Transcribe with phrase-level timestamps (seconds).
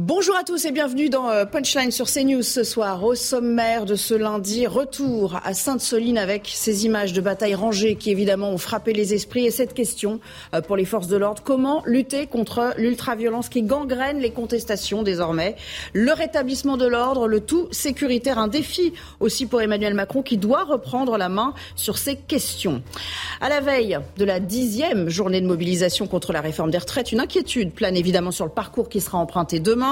[0.00, 3.02] Bonjour à tous et bienvenue dans euh, Punchline sur CNews ce soir.
[3.02, 8.12] Au sommaire de ce lundi, retour à Sainte-Soline avec ces images de bataille rangées qui
[8.12, 10.20] évidemment ont frappé les esprits et cette question
[10.54, 11.42] euh, pour les forces de l'ordre.
[11.42, 15.56] Comment lutter contre l'ultraviolence qui gangrène les contestations désormais?
[15.94, 20.62] Le rétablissement de l'ordre, le tout sécuritaire, un défi aussi pour Emmanuel Macron qui doit
[20.62, 22.84] reprendre la main sur ces questions.
[23.40, 27.18] À la veille de la dixième journée de mobilisation contre la réforme des retraites, une
[27.18, 29.87] inquiétude plane évidemment sur le parcours qui sera emprunté demain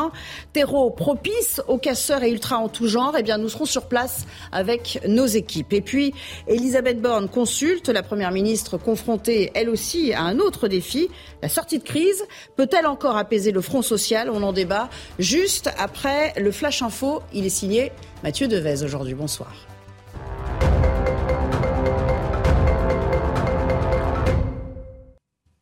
[0.52, 4.27] terreau propice aux casseurs et ultras en tout genre, eh bien, nous serons sur place
[4.52, 5.72] avec nos équipes.
[5.72, 6.14] Et puis,
[6.47, 11.08] Elisabeth Borne consulte la Première ministre confrontée, elle aussi, à un autre défi,
[11.42, 12.24] la sortie de crise.
[12.56, 14.30] Peut-elle encore apaiser le front social?
[14.30, 17.22] On en débat juste après le Flash Info.
[17.33, 19.14] Il est signé Mathieu Devez aujourd'hui.
[19.14, 19.75] Bonsoir.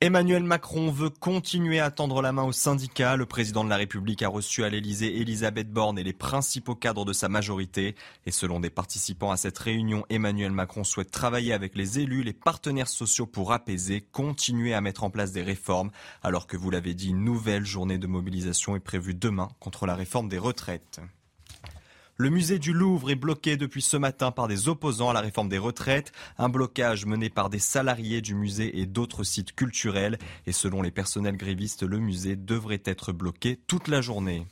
[0.05, 3.17] Emmanuel Macron veut continuer à tendre la main aux syndicats.
[3.17, 7.07] Le président de la République a reçu à l'Elysée Elisabeth Borne et les principaux cadres
[7.07, 7.95] de sa majorité.
[8.27, 12.35] Et selon des participants à cette réunion, Emmanuel Macron souhaite travailler avec les élus, les
[12.35, 15.91] partenaires sociaux pour apaiser, continuer à mettre en place des réformes.
[16.23, 19.95] Alors que vous l'avez dit, une nouvelle journée de mobilisation est prévue demain contre la
[19.95, 21.01] réforme des retraites.
[22.17, 25.49] Le musée du Louvre est bloqué depuis ce matin par des opposants à la réforme
[25.49, 30.19] des retraites, un blocage mené par des salariés du musée et d'autres sites culturels.
[30.47, 34.47] Et selon les personnels grévistes, le musée devrait être bloqué toute la journée.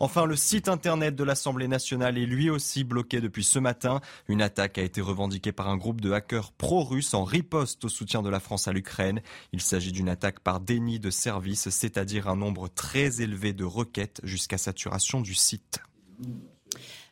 [0.00, 4.02] Enfin, le site internet de l'Assemblée nationale est lui aussi bloqué depuis ce matin.
[4.28, 8.20] Une attaque a été revendiquée par un groupe de hackers pro-russes en riposte au soutien
[8.20, 9.22] de la France à l'Ukraine.
[9.54, 14.20] Il s'agit d'une attaque par déni de service, c'est-à-dire un nombre très élevé de requêtes
[14.24, 15.80] jusqu'à saturation du site.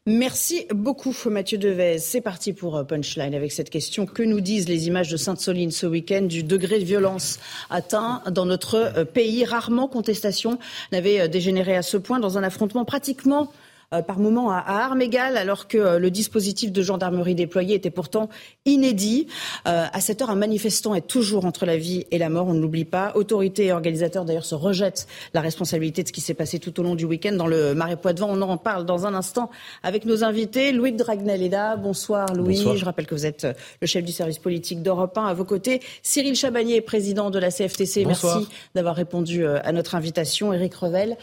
[0.09, 1.99] Merci beaucoup Mathieu Devez.
[1.99, 4.07] C'est parti pour euh, Punchline avec cette question.
[4.07, 7.41] Que nous disent les images de Sainte-Soline ce week-end du degré de violence
[7.71, 9.45] atteint dans notre euh, pays?
[9.45, 10.61] Rarement contestation
[10.93, 13.51] n'avait euh, dégénéré à ce point dans un affrontement pratiquement
[13.91, 18.29] par moment à, armes égales, alors que euh, le dispositif de gendarmerie déployé était pourtant
[18.65, 19.29] inédit.
[19.67, 22.55] Euh, à cette heure, un manifestant est toujours entre la vie et la mort, on
[22.55, 23.13] ne l'oublie pas.
[23.15, 26.83] Autorités et organisateurs d'ailleurs se rejettent la responsabilité de ce qui s'est passé tout au
[26.83, 28.27] long du week-end dans le Marais Poitevin.
[28.29, 29.51] On en parle dans un instant
[29.83, 30.73] avec nos invités.
[30.73, 31.77] Louis Dragnel est là.
[31.77, 32.57] Bonsoir Louis.
[32.57, 33.47] Je rappelle que vous êtes
[33.81, 35.27] le chef du service politique d'Europe 1.
[35.27, 38.05] À vos côtés, Cyril Chabagnier, président de la CFTC.
[38.05, 40.53] Merci d'avoir répondu à notre invitation.
[40.53, 41.17] Éric Revel.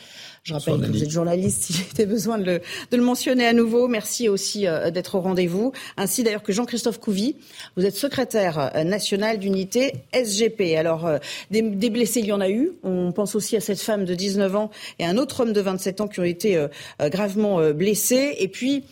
[0.45, 2.61] Je rappelle que vous êtes journaliste, si j'étais besoin de le,
[2.91, 3.87] de le, mentionner à nouveau.
[3.87, 5.71] Merci aussi euh, d'être au rendez-vous.
[5.95, 7.37] Ainsi d'ailleurs que Jean-Christophe Couvi,
[7.77, 10.75] vous êtes secrétaire euh, national d'unité SGP.
[10.75, 11.17] Alors, euh,
[11.49, 12.73] des, des, blessés, il y en a eu.
[12.83, 16.01] On pense aussi à cette femme de 19 ans et un autre homme de 27
[16.01, 16.67] ans qui ont été
[16.99, 18.35] gravement blessés.
[18.37, 18.83] Et puis,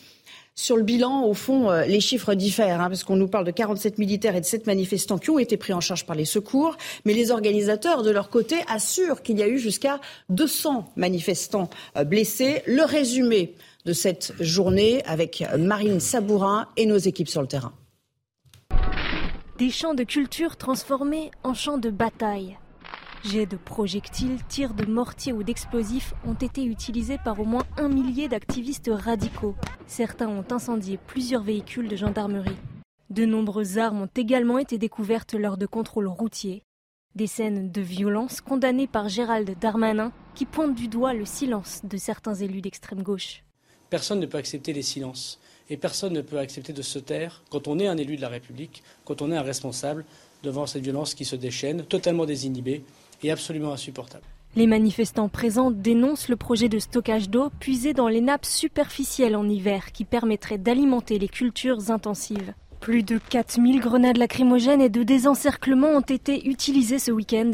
[0.62, 3.52] sur le bilan, au fond, euh, les chiffres diffèrent, hein, parce qu'on nous parle de
[3.52, 6.78] 47 militaires et de 7 manifestants qui ont été pris en charge par les secours,
[7.04, 11.68] mais les organisateurs, de leur côté, assurent qu'il y a eu jusqu'à 200 manifestants
[11.98, 12.62] euh, blessés.
[12.68, 13.56] Le résumé
[13.86, 17.74] de cette journée avec Marine Sabourin et nos équipes sur le terrain.
[19.58, 22.58] Des champs de culture transformés en champs de bataille.
[23.24, 27.88] Jets de projectiles, tirs de mortiers ou d'explosifs ont été utilisés par au moins un
[27.88, 29.56] millier d'activistes radicaux.
[29.86, 32.58] Certains ont incendié plusieurs véhicules de gendarmerie.
[33.12, 36.64] De nombreuses armes ont également été découvertes lors de contrôles routiers.
[37.14, 41.98] Des scènes de violence condamnées par Gérald Darmanin qui pointent du doigt le silence de
[41.98, 43.44] certains élus d'extrême gauche.
[43.92, 45.40] Personne ne peut accepter les silences
[45.70, 48.30] et personne ne peut accepter de se taire quand on est un élu de la
[48.30, 50.06] République, quand on est un responsable
[50.42, 52.84] devant cette violence qui se déchaîne, totalement désinhibée
[53.28, 54.24] est absolument insupportable.
[54.56, 59.48] Les manifestants présents dénoncent le projet de stockage d'eau puisé dans les nappes superficielles en
[59.48, 62.54] hiver qui permettrait d'alimenter les cultures intensives.
[62.82, 67.52] Plus de 4000 grenades lacrymogènes et de désencerclement ont été utilisées ce week-end.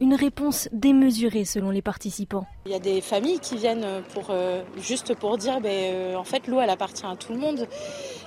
[0.00, 2.44] Une réponse démesurée selon les participants.
[2.66, 6.24] Il y a des familles qui viennent pour, euh, juste pour dire ben, euh, en
[6.24, 7.68] fait l'eau elle appartient à tout le monde.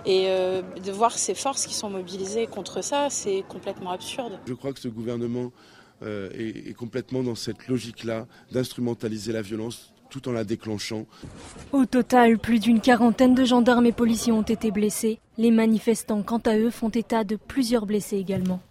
[0.06, 4.40] Et euh, de voir ces forces qui sont mobilisées contre ça, c'est complètement absurde.
[4.48, 5.52] Je crois que ce gouvernement
[6.04, 11.06] euh, est, est complètement dans cette logique-là d'instrumentaliser la violence tout en la déclenchant.
[11.72, 15.20] Au total, plus d'une quarantaine de gendarmes et policiers ont été blessés.
[15.38, 18.62] Les manifestants, quant à eux, font état de plusieurs blessés également.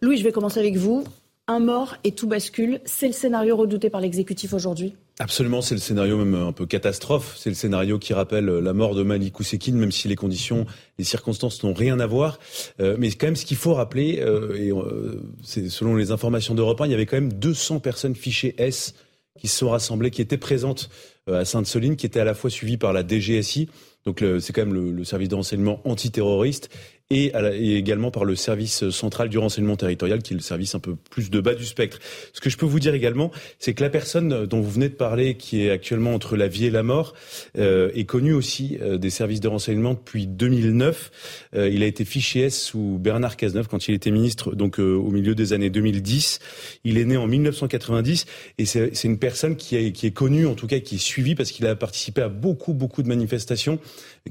[0.00, 1.04] Louis, je vais commencer avec vous.
[1.48, 2.80] Un mort et tout bascule.
[2.84, 7.34] C'est le scénario redouté par l'exécutif aujourd'hui Absolument, c'est le scénario même un peu catastrophe.
[7.36, 10.64] C'est le scénario qui rappelle la mort de Malik Oussekine, même si les conditions,
[10.96, 12.38] les circonstances n'ont rien à voir.
[12.80, 16.80] Euh, mais quand même, ce qu'il faut rappeler, euh, et euh, selon les informations d'Europe
[16.80, 18.94] 1, il y avait quand même 200 personnes fichées S
[19.40, 20.88] qui se sont rassemblées, qui étaient présentes
[21.30, 23.68] à Sainte-Soline, qui étaient à la fois suivies par la DGSI,
[24.04, 26.70] donc c'est quand même le, le service de renseignement antiterroriste,
[27.10, 27.32] et,
[27.76, 31.30] également par le service central du renseignement territorial, qui est le service un peu plus
[31.30, 31.98] de bas du spectre.
[32.34, 34.94] Ce que je peux vous dire également, c'est que la personne dont vous venez de
[34.94, 37.14] parler, qui est actuellement entre la vie et la mort,
[37.56, 41.10] euh, est connue aussi euh, des services de renseignement depuis 2009.
[41.56, 45.10] Euh, il a été fiché S sous Bernard Cazeneuve quand il était ministre, donc au
[45.10, 46.40] milieu des années 2010.
[46.84, 48.26] Il est né en 1990
[48.58, 51.34] et c'est une personne qui est, qui est connue, en tout cas qui est suivie
[51.34, 53.78] parce qu'il a participé à beaucoup, beaucoup de manifestations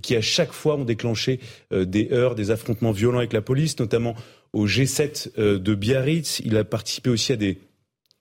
[0.01, 1.39] qui à chaque fois ont déclenché
[1.71, 4.15] des heurts, des affrontements violents avec la police, notamment
[4.53, 6.41] au G7 euh, de Biarritz.
[6.43, 7.59] Il a participé aussi à des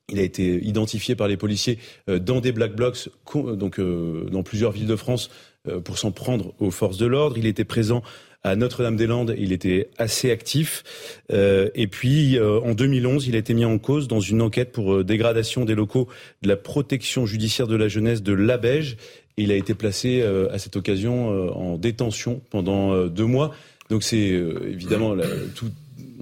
[0.08, 1.78] il a été identifié par les policiers
[2.08, 5.30] euh, dans des black blocs, donc euh, dans plusieurs villes de France,
[5.84, 7.36] pour s'en prendre aux forces de l'ordre.
[7.38, 8.04] Il était présent
[8.44, 10.84] à Notre-Dame-des-Landes, il était assez actif.
[11.28, 15.64] et puis, en 2011, il a été mis en cause dans une enquête pour dégradation
[15.64, 16.06] des locaux
[16.42, 18.96] de la protection judiciaire de la jeunesse de Labège.
[19.36, 23.52] Il a été placé à cette occasion en détention pendant deux mois.
[23.90, 25.16] Donc c'est euh, évidemment
[25.54, 25.70] tout,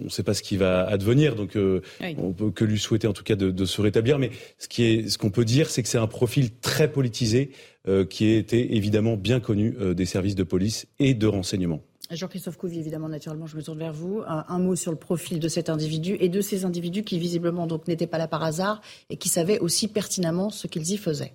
[0.01, 1.81] on ne sait pas ce qui va advenir, donc euh,
[2.19, 4.19] on peut que lui souhaiter en tout cas de, se rétablir.
[4.19, 7.51] Mais ce qui est, ce qu'on peut dire, c'est que c'est un profil très politisé
[7.89, 11.81] euh, qui a été évidemment bien connu des services de police et de renseignement.
[12.11, 14.23] Jean-Christophe Couvi, évidemment, naturellement, je me tourne vers vous.
[14.27, 17.89] Un, mot sur le profil de cet individu et de ces individus qui visiblement donc
[17.89, 21.33] n'étaient pas là par hasard et qui savaient aussi pertinemment ce qu'ils y faisaient.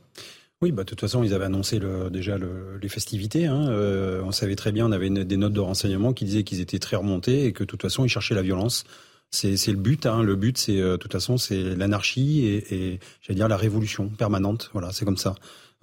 [0.62, 3.46] Oui, bah, de toute façon, ils avaient annoncé le, déjà les festivités.
[3.46, 3.70] Hein.
[3.70, 6.80] Euh, on savait très bien, on avait des notes de renseignement qui disaient qu'ils étaient
[6.80, 8.84] très remontés et que de toute façon, ils cherchaient la violence.
[9.32, 10.06] C'est le but.
[10.06, 10.22] Hein.
[10.22, 14.10] Le but, c'est euh, de toute façon, c'est l'anarchie et, et j'allais dire la révolution
[14.10, 14.70] permanente.
[14.74, 15.36] Voilà, c'est comme ça.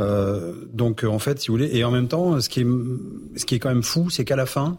[0.03, 2.67] Euh, donc, en fait, si vous voulez, et en même temps, ce qui est,
[3.37, 4.77] ce qui est quand même fou, c'est qu'à la fin,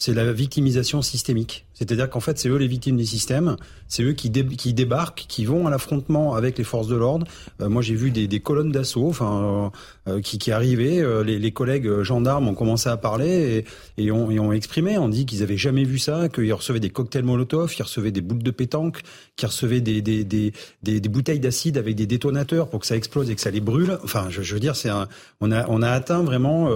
[0.00, 1.66] c'est la victimisation systémique.
[1.80, 3.56] C'est-à-dire qu'en fait, c'est eux les victimes du système,
[3.88, 7.26] c'est eux qui, débarquent, qui vont à l'affrontement avec les forces de l'ordre.
[7.62, 9.72] Euh, moi, j'ai vu des, des colonnes d'assaut, enfin,
[10.06, 11.02] euh, euh, qui, qui arrivaient.
[11.24, 13.64] Les, les, collègues gendarmes ont commencé à parler
[13.96, 16.80] et, et, ont, et ont, exprimé, ont dit qu'ils avaient jamais vu ça, qu'ils recevaient
[16.80, 19.00] des cocktails Molotov, qu'ils recevaient des boules de pétanque,
[19.36, 23.30] qu'ils recevaient des, des, des, des bouteilles d'acide avec des détonateurs pour que ça explose
[23.30, 23.98] et que ça les brûle.
[24.04, 24.90] Enfin, je, je veux dire, c'est
[25.40, 26.70] on a, on a atteint vraiment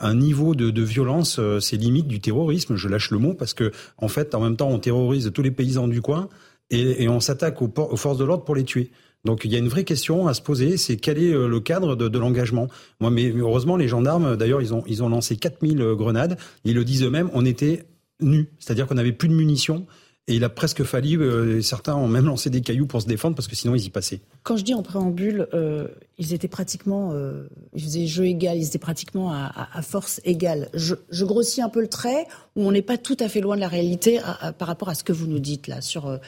[0.00, 4.08] un niveau de, de violence, c'est limite du Je lâche le mot parce que, en
[4.08, 6.28] fait, en même temps, on terrorise tous les paysans du coin
[6.70, 8.90] et, on s'attaque aux, forces de l'ordre pour les tuer.
[9.24, 11.60] Donc il y a une vraie question à se poser, c'est quel est euh, le
[11.60, 12.68] cadre de, l'engagement?
[12.98, 16.36] Moi, mais heureusement, les gendarmes, d'ailleurs, ils ont, ils ont lancé 4000 euh, grenades.
[16.64, 17.84] Ils le disent eux-mêmes, on était
[18.20, 19.86] nus, c'est-à-dire qu'on n'avait plus de munitions.
[20.28, 23.34] Et il a presque fallu, euh, certains ont même lancé des cailloux pour se défendre
[23.34, 24.20] parce que sinon ils y passaient.
[24.44, 28.66] Quand je dis en préambule, euh, ils étaient pratiquement, euh, ils faisaient jeu égal, ils
[28.66, 30.68] étaient pratiquement à, force égale.
[30.74, 33.60] Je, grossis un peu le trait, où on n'est pas tout à fait loin de
[33.60, 34.20] la réalité
[34.58, 36.20] par rapport à ce que vous nous dites là sur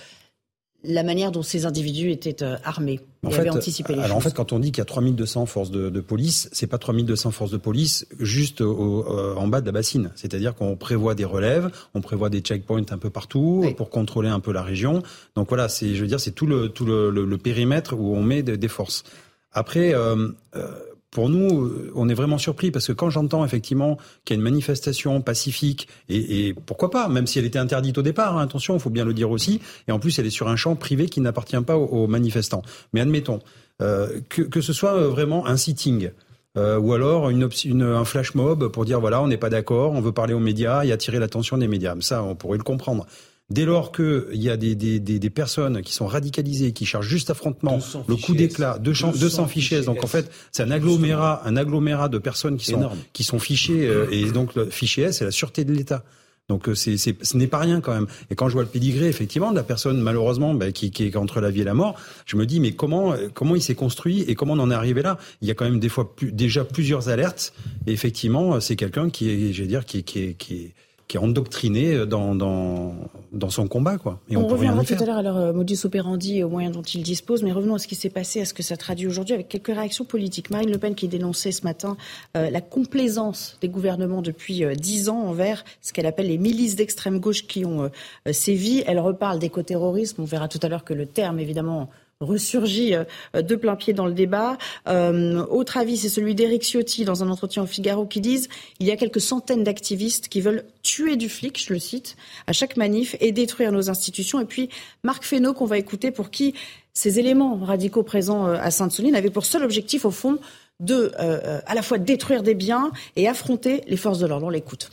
[0.85, 3.01] la manière dont ces individus étaient euh, armés.
[3.25, 5.71] En fait, anticipé les alors en fait, quand on dit qu'il y a 3200 forces
[5.71, 9.67] de, de police, c'est pas 3200 forces de police juste au, euh, en bas de
[9.67, 10.11] la bassine.
[10.15, 14.41] C'est-à-dire qu'on prévoit des relèves, on prévoit des checkpoints un peu partout pour contrôler un
[14.41, 15.03] peu la région.
[15.37, 18.23] Donc voilà, c'est, je veux dire, c'est tout le tout le, le, périmètre où on
[18.23, 19.05] met des forces.
[19.53, 20.69] Après, euh, euh
[21.15, 24.39] pour nous, euh, on est vraiment surpris parce que quand j'entends effectivement qu'il y a
[24.39, 28.75] une manifestation pacifique et, pourquoi pas, même si elle était interdite au départ, hein, attention,
[28.75, 31.09] il faut bien le dire aussi, et en plus elle est sur un champ privé
[31.09, 32.63] qui n'appartient pas aux, manifestants.
[32.93, 33.41] Mais admettons
[33.81, 36.11] euh, que, que, ce soit euh, vraiment un sitting.
[36.57, 40.35] Ou alors un flash mob pour dire voilà on n'est pas d'accord, on veut parler
[40.35, 41.97] aux médias et attirer l'attention des médias.
[41.99, 43.07] Ça on pourrait le comprendre.
[43.51, 47.07] Dès lors qu'il y a des, des, des, des, personnes qui sont radicalisées, qui cherchent
[47.07, 49.83] juste affrontement, le coup d'éclat, 200, 200 fichiers.
[49.83, 53.87] Donc en fait, c'est un agglomérat, un agglomérat de personnes qui sont, qui sont fichées.
[53.87, 56.05] Euh, et donc le fichier S, c'est la sûreté de l'État.
[56.49, 58.07] Donc euh, c'est, ce n'est pas rien quand même.
[58.31, 61.17] Et quand je vois le pédigré effectivement de la personne malheureusement bah, qui, qui, est
[61.17, 64.23] entre la vie et la mort, je me dis mais comment comment il s'est construit
[64.23, 65.19] et comment on en est arrivé là?
[65.43, 67.53] Il y a quand même des fois plus, déjà plusieurs alertes.
[67.87, 70.75] Et effectivement, c'est quelqu'un qui est, je vais dire, qui, qui, qui est
[71.07, 72.95] qui est endoctriné dans, dans,
[73.33, 73.99] dans son combat.
[73.99, 74.21] Quoi.
[74.31, 76.75] Et on, on reviendra tout à l'heure à leur euh, modus operandi et aux moyens
[76.75, 79.07] dont ils disposent, mais revenons à ce qui s'est passé, à ce que ça traduit
[79.07, 80.51] aujourd'hui avec quelques réactions politiques.
[80.51, 81.97] Marine Le Pen qui dénonçait ce matin
[82.37, 86.77] euh, la complaisance des gouvernements depuis euh, dix ans envers ce qu'elle appelle les milices
[86.77, 87.91] d'extrême gauche qui ont
[88.33, 88.83] sévi.
[88.87, 90.23] Elle reparle d'écoterrorisme.
[90.23, 91.91] On verra tout à l'heure que le terme, évidemment,
[92.25, 92.95] ressurgit
[93.35, 94.59] de plein pied dans le débat.
[94.87, 98.49] autre avis, c'est celui d'Éric Ciotti dans un entretien au Figaro qui disent
[98.81, 102.17] il y a quelques centaines d'activistes qui veulent tuer du flic, je le cite,
[102.47, 104.41] à chaque manif et détruire nos institutions.
[104.41, 104.69] Et puis
[105.03, 106.55] Marc Fesneau qu'on va écouter pour qui
[106.93, 110.39] ces éléments radicaux présents à Sainte-Soline avaient pour seul objectif au fond
[110.81, 114.47] de à la fois détruire des biens et affronter les forces de l'ordre.
[114.47, 114.91] On l'écoute.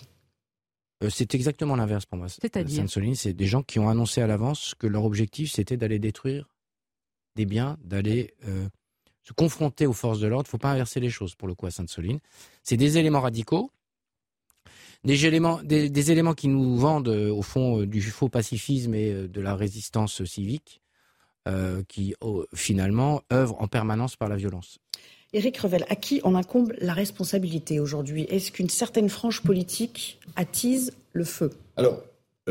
[1.04, 2.28] Euh, c'est exactement l'inverse pour moi.
[2.30, 6.00] C'est-à-dire Sainte-Soline, c'est des gens qui ont annoncé à l'avance que leur objectif, c'était d'aller
[6.00, 6.48] détruire
[7.36, 8.68] des biens, d'aller euh,
[9.24, 10.46] se confronter aux forces de l'ordre.
[10.46, 12.20] Il ne faut pas inverser les choses, pour le coup, à Sainte-Soline.
[12.64, 13.72] C'est des éléments radicaux,
[15.04, 19.42] des éléments, des, éléments qui nous vendent, euh, au fond, du faux pacifisme et de
[19.42, 20.82] la résistance civique,
[21.88, 22.14] qui,
[22.54, 24.78] finalement, œuvrent en permanence par la violence.
[25.34, 28.24] Éric Revel, à qui on incombe la responsabilité aujourd'hui?
[28.30, 31.52] Est-ce qu'une certaine frange politique attise le feu?
[31.78, 32.02] Alors,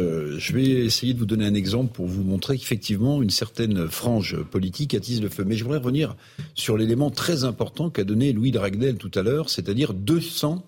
[0.01, 3.89] euh, je vais essayer de vous donner un exemple pour vous montrer qu'effectivement, une certaine
[3.89, 5.45] frange politique attise le feu.
[5.45, 6.17] Mais je voudrais revenir
[6.55, 10.65] sur l'élément très important qu'a donné Louis de Ragnel tout à l'heure, c'est-à-dire 200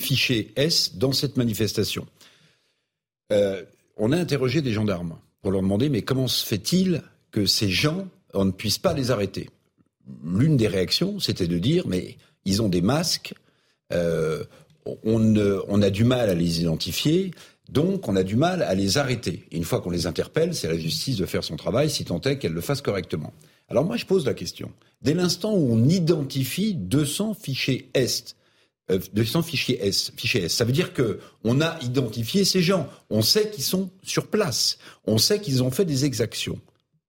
[0.00, 2.06] fichiers S dans cette manifestation.
[3.32, 3.62] Euh,
[3.96, 8.08] on a interrogé des gendarmes pour leur demander mais comment se fait-il que ces gens,
[8.32, 9.50] on ne puisse pas les arrêter?
[10.24, 13.34] L'une des réactions, c'était de dire, mais ils ont des masques,
[13.92, 14.44] euh,
[15.04, 17.30] on, a du mal à les identifier,
[17.68, 19.46] donc on a du mal à les arrêter.
[19.50, 22.38] une fois qu'on les interpelle, c'est la justice de faire son travail, si tant est
[22.38, 23.32] qu'elle le fasse correctement.
[23.68, 24.70] Alors moi, je pose la question.
[25.00, 28.36] Dès l'instant où on identifie 200 fichiers Est,
[28.88, 30.54] 200 euh, fichiers S, fichiers S.
[30.54, 32.88] Ça veut dire que on a identifié ces gens.
[33.08, 34.78] On sait qu'ils sont sur place.
[35.06, 36.60] On sait qu'ils ont fait des exactions.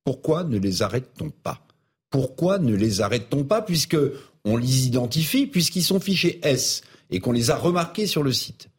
[0.05, 1.67] Pourquoi ne les arrête-t-on pas?
[2.09, 3.97] Pourquoi ne les arrête-t-on pas puisque
[4.45, 8.69] on les identifie, puisqu'ils sont fichés S et qu'on les a remarqués sur le site?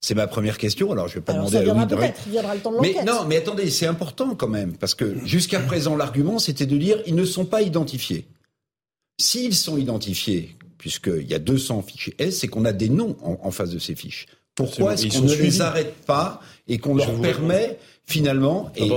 [0.00, 0.92] C'est ma première question.
[0.92, 1.96] Alors, je vais pas demander à Louis de...
[2.30, 5.60] viendra le temps de Mais non, mais attendez, c'est important quand même, parce que jusqu'à
[5.60, 8.26] présent, l'argument, c'était de dire ils ne sont pas identifiés.
[9.20, 13.50] S'ils sont identifiés, puisqu'il y a 200 fichiers S, c'est qu'on a des noms en,
[13.50, 14.26] face de ces fiches.
[14.54, 18.90] Pourquoi est-ce qu'on ne les arrête pas et qu'on leur permet finalement, et,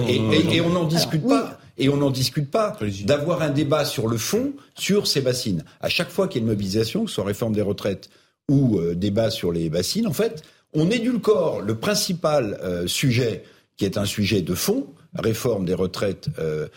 [0.61, 4.53] on n'en discute pas, et on n'en discute pas, d'avoir un débat sur le fond,
[4.73, 5.65] sur ces bassines.
[5.81, 8.09] À chaque fois qu'il y a une mobilisation, que ce soit réforme des retraites
[8.49, 13.43] ou euh, débat sur les bassines, en fait, on édulcore le principal euh, sujet,
[13.77, 16.67] qui est un sujet de fond, réforme des retraites, euh,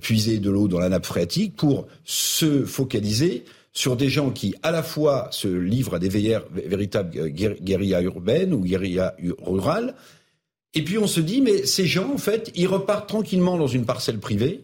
[0.00, 4.70] puiser de l'eau dans la nappe phréatique, pour se focaliser sur des gens qui, à
[4.70, 9.94] la fois, se livrent à des véritables guérillas urbaines ou guérillas rurales,
[10.74, 13.86] et puis on se dit, mais ces gens, en fait, ils repartent tranquillement dans une
[13.86, 14.62] parcelle privée.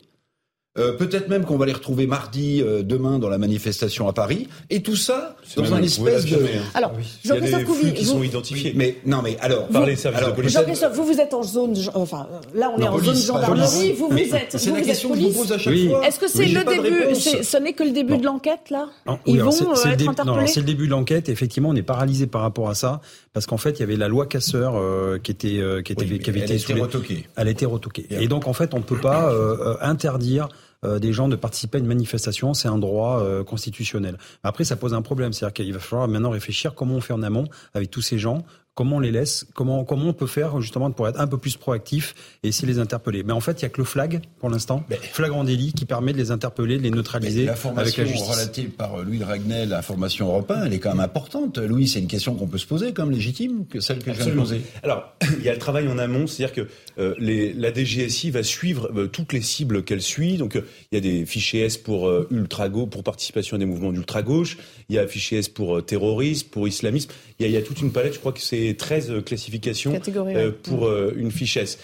[0.76, 4.49] Euh, peut-être même qu'on va les retrouver mardi, euh, demain, dans la manifestation à Paris.
[4.71, 6.35] Et tout ça dans un espèce de.
[6.35, 6.62] Hein.
[6.75, 8.73] Alors, ah Jean-Christophe Couvi, qui sont identifiés.
[8.75, 9.69] Mais non, mais alors.
[9.69, 10.52] Par les services de police.
[10.52, 11.76] Jean-Christophe, vous vous êtes en zone.
[11.95, 12.26] Enfin,
[12.57, 13.93] là, on est en zone gendarmerie.
[13.93, 14.59] Vous vous êtes.
[14.59, 16.04] C'est la question que je vous pose à chaque fois.
[16.09, 18.88] Est-ce que c'est le début Ce n'est que le début de l'enquête, là
[19.26, 20.49] Ils vont euh, être interpellés.
[20.49, 21.28] C'est le début de l'enquête.
[21.28, 23.00] Effectivement, on est paralysé par rapport à ça
[23.33, 24.75] parce qu'en fait, il y avait la loi Casseur
[25.23, 27.28] qui était qui était qui avait été retoquée.
[27.37, 28.07] Elle a été retoquée.
[28.11, 29.33] Et donc, en fait, on ne peut pas
[29.81, 30.63] interdire euh,
[30.98, 34.18] des gens de participer à une manifestation, c'est un droit euh, constitutionnel.
[34.42, 37.22] Après, ça pose un problème, c'est-à-dire qu'il va falloir maintenant réfléchir comment on fait en
[37.22, 38.44] amont avec tous ces gens,
[38.75, 41.57] comment on les laisse, comment comment on peut faire justement pour être un peu plus
[41.57, 43.23] proactif et essayer de les interpeller.
[43.23, 46.12] Mais en fait, il y a que le flag pour l'instant, flagrant délit, qui permet
[46.12, 48.28] de les interpeller, de les neutraliser avec la justice.
[48.28, 51.59] relatée par Louis de Ragnel, l'information européenne, elle est quand même importante.
[51.59, 54.35] Louis, c'est une question qu'on peut se poser comme légitime, que celle que je viens
[54.35, 54.62] de poser.
[54.83, 58.43] Alors, il y a le travail en amont, c'est-à-dire que euh, les, la DGSI va
[58.43, 60.37] suivre euh, toutes les cibles qu'elle suit.
[60.37, 63.66] Donc, euh, il y a des fichiers S pour ultra gauche, pour participation à des
[63.66, 64.59] mouvements d'ultra gauche.
[64.88, 67.11] Il y a fichiers S pour terrorisme, pour islamisme.
[67.38, 68.14] Il y, a, il y a toute une palette.
[68.14, 71.78] Je crois que c'est 13 euh, classifications euh, pour euh, une fiche S.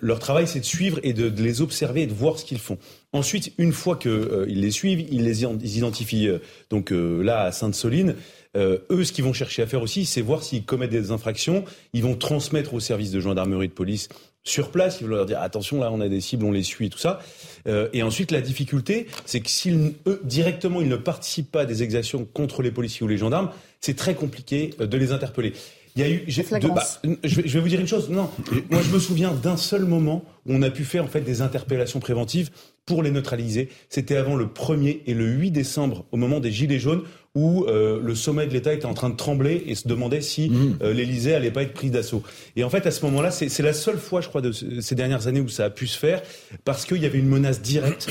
[0.00, 2.78] leur travail, c'est de suivre et de, les observer et de voir ce qu'ils font.
[3.12, 5.42] Ensuite, une fois qu'ils les suivent, ils les
[5.78, 6.30] identifient
[6.68, 8.14] donc là à Sainte-Soline.
[8.56, 11.64] eux, ce qu'ils vont chercher à faire aussi, c'est voir s'ils commettent des infractions.
[11.92, 14.08] Ils vont transmettre au service de gendarmerie de police
[14.44, 15.00] sur place.
[15.00, 16.98] Ils vont leur dire attention, là, on a des cibles, on les suit et tout
[16.98, 17.18] ça.
[17.66, 21.82] et ensuite, la difficulté, c'est que s'ils eux directement, ils ne participent pas à des
[21.82, 23.50] exactions contre les policiers ou les gendarmes,
[23.80, 25.54] c'est très compliqué de les interpeller.
[25.96, 26.24] Il y a eu.
[26.68, 26.84] bah,
[27.24, 28.10] je, vais, vous dire une chose.
[28.10, 28.30] Non,
[28.70, 31.42] moi je me souviens d'un seul moment où on a pu faire en fait des
[31.42, 32.50] interpellations préventives
[32.86, 33.68] pour les neutraliser.
[33.88, 37.02] C'était avant le 1er et le 8 décembre, au moment des Gilets jaunes,
[37.36, 40.50] où euh, le sommet de l'État était en train de trembler et se demandait si
[40.50, 40.78] mmh.
[40.82, 42.24] euh, l'Élysée allait pas être prise d'assaut.
[42.56, 45.28] Et en fait, à ce moment-là, c'est la seule fois, je crois, de ces dernières
[45.28, 46.22] années où ça a pu se faire,
[46.64, 48.08] parce qu'il y avait une menace directe.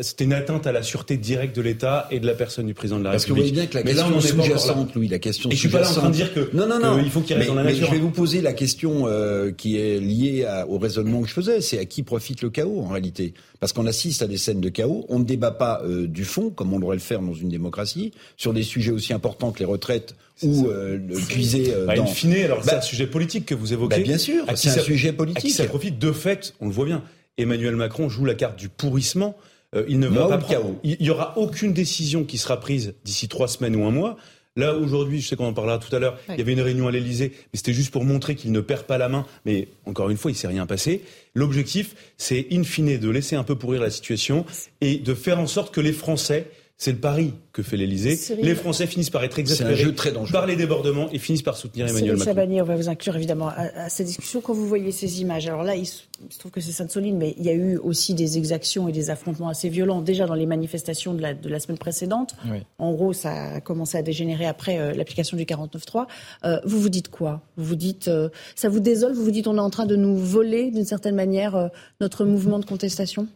[0.00, 2.98] C'était une atteinte à la sûreté directe de l'État et de la personne du président
[2.98, 3.28] de la République.
[3.28, 5.68] Parce que vous voyez bien que la question sous-jacente, Louis, la question Et je suis
[5.68, 7.54] pas là en train de dire que non, non, non, il faut qu'il reste dans
[7.54, 7.82] la nature.
[7.82, 11.28] Mais je vais vous poser la question euh, qui est liée à, au raisonnement que
[11.28, 11.60] je faisais.
[11.60, 13.32] c'est à qui profite le chaos en réalité?
[13.60, 16.50] Parce qu'on assiste à des scènes de chaos, on ne débat pas euh, du fond,
[16.50, 19.66] comme on devrait le faire dans une démocratie, sur des sujets aussi importants que les
[19.66, 22.04] retraites ou euh, le puiser euh, bah, dans...
[22.04, 23.98] In fine, alors c'est bah, un sujet politique que vous évoquez.
[23.98, 25.44] Bah, bien sûr, c'est un sujet politique.
[25.44, 27.02] À qui ça profite de fait, on le voit bien.
[27.36, 29.36] Emmanuel Macron joue la carte du pourrissement.
[29.76, 30.74] Euh, il ne va pas prendre...
[30.84, 34.16] Il y aura aucune décision qui sera prise d'ici trois semaines ou un mois.
[34.56, 36.88] Là, aujourd'hui, je sais qu'on en parlera tout à l'heure, il y avait une réunion
[36.88, 39.26] à l'Elysée, mais c'était juste pour montrer qu'il ne perd pas la main.
[39.44, 41.02] Mais encore une fois, il s'est rien passé.
[41.34, 44.46] L'objectif, c'est in fine de laisser un peu pourrir la situation
[44.80, 46.46] et de faire en sorte que les Français
[46.80, 48.18] c'est le pari que fait l'Elysée.
[48.40, 49.84] Les Français finissent par être exaspérés
[50.32, 52.24] par les débordements et finissent par soutenir Emmanuel Macron.
[52.24, 54.40] Chabani, on va vous inclure évidemment à, cette discussion.
[54.40, 56.04] Quand vous voyez ces images, alors là, il se,
[56.38, 59.50] trouve que c'est Sainte-Soline, mais il y a eu aussi des exactions et des affrontements
[59.50, 62.34] assez violents déjà dans les manifestations de la, de la semaine précédente.
[62.78, 66.06] En gros, ça a commencé à dégénérer après euh, l'application du 49.3.
[66.46, 67.42] Euh, vous vous dites quoi?
[67.58, 69.12] Vous vous dites, euh, ça vous désole?
[69.12, 71.68] Vous vous dites, on est en train de nous voler d'une certaine manière euh,
[72.00, 73.28] notre mouvement de contestation?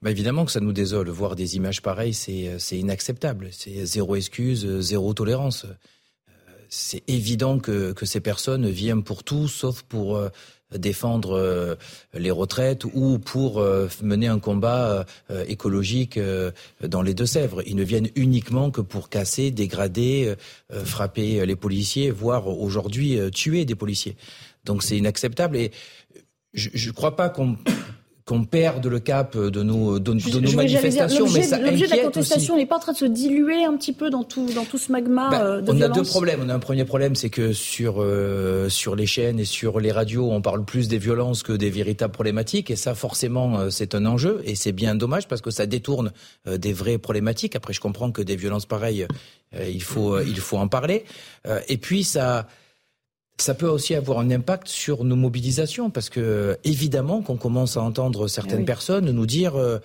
[0.00, 1.08] Bah évidemment que ça nous désole.
[1.08, 3.48] Voir des images pareilles, c'est, c'est inacceptable.
[3.50, 5.64] C'est zéro excuse, zéro tolérance.
[5.64, 10.28] Euh, c'est évident que, que ces personnes viennent pour tout, sauf pour euh,
[10.76, 11.74] défendre euh,
[12.14, 13.60] les retraites ou pour
[14.02, 15.06] mener un combat
[15.48, 16.20] écologique
[16.86, 17.62] dans les Deux-Sèvres.
[17.66, 20.34] Ils ne viennent uniquement que pour casser, dégrader,
[20.70, 24.16] frapper les policiers, voire aujourd'hui tuer des policiers.
[24.66, 25.70] Donc c'est inacceptable et
[26.52, 27.56] je ne crois pas qu'on
[28.28, 31.24] qu'on perde le cap de nos, de, nos manifestations.
[31.32, 34.10] mais L'objet de la contestation n'est pas en train de se diluer un petit peu
[34.10, 36.40] dans tout, dans tout ce magma bah, euh, de On a deux problèmes.
[36.44, 39.92] On a un premier problème, c'est que sur, euh, sur les chaînes et sur les
[39.92, 42.70] radios, on parle plus des violences que des véritables problématiques.
[42.70, 44.42] Et ça, forcément, euh, c'est un enjeu.
[44.44, 46.12] Et c'est bien dommage parce que ça détourne
[46.46, 47.56] des vraies problématiques.
[47.56, 49.06] Après, je comprends que des violences pareilles,
[49.58, 51.04] il, faut, il faut en parler.
[51.68, 52.46] Et puis, ça
[53.40, 57.82] ça peut aussi avoir un impact sur nos mobilisations parce que évidemment qu'on commence à
[57.82, 59.78] entendre certaines eh personnes nous dire euh,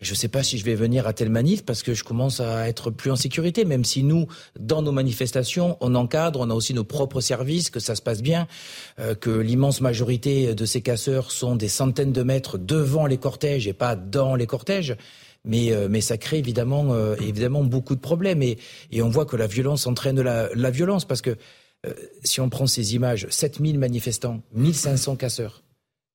[0.00, 2.40] je ne sais pas si je vais venir à telle manif parce que je commence
[2.40, 6.54] à être plus en sécurité, même si nous, dans nos manifestations, on encadre, on a
[6.54, 8.46] aussi nos propres services, que ça se passe bien,
[8.98, 13.66] euh, que l'immense majorité de ces casseurs sont des centaines de mètres devant les cortèges
[13.66, 14.96] et pas dans les cortèges.
[15.44, 18.58] Mais, euh, mais ça crée évidemment, évidemment beaucoup de problèmes et,
[18.92, 21.36] et on voit que la violence entraîne la, la violence parce que
[21.86, 25.62] euh, si on prend ces images, 7000 manifestants, 1500 casseurs,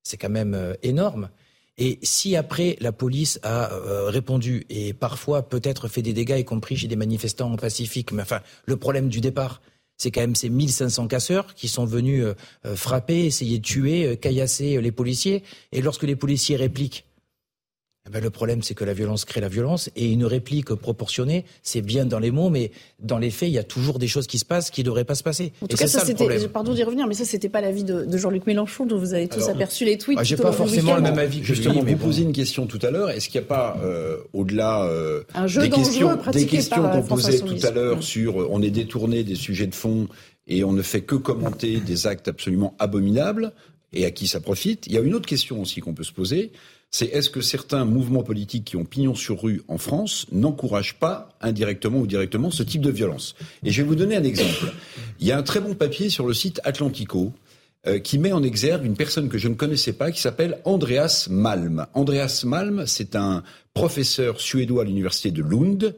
[0.03, 1.29] c'est quand même euh, énorme.
[1.77, 6.45] Et si après la police a euh, répondu et parfois peut-être fait des dégâts, y
[6.45, 9.61] compris chez des manifestants pacifiques, mais enfin le problème du départ,
[9.97, 12.25] c'est quand même ces 1500 casseurs qui sont venus
[12.75, 15.41] frapper, essayer de tuer, caillasser les policiers.
[15.71, 17.05] Et lorsque les policiers répliquent,
[18.07, 21.43] eh ben, le problème, c'est que la violence crée la violence et une réplique proportionnée,
[21.63, 24.27] c'est bien dans les mots, mais dans les faits, il y a toujours des choses
[24.27, 25.53] qui se passent qui ne devraient pas se passer.
[25.61, 28.17] En tout cas, ça, c'était, pardon d'y revenir, mais ça, c'était pas l'avis de, de
[28.17, 30.19] Jean-Luc Mélenchon dont vous avez tous aperçu les tweets.
[30.19, 32.67] Ah, j'ai pas forcément le même avis que Justement, lui, mais vous posez une question
[32.67, 33.09] tout à l'heure.
[33.09, 35.23] Est-ce qu'il n'y a pas, euh, au-delà euh,
[35.59, 39.35] des questions, des questions qu'on posait tout à l'heure sur, euh, on est détourné des
[39.35, 40.07] sujets de fond
[40.47, 43.51] et on ne fait que commenter des actes absolument abominables
[43.93, 44.85] et à qui ça profite.
[44.85, 46.51] Il y a une autre question aussi qu'on peut se poser
[46.95, 51.27] c'est est-ce que certains mouvements politiques qui ont pignon sur rue en France n'encouragent pas
[51.41, 53.35] indirectement ou directement ce type de violence?
[53.65, 54.71] Et je vais vous donner un exemple.
[55.19, 57.33] Il y a un très bon papier sur le site Atlantico
[57.85, 61.27] euh, qui met en exergue une personne que je ne connaissais pas qui s'appelle Andreas
[61.29, 61.85] Malm.
[61.95, 65.95] Andreas Malm, c'est un professeur suédois à l'université de Lund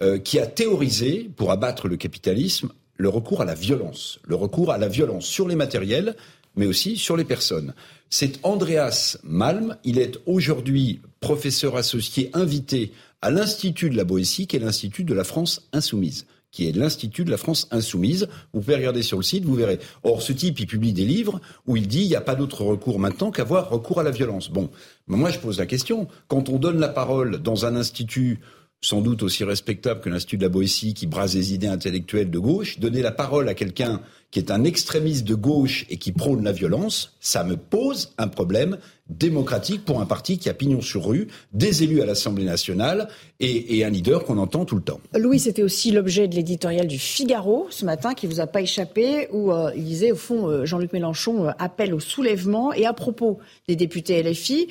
[0.00, 4.72] euh, qui a théorisé, pour abattre le capitalisme, le recours à la violence, le recours
[4.72, 6.16] à la violence sur les matériels,
[6.56, 7.74] mais aussi sur les personnes.
[8.08, 9.76] C'est Andreas Malm.
[9.84, 15.14] Il est aujourd'hui professeur associé invité à l'Institut de la Boétie, qui est l'Institut de
[15.14, 18.28] la France Insoumise qui est l'Institut de la France Insoumise.
[18.52, 19.78] Vous pouvez regarder sur le site, vous verrez.
[20.02, 22.64] Or, ce type, il publie des livres où il dit il n'y a pas d'autre
[22.64, 24.50] recours maintenant qu'avoir recours à la violence.
[24.50, 24.68] Bon,
[25.06, 26.08] moi je pose la question.
[26.28, 28.40] Quand on donne la parole dans un institut
[28.80, 32.38] sans doute aussi respectable que l'Institut de la Boétie qui brasse des idées intellectuelles de
[32.38, 36.44] gauche, donner la parole à quelqu'un qui est un extrémiste de gauche et qui prône
[36.44, 41.04] la violence, ça me pose un problème démocratique pour un parti qui a pignon sur
[41.04, 43.08] rue, des élus à l'Assemblée nationale
[43.40, 45.00] et, un leader qu'on entend tout le temps.
[45.14, 49.28] Louis, c'était aussi l'objet de l'éditorial du Figaro ce matin qui vous a pas échappé,
[49.32, 52.92] où euh, il disait au fond euh, Jean-Luc Mélenchon euh, appelle au soulèvement et à
[52.92, 54.68] propos des députés LFI,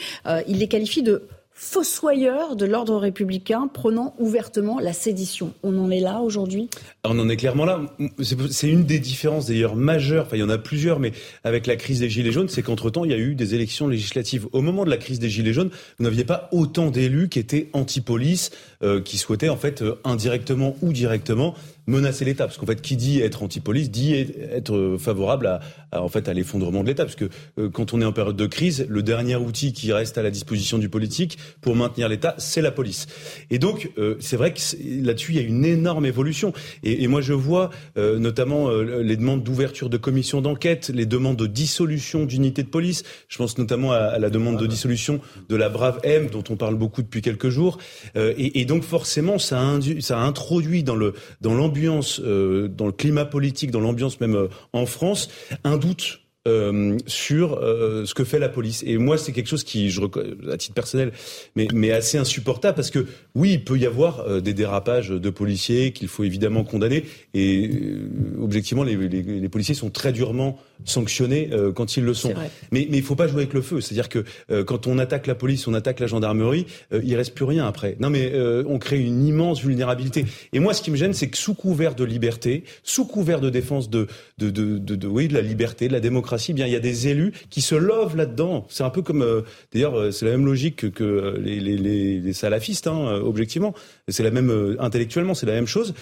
[0.47, 1.27] il les qualifie de
[1.61, 5.53] fossoyeur de l'ordre républicain prônant ouvertement la sédition.
[5.61, 6.69] On en est là aujourd'hui?
[7.03, 7.81] On en est clairement là.
[8.23, 11.11] C'est une des différences d'ailleurs majeures, enfin il y en a plusieurs, mais
[11.43, 14.47] avec la crise des Gilets jaunes, c'est qu'entre-temps, il y a eu des élections législatives.
[14.53, 17.67] Au moment de la crise des Gilets jaunes, vous n'aviez pas autant d'élus qui étaient
[17.73, 21.55] anti-police, euh, qui souhaitaient en fait euh, indirectement ou directement
[21.89, 22.45] menacer l'État.
[22.45, 25.47] Parce qu'en fait, qui dit être anti-police dit être favorable
[25.91, 27.03] à, en fait à l'effondrement de l'État.
[27.03, 30.17] Parce que euh, quand on est en période de crise, le dernier outil qui reste
[30.17, 33.07] à la disposition du politique pour maintenir l'État, c'est la police.
[33.49, 34.59] Et donc, euh, c'est vrai que
[35.03, 36.53] là-dessus, il y a une énorme évolution.
[36.83, 41.47] Et, moi, je vois euh, notamment les demandes d'ouverture de commissions d'enquête, les demandes de
[41.47, 43.03] dissolution d'unités de police.
[43.27, 46.75] Je pense notamment à, la demande de dissolution de la Brave M, dont on parle
[46.75, 47.79] beaucoup depuis quelques jours.
[48.15, 53.79] Et, donc, forcément, ça a introduit dans le dans l'ambiance, dans le climat politique, dans
[53.81, 55.29] l'ambiance même en France,
[55.63, 58.81] un doute euh, sur euh, ce que fait la police.
[58.87, 60.01] Et moi, c'est quelque chose qui, je,
[60.49, 61.11] à titre personnel,
[61.55, 65.91] mais, assez insupportable parce que oui, il peut y avoir euh, des dérapages de policiers
[65.91, 67.03] qu'il faut évidemment condamner.
[67.33, 67.69] Et
[68.41, 72.33] objectivement, les, policiers sont très durement sanctionnés quand ils le sont.
[72.71, 73.81] Mais, mais il faut pas jouer avec le feu.
[73.81, 74.23] C'est-à-dire que
[74.63, 77.95] quand on attaque la police, on attaque la gendarmerie, il reste plus rien après.
[77.99, 78.33] Non, mais
[78.67, 80.25] on crée une immense vulnérabilité.
[80.53, 83.49] Et moi, ce qui me gêne, c'est que sous couvert de liberté, sous couvert de
[83.49, 86.73] défense de, de, de, de, de oui, de la liberté, de la démocratie bien il
[86.73, 88.65] y a des élus qui se lovent là-dedans.
[88.69, 89.41] C'est un peu comme, euh,
[89.73, 93.73] d'ailleurs, euh, c'est la même logique que, euh, les, les, les, salafistes, hein, objectivement.
[94.07, 95.93] C'est la même intellectuellement, c'est la même chose.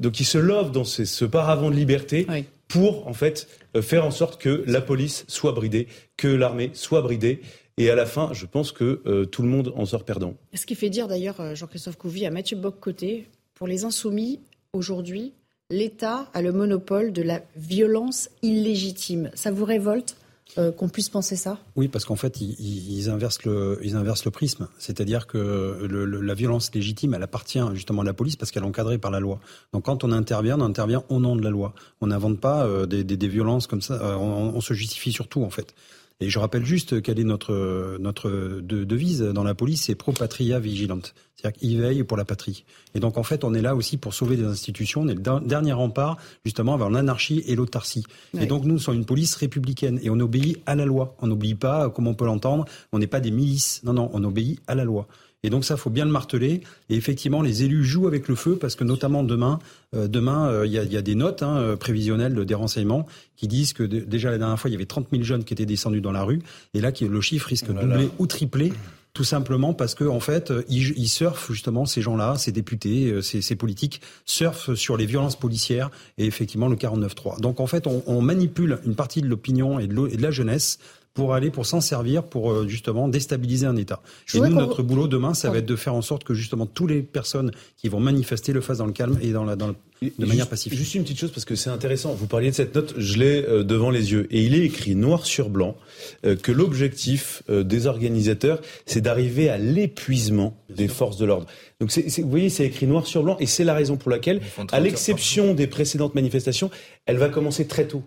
[0.00, 2.26] donc ils se lovent dans ce paravent de liberté.
[2.68, 3.48] Pour en fait
[3.80, 7.40] faire en sorte que la police soit bridée, que l'armée soit bridée,
[7.78, 10.34] et à la fin, je pense que tout le monde en sort perdant.
[10.52, 14.40] Ce qui fait dire d'ailleurs, Jean-Christophe Couvi, à Mathieu Bock-Côté, pour les insoumis,
[14.74, 15.32] aujourd'hui,
[15.70, 19.30] l'État a le monopole de la violence illégitime.
[19.34, 20.17] Ça vous révolte?
[20.56, 21.58] Euh, qu'on puisse penser ça?
[21.76, 24.68] Oui, parce qu'en fait, ils, inversent le, ils inversent le prisme.
[24.78, 28.98] C'est-à-dire que la violence légitime, elle appartient justement à la police parce qu'elle est encadrée
[28.98, 29.40] par la loi.
[29.72, 31.74] Donc quand on intervient, on intervient au nom de la loi.
[32.00, 33.94] On n'invente pas euh, des, violences comme ça.
[33.94, 35.74] Euh, on, se justifie surtout, en fait.
[36.20, 40.58] Et je rappelle juste quelle est notre, notre devise dans la police, c'est pro patria
[40.58, 41.14] vigilante.
[41.36, 42.64] C'est-à-dire qu'il veille pour la patrie.
[42.96, 45.02] Et donc, en fait, on est là aussi pour sauver des institutions.
[45.02, 48.04] On est le dernier rempart, justement, vers l'anarchie et l'autarcie.
[48.36, 51.14] Et donc, nous, sommes une police républicaine et on obéit à la loi.
[51.20, 53.80] On n'oublie pas, comme on peut l'entendre, on n'est pas des milices.
[53.84, 55.06] Non, non, on obéit à la loi.
[55.44, 56.62] Et donc ça, faut bien le marteler.
[56.88, 59.60] Et effectivement, les élus jouent avec le feu parce que notamment demain,
[59.94, 63.72] euh, demain, euh, il y, a, des notes hein, euh, prévisionnelles des renseignements qui disent
[63.72, 66.12] que déjà la dernière fois, il y avait 30 000 jeunes qui étaient descendus dans
[66.12, 66.40] la rue,
[66.74, 68.72] et là, le chiffre risque de oh doubler ou tripler
[69.14, 74.00] tout simplement parce que en fait, ils, surfent justement ces gens-là, ces députés, ces, politiques
[74.24, 77.40] surfent sur les violences policières et effectivement le 49-3.
[77.40, 80.78] Donc en fait, on, manipule une partie de l'opinion et, et, de la jeunesse
[81.14, 84.00] pour aller, pour s'en servir, pour euh, justement déstabiliser un État.
[84.34, 86.90] et nous, notre boulot demain, ça va être de faire en sorte que justement toutes
[86.90, 90.26] les personnes qui vont manifester le fassent dans le calme et dans la, dans de
[90.26, 90.78] manière pacifique.
[90.78, 92.14] Juste une petite chose parce que c'est intéressant.
[92.14, 94.94] Vous parliez de cette note, je l'ai euh, devant les yeux et il est écrit
[94.94, 95.76] noir sur blanc
[96.24, 101.46] euh, que l'objectif des organisateurs, c'est d'arriver à l'épuisement des forces de l'ordre.
[101.80, 104.40] Donc vous voyez, c'est écrit noir sur blanc et c'est la raison pour laquelle,
[104.70, 106.70] à l'exception des précédentes manifestations,
[107.06, 108.02] elle va commencer très tôt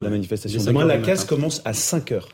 [0.00, 0.62] la manifestation.
[0.62, 2.28] Demain, la casse commence à 5 heures.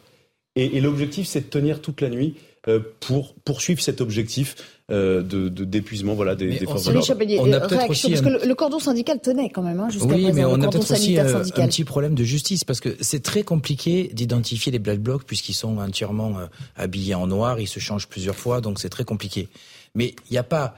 [0.55, 2.35] Et, l'objectif, c'est de tenir toute la nuit
[2.69, 4.55] euh, pour poursuivre cet objectif
[4.91, 7.17] euh, de d'épuisement voilà des, des forces de l'ordre.
[7.41, 10.31] On a peut-être aussi parce que le, cordon syndical tenait quand même hein, jusqu'à Oui,
[10.33, 13.43] mais on a peut-être aussi euh, un petit problème de justice parce que c'est très
[13.43, 16.37] compliqué d'identifier les black blocs puisqu'ils sont entièrement
[16.77, 19.49] habillés en noir, ils se changent plusieurs fois, donc c'est très compliqué.
[19.95, 20.77] Mais il n'y a pas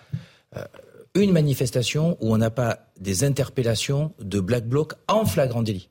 [1.14, 5.88] une manifestation où on n'a pas des interpellations de black blocs en flagrant délit.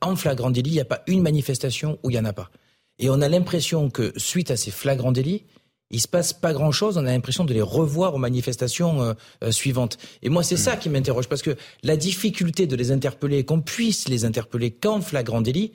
[0.00, 2.50] En flagrant délit, il n'y a pas une manifestation où il n'y en a pas.
[2.98, 5.44] Et on a l'impression que suite à ces flagrants délits,
[5.90, 6.96] il se passe pas grand chose.
[6.96, 9.98] On a l'impression de les revoir aux manifestations euh, euh, suivantes.
[10.22, 14.08] Et moi, c'est ça qui m'interroge parce que la difficulté de les interpeller, qu'on puisse
[14.08, 15.72] les interpeller qu'en flagrant délit,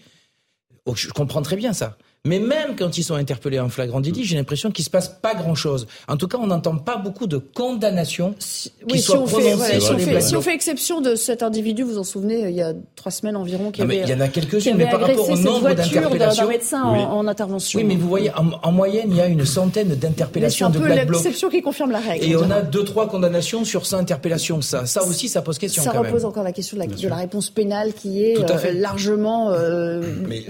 [0.85, 1.97] oh, je comprends très bien ça.
[2.27, 5.35] Mais même quand ils sont interpellés en flagrant délit, j'ai l'impression qu'il se passe pas
[5.35, 5.87] grand-chose.
[6.09, 9.79] En tout cas, on n'entend pas beaucoup de condamnations si, qui soient si, on fait,
[10.21, 13.13] si, on fait, exception de cet individu, vous vous en souvenez, il y a trois
[13.13, 16.43] semaines environ, qui avait, il y en a quelques-unes, mais par rapport au nombre d'interpellations,
[16.43, 17.79] d'un médecin en, intervention.
[17.79, 21.21] Oui, mais vous voyez, en, moyenne, il y a une centaine d'interpellations de Black Bloc.
[21.21, 22.25] C'est l'exception qui confirme la règle.
[22.25, 24.61] Et on a deux, trois condamnations sur 100 interpellations.
[24.61, 25.83] Ça, ça aussi, ça pose question.
[25.83, 30.01] Ça repose encore la question de la, réponse pénale qui est euh, largement, euh,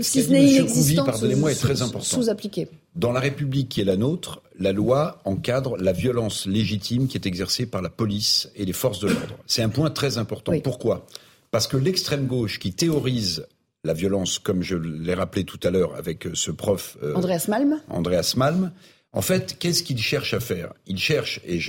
[0.02, 2.20] si ce n'est inexistante, pardonnez-moi, très important.
[2.96, 7.26] Dans la République qui est la nôtre, la loi encadre la violence légitime qui est
[7.26, 9.38] exercée par la police et les forces de l'ordre.
[9.46, 10.54] C'est un point très important.
[10.62, 11.06] Pourquoi?
[11.52, 13.46] Parce que l'extrême gauche qui théorise
[13.84, 17.46] la violence, comme je l'ai rappelé tout à l'heure avec euh, ce prof euh, Andreas
[17.48, 18.72] Malm, Andreas Malm,
[19.14, 20.74] en fait, qu'est-ce qu'il cherche à faire?
[20.86, 21.60] Il cherche, et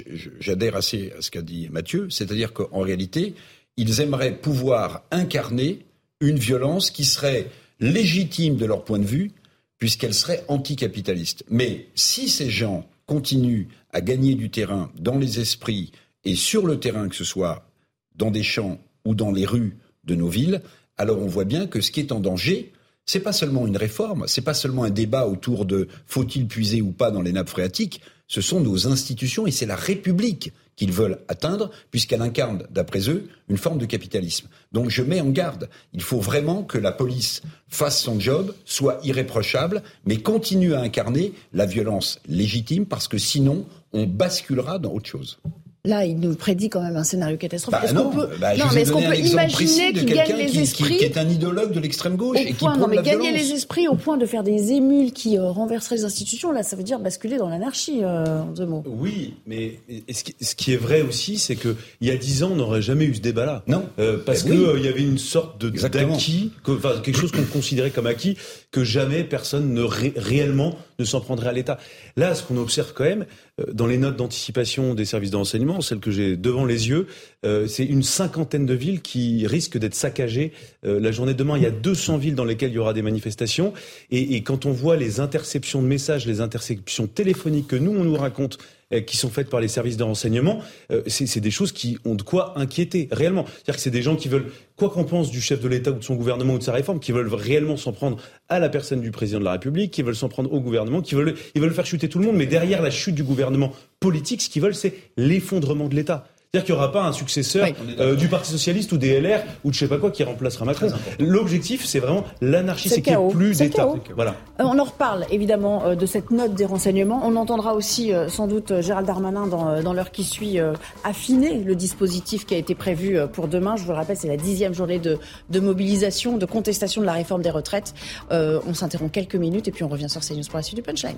[0.40, 3.34] j'adhère assez à ce qu'a dit Mathieu, c'est-à-dire qu'en réalité,
[3.76, 5.86] ils aimeraient pouvoir incarner
[6.20, 7.46] une violence qui serait
[7.78, 9.32] légitime de leur point de vue,
[9.80, 11.44] puisqu'elle serait anticapitaliste.
[11.50, 15.90] Mais si ces gens continuent à gagner du terrain dans les esprits
[16.22, 17.66] et sur le terrain, que ce soit
[18.14, 20.62] dans des champs ou dans les rues de nos villes,
[20.96, 22.72] alors on voit bien que ce qui est en danger,
[23.06, 26.92] c'est pas seulement une réforme, c'est pas seulement un débat autour de faut-il puiser ou
[26.92, 31.18] pas dans les nappes phréatiques, ce sont nos institutions et c'est la République qu'ils veulent
[31.28, 34.48] atteindre, puisqu'elle incarne, d'après eux, une forme de capitalisme.
[34.72, 35.68] Donc je mets en garde.
[35.92, 41.34] Il faut vraiment que la police fasse son job, soit irréprochable, mais continue à incarner
[41.52, 45.38] la violence légitime, parce que sinon, on basculera dans autre chose.
[45.86, 47.80] Là, il nous prédit quand même un scénario catastrophique.
[47.80, 50.46] Bah est-ce non, qu'on peut, bah, non, mais est-ce qu'on peut imaginer qu'il gagne les
[50.46, 52.96] qui, esprits qui, est un idéologue de l'extrême gauche au et qui point, non, mais
[52.96, 53.48] la gagner violence.
[53.48, 56.76] les esprits au point de faire des émules qui euh, renverseraient les institutions, là, ça
[56.76, 58.84] veut dire basculer dans l'anarchie, euh, en deux mots.
[58.86, 59.78] Oui, mais
[60.12, 62.56] ce qui, ce qui est vrai aussi, c'est que il y a dix ans, on
[62.56, 63.62] n'aurait jamais eu ce débat-là.
[63.66, 64.64] Non, Euh, parce Eh que oui.
[64.64, 68.06] euh, il y avait une sorte de d'acquis, que- enfin quelque chose qu'on considérait comme
[68.06, 68.36] acquis,
[68.70, 71.78] que jamais personne ne ré- réellement ne s'en prendrait à l'État.
[72.16, 73.24] Là, ce qu'on observe quand même euh,
[73.72, 77.06] dans les notes d'anticipation des services de renseignement, celles que j'ai devant les yeux,
[77.44, 80.52] euh, c'est une cinquantaine de villes qui risquent d'être saccagées
[80.84, 81.56] euh, la journée de demain.
[81.56, 83.72] Il y a 200 villes dans lesquelles il y aura des manifestations,
[84.10, 88.04] et, et quand on voit les interceptions de messages, les interceptions téléphoniques que nous on
[88.04, 91.72] nous raconte euh, qui sont faites par les services de renseignement, euh, c'est des choses
[91.72, 93.44] qui ont de quoi inquiéter réellement.
[93.46, 95.98] C'est-à-dire que c'est des gens qui veulent, quoi qu'on pense du chef de l'État ou
[95.98, 98.16] de son gouvernement ou de sa réforme, qui veulent réellement s'en prendre
[98.48, 101.14] à la personne du président de la République, qui veulent s'en prendre au gouvernement, qui
[101.14, 102.36] veulent, ils veulent faire chuter tout le monde.
[102.36, 106.26] Mais derrière la chute du gouvernement politique, ce qu'ils veulent, c'est l'effondrement de l'État.
[106.52, 107.68] C'est-à-dire qu'il n'y aura pas un successeur
[108.00, 110.64] euh, du Parti Socialiste ou des LR ou de je sais pas quoi qui remplacera
[110.64, 110.88] Macron.
[111.20, 113.88] L'objectif, c'est vraiment l'anarchie, C'est qu'il n'y ait plus d'État.
[114.16, 114.34] Voilà.
[114.58, 117.22] Euh, On en reparle évidemment euh, de cette note des renseignements.
[117.24, 120.58] On entendra aussi sans doute Gérald Darmanin dans, dans l'heure qui suit
[121.04, 123.76] affiner le dispositif qui a été prévu pour demain.
[123.76, 125.18] Je vous le rappelle, c'est la dixième journée de,
[125.50, 127.94] de mobilisation, de contestation de la réforme des retraites.
[128.32, 130.82] Euh, on s'interrompt quelques minutes et puis on revient sur CNews pour la suite du
[130.82, 131.14] punchline.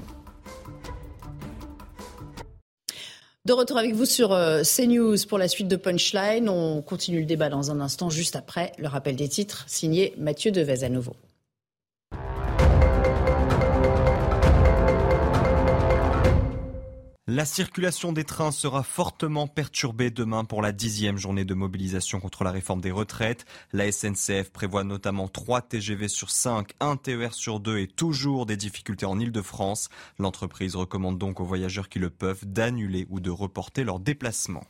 [3.44, 6.48] De retour avec vous sur euh, CNews pour la suite de Punchline.
[6.48, 10.52] On continue le débat dans un instant, juste après le rappel des titres, signé Mathieu
[10.52, 11.16] Devez à nouveau.
[17.35, 22.45] La circulation des trains sera fortement perturbée demain pour la dixième journée de mobilisation contre
[22.45, 23.47] la réforme des retraites.
[23.73, 28.59] La SNCF prévoit notamment 3 TGV sur 5, 1 TER sur 2 et toujours des
[28.59, 29.88] difficultés en Ile-de-France.
[30.18, 34.64] L'entreprise recommande donc aux voyageurs qui le peuvent d'annuler ou de reporter leur déplacement.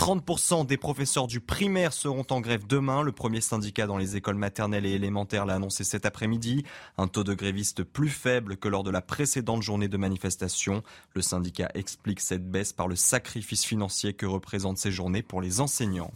[0.00, 3.02] 30% des professeurs du primaire seront en grève demain.
[3.02, 6.64] Le premier syndicat dans les écoles maternelles et élémentaires l'a annoncé cet après-midi.
[6.96, 10.82] Un taux de grévistes plus faible que lors de la précédente journée de manifestation.
[11.14, 15.60] Le syndicat explique cette baisse par le sacrifice financier que représentent ces journées pour les
[15.60, 16.12] enseignants.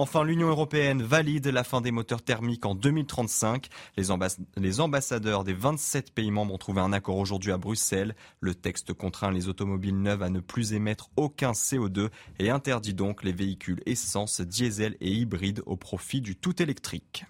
[0.00, 3.66] Enfin, l'Union européenne valide la fin des moteurs thermiques en 2035.
[3.96, 8.14] Les, ambass- les ambassadeurs des 27 pays membres ont trouvé un accord aujourd'hui à Bruxelles.
[8.38, 13.24] Le texte contraint les automobiles neuves à ne plus émettre aucun CO2 et interdit donc
[13.24, 17.24] les véhicules essence, diesel et hybrides au profit du tout électrique.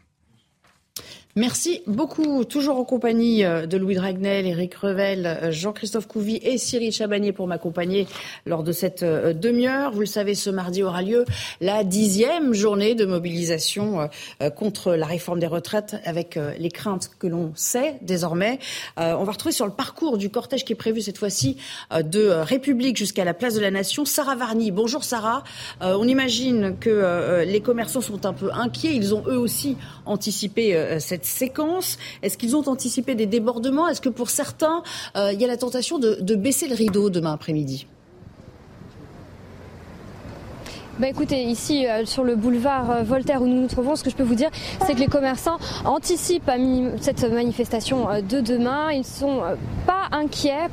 [1.39, 2.45] Merci beaucoup.
[2.45, 7.31] Toujours en compagnie euh, de Louis Dragnel, Éric Revel, euh, Jean-Christophe Couvi et Cyril Chabagnier
[7.31, 8.09] pour m'accompagner
[8.45, 9.93] lors de cette euh, demi-heure.
[9.93, 11.25] Vous le savez, ce mardi aura lieu
[11.61, 14.11] la dixième journée de mobilisation
[14.57, 18.59] contre la réforme des retraites avec les craintes que l'on sait désormais.
[18.97, 21.57] On va retrouver sur le parcours du cortège qui est prévu cette fois-ci
[21.93, 24.71] de République jusqu'à la place de la Nation Sarah Varny.
[24.71, 25.45] Bonjour Sarah.
[25.81, 28.95] On imagine que les commerçants sont un peu inquiets.
[28.95, 31.99] Ils ont eux aussi anticipé cette séquence.
[32.23, 33.89] Est-ce qu'ils ont anticipé des débordements?
[33.89, 34.83] Est-ce que pour certains,
[35.17, 37.87] euh, il y a la tentation de, de baisser le rideau demain après-midi?
[40.99, 44.11] Bah écoutez, ici euh, sur le boulevard euh, Voltaire où nous nous trouvons, ce que
[44.11, 44.51] je peux vous dire,
[44.85, 46.51] c'est que les commerçants anticipent
[47.01, 48.91] cette manifestation euh, de demain.
[48.91, 49.43] Ils ne sont
[49.87, 50.69] pas inquiets,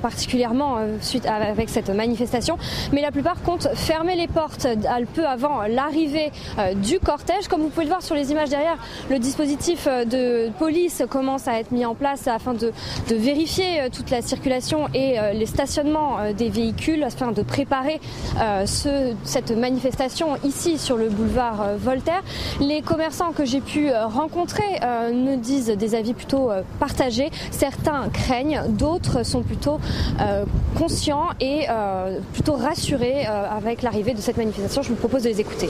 [0.00, 2.56] particulièrement suite avec cette manifestation,
[2.92, 4.66] mais la plupart comptent fermer les portes
[5.14, 6.30] peu avant l'arrivée
[6.76, 7.48] du cortège.
[7.48, 8.76] Comme vous pouvez le voir sur les images derrière,
[9.10, 12.72] le dispositif de police commence à être mis en place afin de,
[13.10, 18.00] vérifier toute la circulation et les stationnements des véhicules afin de préparer
[18.66, 19.63] ce, cette manifestation
[20.44, 22.22] ici sur le boulevard euh, Voltaire.
[22.60, 27.30] Les commerçants que j'ai pu euh, rencontrer euh, me disent des avis plutôt partagés.
[27.50, 29.78] Certains craignent, d'autres sont plutôt
[30.76, 31.66] conscients et
[32.32, 34.82] plutôt rassurés avec l'arrivée de cette manifestation.
[34.82, 35.68] Je vous propose de les écouter.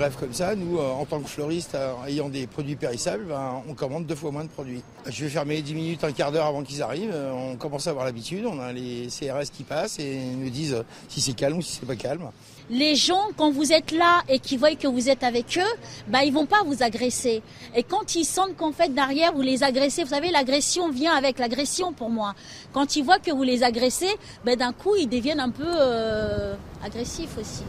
[0.00, 3.62] Grève comme ça, nous, euh, en tant que fleuriste, euh, ayant des produits périssables, ben,
[3.68, 4.80] on commande deux fois moins de produits.
[5.04, 7.12] Je vais fermer 10 minutes, un quart d'heure avant qu'ils arrivent.
[7.12, 8.46] Euh, On commence à avoir l'habitude.
[8.46, 11.86] On a les CRS qui passent et nous disent si c'est calme ou si c'est
[11.86, 12.30] pas calme.
[12.70, 15.76] les gens, quand vous êtes là et qu'ils voient que vous êtes avec eux,
[16.08, 17.42] bah, ils vont pas vous agresser.
[17.76, 21.38] Et quand ils sentent qu'en fait, derrière, vous les agressez, vous savez, l'agression vient avec
[21.38, 22.34] l'agression pour moi.
[22.72, 25.68] Quand ils voient que vous les agressez, ben, d'un coup, ils deviennent un peu
[26.82, 27.64] agressifs aussi.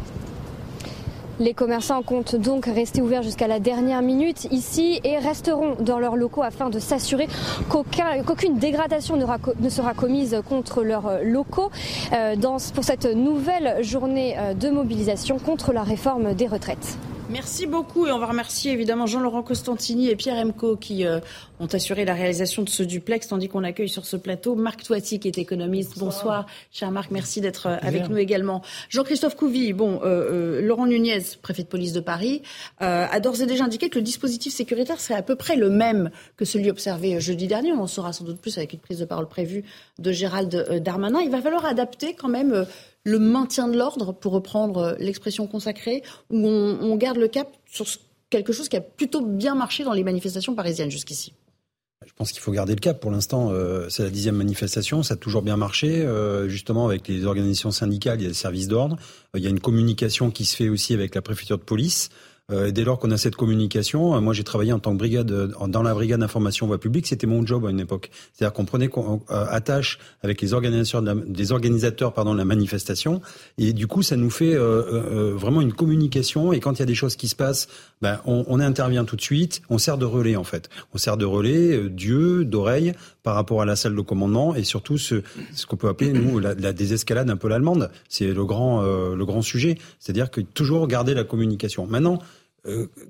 [1.40, 6.16] Les commerçants comptent donc rester ouverts jusqu'à la dernière minute ici et resteront dans leurs
[6.16, 7.28] locaux afin de s'assurer
[7.70, 11.72] qu'aucune dégradation ne sera commise contre leurs locaux
[12.14, 12.36] euh,
[12.74, 16.98] pour cette nouvelle journée euh, de mobilisation contre la réforme des retraites.
[17.32, 21.22] Merci beaucoup et on va remercier évidemment Jean-Laurent Costantini et Pierre Emco qui euh,
[21.62, 25.18] ont assuré la réalisation de ce duplex, tandis qu'on accueille sur ce plateau Marc Toiti
[25.18, 25.98] qui est économiste.
[25.98, 28.62] Bonsoir, cher Marc, merci d'être euh, avec nous également.
[28.90, 32.42] Jean-Christophe Couvi, bon, euh, Laurent Nunez, préfet de police de Paris,
[32.80, 36.12] a d'ores et déjà indiqué que le dispositif sécuritaire serait à peu près le même
[36.36, 37.72] que celui observé jeudi dernier.
[37.72, 39.64] On en saura sans doute plus avec une prise de parole prévue
[40.00, 41.22] de Gérald Darmanin.
[41.22, 42.66] Il va falloir adapter quand même
[43.04, 47.86] le maintien de l'ordre, pour reprendre euh, l'expression consacrée, où on, garde le cap sur
[48.30, 51.34] quelque chose qui a plutôt bien marché dans les manifestations parisiennes jusqu'ici
[52.04, 53.00] je pense qu'il faut garder le cap.
[53.00, 55.04] Pour l'instant, euh, c'est la dixième manifestation.
[55.04, 56.02] Ça a toujours bien marché.
[56.02, 58.98] Euh, justement, avec les organisations syndicales, il y a des services d'ordre.
[59.36, 62.10] il y a une communication qui se fait aussi avec la préfecture de police.
[62.52, 65.32] Euh, dès lors qu'on a cette communication, euh, moi j'ai travaillé en tant que brigade
[65.32, 68.10] euh, dans la brigade d'information voie publique, c'était mon job à une époque.
[68.34, 68.90] C'est-à-dire qu'on prenait
[69.30, 73.22] attache avec les organisateurs, de des organisateurs pardon de la manifestation,
[73.58, 76.52] et du coup ça nous fait vraiment une communication.
[76.54, 77.68] Et quand il y a des choses qui se passent,
[78.02, 79.62] ben on, on intervient tout de suite.
[79.70, 80.70] On sert de relais en fait.
[80.94, 84.98] On sert de relais, d'yeux, d'oreilles par rapport à la salle de commandement et surtout
[84.98, 85.22] ce,
[85.54, 87.92] ce qu'on peut appeler nous la, la, désescalade un peu l'allemande.
[88.10, 89.78] C'est le grand le grand sujet.
[90.00, 91.86] C'est-à-dire que toujours garder la communication.
[91.88, 92.41] Maintenant euh,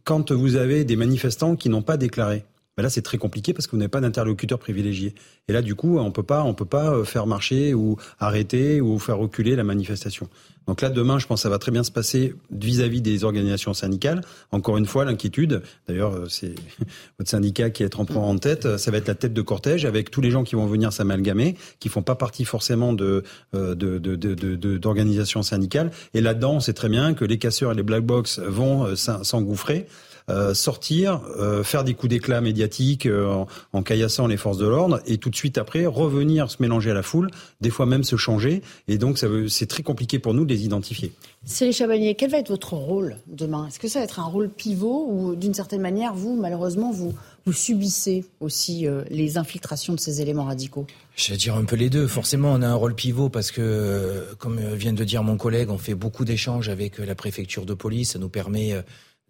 [0.04, 2.46] quand vous avez des manifestants qui n'ont pas déclaré,
[2.78, 5.16] ben là c'est très compliqué parce que vous n'avez pas d'interlocuteur privilégié.
[5.48, 8.82] Et là du coup on peut pas on peut pas euh, faire marcher ou arrêter
[8.82, 10.30] ou faire reculer la manifestation.
[10.68, 13.74] Donc là, demain, je pense que ça va très bien se passer vis-à-vis des organisations
[13.74, 14.22] syndicales.
[14.52, 16.54] Encore une fois, l'inquiétude, d'ailleurs, euh, c'est
[17.20, 20.12] votre syndicat qui est en, en tête, ça va être la tête de cortège avec
[20.12, 23.24] tous les gens qui vont venir s'amalgamer, qui font pas partie forcément de,
[23.56, 25.92] euh, d'organisations syndicales.
[26.14, 28.96] Et là-dedans, on sait très bien que les casseurs et les black box vont euh,
[28.96, 29.88] s'engouffrer.
[30.32, 35.02] Euh, sortir, euh, faire des coups d'éclat médiatiques euh, en, caillassant les forces de l'ordre,
[35.06, 38.16] et tout de suite après revenir se mélanger à la foule, des fois même se
[38.16, 38.62] changer.
[38.88, 41.12] Et donc c'est très compliqué pour nous de les identifier.
[41.44, 43.68] Céline Chabanier, quel va être votre rôle demain?
[43.68, 47.14] Est-ce que ça va être un rôle pivot ou d'une certaine manière, vous, malheureusement, vous,
[47.46, 50.86] vous subissez aussi les infiltrations de ces éléments radicaux?
[51.16, 52.08] Je vais dire un peu les deux.
[52.08, 55.80] Forcément, on a un rôle pivot parce que, comme vient de dire mon collègue, on
[55.80, 58.12] fait beaucoup d'échanges avec la préfecture de police.
[58.12, 58.76] Ça nous permet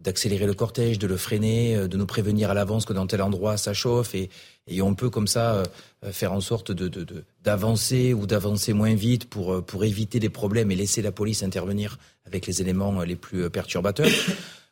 [0.02, 3.22] d'accélérer le cortège, de le freiner, euh, de nous prévenir à l'avance que dans tel
[3.22, 4.30] endroit ça chauffe et,
[4.68, 5.66] et on peut comme ça euh,
[6.04, 6.90] euh, faire en sorte de,
[7.44, 11.98] d'avancer ou d'avancer moins vite pour, pour éviter des problèmes et laisser la police intervenir
[12.26, 14.08] avec les éléments les plus perturbateurs.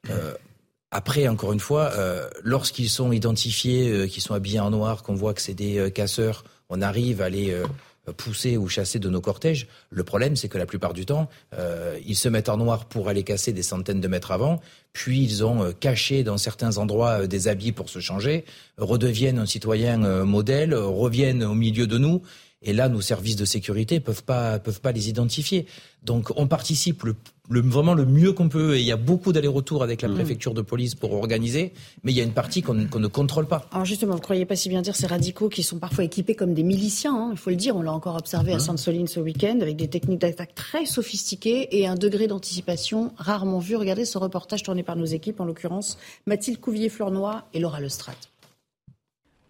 [0.91, 1.91] après, encore une fois,
[2.43, 6.81] lorsqu'ils sont identifiés, qu'ils sont habillés en noir, qu'on voit que c'est des casseurs, on
[6.81, 7.55] arrive à les
[8.11, 9.67] pousser ou chasser de nos cortèges.
[9.89, 13.09] Le problème, c'est que la plupart du temps, euh, ils se mettent en noir pour
[13.09, 14.59] aller casser des centaines de mètres avant,
[14.93, 18.45] puis ils ont euh, caché dans certains endroits euh, des habits pour se changer,
[18.77, 22.21] redeviennent un citoyen modèle, reviennent au milieu de nous.
[22.61, 25.65] Et là, nos services de sécurité peuvent pas peuvent pas les identifier.
[26.03, 27.15] Donc, on participe le
[27.49, 28.75] le, vraiment le mieux qu'on peut.
[28.75, 30.13] Et il y a beaucoup d'allers-retours avec la mmh.
[30.13, 33.65] préfecture de police pour organiser, mais il y a une partie qu'on ne contrôle pas.
[33.71, 36.35] Alors justement, vous ne croyez pas si bien dire ces radicaux qui sont parfois équipés
[36.35, 38.61] comme des miliciens, hein, il faut le dire, on l'a encore observé à mmh.
[38.61, 43.75] Sainte-Soline ce week-end, avec des techniques d'attaque très sophistiquées et un degré d'anticipation rarement vu.
[43.75, 48.15] Regardez ce reportage tourné par nos équipes, en l'occurrence Mathilde Couvier-Fleurnoy et Laura Lestrade.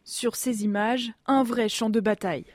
[0.05, 2.45] Sur ces images, un vrai champ de bataille.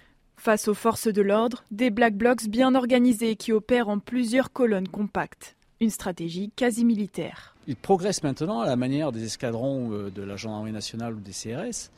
[0.44, 4.88] Face aux forces de l'ordre, des black blocs bien organisés qui opèrent en plusieurs colonnes
[4.88, 5.57] compactes.
[5.80, 7.57] Une stratégie quasi militaire.
[7.66, 11.30] Ils progressent maintenant à la manière des escadrons euh, de la gendarmerie nationale ou des
[11.30, 11.90] CRS.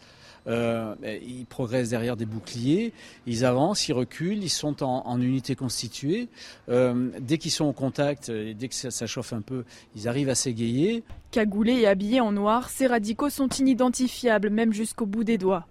[0.46, 2.92] Euh, ils progressent derrière des boucliers,
[3.26, 6.28] ils avancent, ils reculent, ils sont en, unité constituée.
[6.68, 9.64] Euh, dès qu'ils sont au contact et dès que ça, chauffe un peu,
[9.96, 11.02] ils arrivent à s'égayer.
[11.32, 15.66] Cagoulés et habillés en noir, ces radicaux sont inidentifiables même jusqu'au bout des doigts.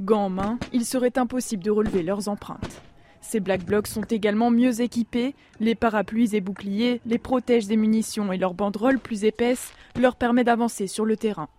[0.00, 2.80] Gants en main, il serait impossible de relever leurs empreintes.
[3.20, 5.34] Ces Black Blocs sont également mieux équipés.
[5.60, 10.42] Les parapluies et boucliers les protègent des munitions et leur banderole plus épaisse leur permet
[10.42, 11.50] d'avancer sur le terrain.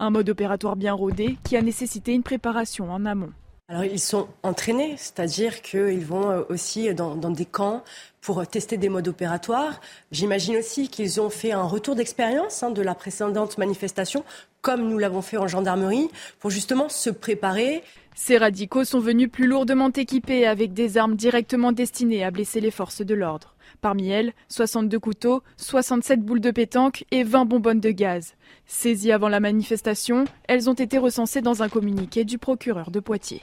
[0.00, 3.32] Un mode opératoire bien rodé qui a nécessité une préparation en amont.
[3.68, 7.82] Alors ils sont entraînés, c'est-à-dire qu'ils vont euh, aussi dans, des camps
[8.20, 9.80] pour tester des modes opératoires.
[10.12, 14.24] J'imagine aussi qu'ils ont fait un retour d'expérience hein, de la précédente manifestation,
[14.60, 17.82] comme nous l'avons fait en gendarmerie, pour justement se préparer.
[18.14, 22.70] Ces radicaux sont venus plus lourdement équipés avec des armes directement destinées à blesser les
[22.70, 23.56] forces de l'ordre.
[23.80, 28.34] Parmi elles, 62 couteaux, 67 boules de pétanque et 20 bonbonnes de gaz.
[28.66, 33.42] Saisies avant la manifestation, elles ont été recensées dans un communiqué du procureur de Poitiers.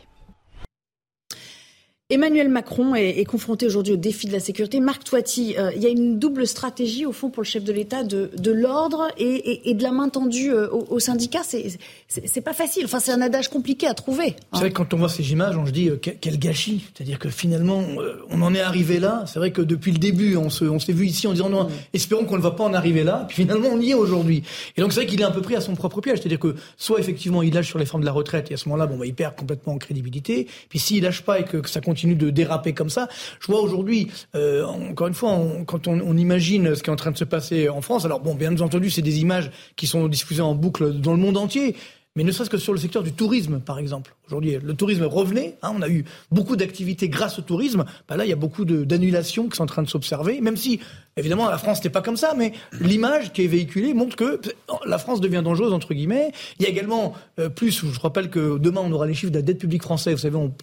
[2.10, 4.82] Emmanuel Macron est, confronté aujourd'hui au défi de la sécurité.
[4.82, 7.72] Marc Toiti, euh, il y a une double stratégie au fond pour le chef de
[7.72, 11.44] l'État de, l'ordre et, de la main tendue euh, aux, syndicats.
[11.44, 12.84] C'est pas facile.
[12.84, 14.36] Enfin, c'est un adage compliqué à trouver.
[14.52, 16.84] C'est vrai que quand on voit ces images, on se dit euh, quel gâchis.
[16.94, 17.82] C'est-à-dire que finalement,
[18.30, 19.24] on en est arrivé là.
[19.26, 21.72] C'est vrai que depuis le début, on s'est on vu ici en disant non, mm.
[21.94, 23.24] espérons qu'on ne va pas en arriver là.
[23.30, 24.44] Puis finalement, on y est aujourd'hui.
[24.76, 26.20] Et donc c'est vrai qu'il est un peu pris à son propre piège.
[26.20, 28.68] C'est-à-dire que soit effectivement il lâche sur les formes de la retraite et à ce
[28.68, 30.48] moment-là, bon, bah, il perd complètement en crédibilité.
[30.68, 33.08] Puis s'il lâche pas et que, que ça continue continue de déraper comme ça.
[33.40, 36.96] Je vois aujourd'hui, euh, encore une fois, quand on, on, imagine ce qui est en
[36.96, 40.08] train de se passer en France, alors bon, bien entendu, c'est des images qui sont
[40.08, 41.76] diffusées en boucle dans le monde entier,
[42.16, 44.16] mais ne serait-ce que sur le secteur du tourisme, par exemple.
[44.28, 45.58] Aujourd'hui, le tourisme revenait.
[45.64, 47.86] Hein, on a eu beaucoup d'activités grâce au tourisme.
[48.08, 50.80] Bah là, il y a beaucoup d'annulations qui sont en train de s'observer, même si,
[51.18, 54.40] évidemment, la France n'est pas comme ça, mais l'image qui est véhiculée montre que
[54.86, 56.32] la France devient dangereuse, entre guillemets.
[56.60, 59.40] Il y a également euh, plus, je rappelle que demain, on aura les chiffres de
[59.40, 60.14] la dette publique française.
[60.14, 60.54] Vous savez, on,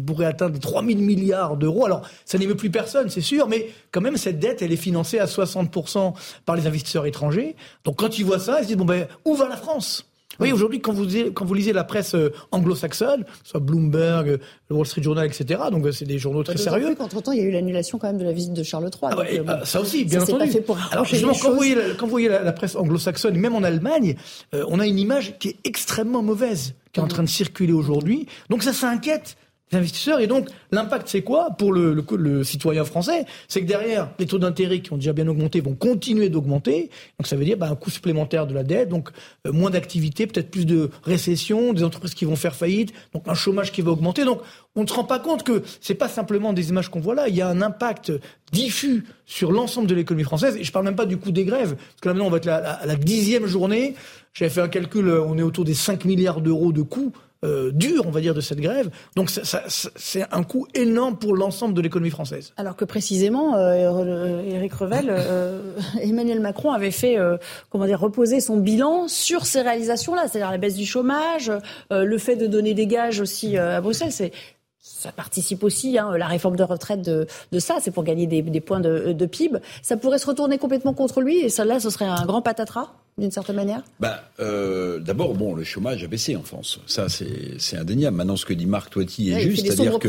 [0.00, 1.86] pourrait atteindre les 3 000 milliards d'euros.
[1.86, 5.18] Alors, ça n'émeut plus personne, c'est sûr, mais quand même, cette dette, elle est financée
[5.18, 6.14] à 60%
[6.46, 7.56] par les investisseurs étrangers.
[7.84, 10.09] Donc, quand ils voient ça, ils se disent, bon, ben, où va la France?
[10.40, 14.38] Oui, aujourd'hui, quand vous, quand vous lisez la presse euh, anglo-saxonne, soit Bloomberg,
[14.68, 16.94] le Wall Street Journal, etc., donc euh, c'est des journaux très sérieux.
[16.96, 19.12] Qu'entre-temps, il y a eu l'annulation quand même de la visite de Charles III.
[19.12, 20.50] Ah euh, ah, ça aussi, bien entendu.
[20.50, 23.54] fait pour Alors, justement, quand vous, voyez la, quand vous voyez la, presse anglo-saxonne, même
[23.54, 24.16] en Allemagne,
[24.52, 28.26] on a une image qui est extrêmement mauvaise, qui est en train de circuler aujourd'hui.
[28.48, 29.36] Donc ça, ça inquiète
[29.72, 30.20] investisseurs.
[30.20, 33.24] Et donc, l'impact, c'est quoi pour le, le, citoyen français?
[33.48, 36.90] C'est que derrière, les taux d'intérêt qui ont déjà bien augmenté vont continuer d'augmenter.
[37.18, 39.10] Donc, ça veut dire bah, un coût supplémentaire de la dette, donc
[39.46, 43.34] euh, moins d'activité, peut-être plus de récession, des entreprises qui vont faire faillite, donc un
[43.34, 44.24] chômage qui va augmenter.
[44.24, 44.40] Donc,
[44.76, 47.28] on ne se rend pas compte que c'est pas simplement des images qu'on voit là.
[47.28, 48.12] Il y a un impact
[48.52, 50.56] diffus sur l'ensemble de l'économie française.
[50.56, 52.38] Et je parle même pas du coût des grèves, parce que là maintenant, on va
[52.38, 53.94] être à la dixième journée.
[54.32, 57.12] J'avais fait un calcul, on est autour des 5 milliards d'euros de coûts
[57.44, 58.90] euh, dur, on va dire, de cette grève.
[59.16, 62.52] Donc c'est un coût énorme pour l'ensemble de l'économie française.
[62.56, 67.36] Alors que précisément, euh, Éric Revel, euh, Emmanuel Macron avait fait, euh,
[67.70, 71.50] comment dire, reposer son bilan sur ces réalisations-là, c'est-à-dire la baisse du chômage,
[71.90, 74.12] le fait de donner des gages aussi à Bruxelles.
[74.12, 74.32] C'est
[74.80, 78.40] ça participe aussi, hein, la réforme de retraite de, de ça, c'est pour gagner des,
[78.42, 79.58] des points de, de, PIB.
[79.82, 82.92] Ça pourrait se retourner complètement contre lui et ça là, ce serait un grand patatras
[83.18, 83.82] d'une certaine manière?
[84.00, 86.80] Bah, euh, D'abord, bon, le chômage a baissé en France.
[86.86, 88.16] Ça, c'est indéniable.
[88.16, 90.08] Maintenant, ce que dit Marc Toiti est juste, c'est-à-dire que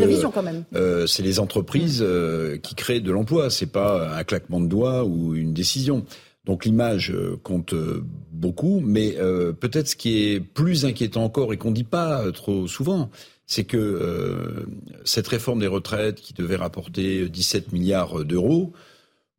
[0.75, 3.49] euh, c'est les entreprises euh, qui créent de l'emploi.
[3.49, 6.05] C'est pas un claquement de doigts ou une décision.
[6.45, 9.17] Donc l'image euh, compte euh, beaucoup, mais
[9.59, 13.11] peut-être ce qui est plus inquiétant encore et qu'on ne dit pas trop souvent,
[13.51, 14.65] c'est que euh,
[15.03, 18.71] cette réforme des retraites qui devait rapporter 17 milliards d'euros,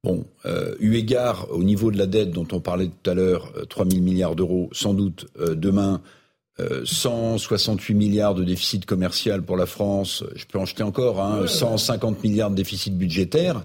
[0.04, 3.50] bon, euh, eu égard au niveau de la dette dont on parlait tout à l'heure,
[3.70, 6.02] 3 euh, 000 milliards d'euros, sans doute euh, demain,
[6.84, 12.22] 168 milliards de déficit commercial pour la France, je peux en jeter encore, hein, 150
[12.22, 13.64] milliards de déficit budgétaire.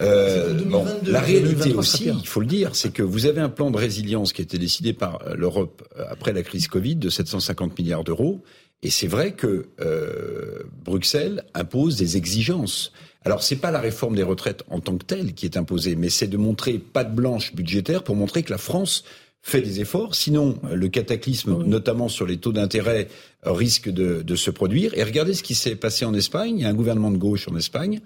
[0.00, 3.76] bon, la réalité aussi, il faut le dire, c'est que vous avez un plan de
[3.76, 8.42] résilience qui a été décidé par l'Europe après la crise Covid de 750 milliards d'euros.
[8.82, 12.92] Et c'est vrai que euh, Bruxelles impose des exigences.
[13.24, 16.10] Alors c'est pas la réforme des retraites en tant que telle qui est imposée, mais
[16.10, 19.04] c'est de montrer pas de blanche budgétaire pour montrer que la France
[19.40, 20.14] fait des efforts.
[20.14, 23.08] Sinon, le cataclysme, notamment sur les taux d'intérêt,
[23.44, 24.96] risque de, de, se produire.
[24.96, 26.58] Et regardez ce qui s'est passé en Espagne.
[26.58, 28.00] Il y a un gouvernement de gauche en Espagne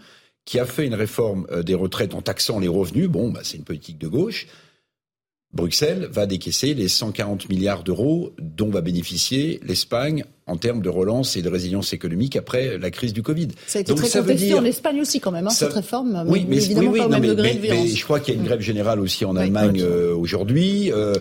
[0.46, 3.08] qui a fait une réforme euh, des retraites en taxant les revenus.
[3.08, 4.46] Bon, bah, c'est une politique de gauche.
[5.57, 11.36] Bruxelles va décaisser les 140 milliards d'euros dont va bénéficier l'Espagne en termes de relance
[11.36, 13.48] et de résilience économique après la crise du Covid.
[13.66, 16.24] Ça a été très contesté en Espagne aussi quand même, hein, cette réforme.
[16.28, 17.88] Oui, mais, évidemment pas au même degré de violence.
[17.88, 20.92] je crois qu'il y a une grève générale aussi en Allemagne euh, aujourd'hui.
[20.92, 21.14] Euh,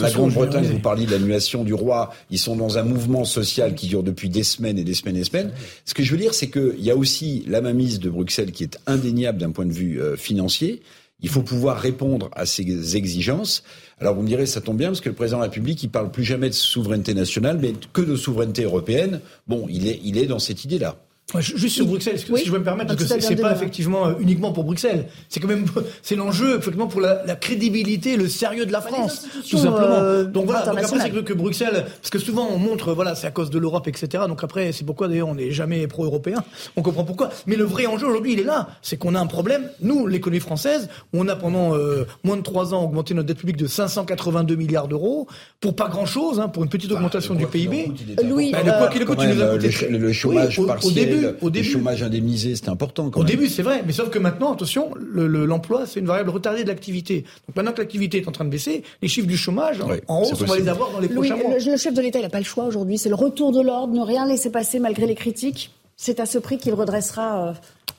[0.00, 3.86] la Grande-Bretagne, vous parliez de l'annulation du roi, ils sont dans un mouvement social qui
[3.86, 5.52] dure depuis des semaines et des semaines et des semaines.
[5.84, 8.64] Ce que je veux dire, c'est qu'il y a aussi la mainmise de Bruxelles qui
[8.64, 10.82] est indéniable d'un point de vue euh, financier.
[11.22, 13.62] Il faut pouvoir répondre à ces exigences.
[14.00, 15.88] Alors vous me direz, ça tombe bien parce que le président de la République, il
[15.88, 19.20] parle plus jamais de souveraineté nationale, mais que de souveraineté européenne.
[19.46, 20.96] Bon, il est, il est dans cette idée-là.
[21.40, 24.52] Juste sur Bruxelles, si je peux me permettre, parce que c'est pas effectivement euh, uniquement
[24.52, 25.06] pour Bruxelles.
[25.30, 25.64] C'est quand même
[26.02, 29.94] c'est l'enjeu effectivement pour la, la, crédibilité, le sérieux de la France, tout simplement.
[29.94, 30.60] Euh, donc voilà.
[30.66, 33.48] Donc après c'est que, que, Bruxelles, parce que souvent on montre voilà c'est à cause
[33.48, 34.24] de l'Europe etc.
[34.28, 36.44] Donc après c'est pourquoi d'ailleurs on n'est jamais pro-européen.
[36.76, 37.30] On comprend pourquoi.
[37.46, 39.70] Mais le vrai enjeu aujourd'hui il est là, c'est qu'on a un problème.
[39.80, 43.56] Nous l'économie française, on a pendant euh, moins de trois ans augmenté notre dette publique
[43.56, 45.28] de 582 milliards d'euros
[45.60, 47.92] pour pas grand chose, hein, pour une petite bah, augmentation du PIB.
[48.24, 51.62] Louis, bah, le quoi qu'il coûte, nous a coûté le, chômage partiel au début, le
[51.62, 53.10] chômage indemnisé, c'était important.
[53.10, 56.64] Quand au début, c'est vrai, mais sauf que maintenant, attention, l'emploi, c'est une variable retardée
[56.64, 57.24] de l'activité.
[57.48, 60.40] Donc maintenant que l'activité est en train de baisser, les chiffres du chômage en hausse,
[60.40, 61.54] on va les avoir dans les prochains mois.
[61.58, 62.98] Le, chef de l'État, il n'a pas le choix aujourd'hui.
[62.98, 65.70] C'est le retour de l'ordre, ne rien laisser passer malgré les critiques.
[65.96, 67.54] C'est à ce prix qu'il redressera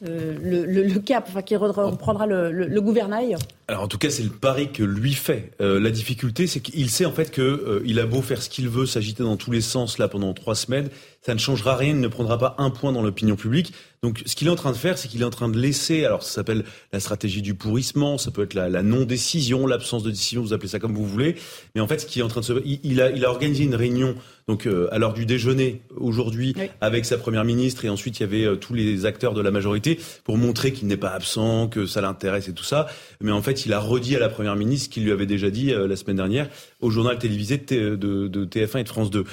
[0.05, 3.37] euh, le, cap, enfin, qu'il reprendra le, gouvernail
[3.69, 5.51] Alors en tout cas, c'est le pari que lui fait.
[5.61, 8.67] Euh, la difficulté, c'est qu'il sait en fait qu'il euh, a beau faire ce qu'il
[8.67, 10.89] veut, s'agiter dans tous les sens là pendant trois semaines,
[11.25, 13.73] ça ne changera rien, il ne prendra pas un point dans l'opinion publique.
[14.03, 16.03] Donc ce qu'il est en train de faire, c'est qu'il est en train de laisser,
[16.03, 20.41] alors ça s'appelle la stratégie du pourrissement, ça peut être la, non-décision, l'absence de décision,
[20.41, 21.35] vous appelez ça comme vous voulez,
[21.73, 22.53] mais en fait ce qui est en train de se...
[22.65, 24.15] Il, a, il a organisé une réunion
[24.47, 28.25] donc euh, à l'heure du déjeuner aujourd'hui avec sa première ministre et ensuite il y
[28.25, 31.85] avait euh, tous les acteurs de la majorité pour montrer qu'il n'est pas absent, que
[31.85, 32.87] ça l'intéresse et tout ça.
[33.21, 35.49] Mais en fait, il a redit à la première ministre ce qu'il lui avait déjà
[35.49, 36.49] dit euh, la semaine dernière
[36.83, 39.23] au journal télévisé de, de, TF1 et de France 2.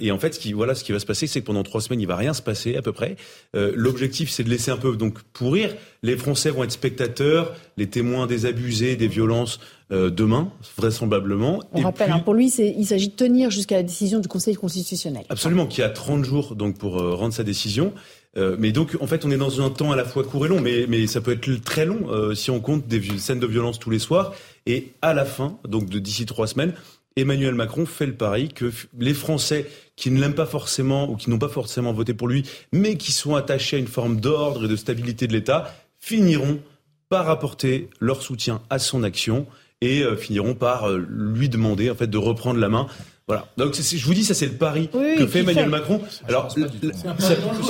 [0.00, 1.80] et en fait, ce qui, voilà, ce qui va se passer, c'est que pendant trois
[1.80, 3.16] semaines, il va rien se passer à peu près.
[3.54, 5.74] L'objectif, c'est de laisser un peu donc pourrir.
[6.02, 9.60] Les Français vont être spectateurs, les témoins des abusés, des violences
[9.92, 11.60] euh, demain, vraisemblablement.
[11.72, 15.24] On rappelle, hein, pour lui, il s'agit de tenir jusqu'à la décision du Conseil constitutionnel.
[15.28, 17.92] Absolument, qui a 30 jours donc pour euh, rendre sa décision.
[18.36, 20.48] Euh, mais donc, en fait, on est dans un temps à la fois court et
[20.48, 23.90] long, mais, ça peut être très long si on compte des scènes de violence tous
[23.90, 24.34] les soirs.
[24.66, 26.74] Et à la fin, donc de d'ici trois semaines,
[27.16, 29.66] Emmanuel Macron fait le pari que les Français
[29.96, 33.12] qui ne l'aiment pas forcément ou qui n'ont pas forcément voté pour lui, mais qui
[33.12, 36.60] sont attachés à une forme d'ordre et de stabilité de l'État, finiront
[37.08, 39.46] par apporter leur soutien à son action
[39.80, 42.86] et euh, finiront par euh, lui demander en fait de reprendre la main.
[43.30, 43.46] Voilà.
[43.56, 46.00] Donc je vous dis, ça c'est le pari que fait Emmanuel Macron.
[46.26, 46.56] Alors ça,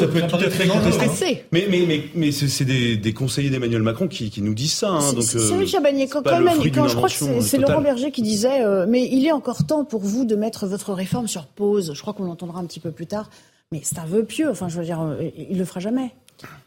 [0.06, 1.44] peut être tout à fait contesté.
[1.52, 4.88] Mais, mais, mais, mais c'est des, des, conseillers d'Emmanuel Macron qui, qui, nous disent ça.
[4.88, 6.08] Hein, donc, c'est euh, Chabanier.
[6.08, 9.32] Quand, quand, même, quand je crois que c'est Laurent Berger qui disait, mais il est
[9.32, 11.92] encore temps pour vous de mettre votre réforme sur pause.
[11.94, 13.28] Je crois qu'on l'entendra un petit peu plus tard.
[13.70, 14.48] Mais c'est un vœu pieux.
[14.48, 16.14] Enfin, je veux dire, il le fera jamais.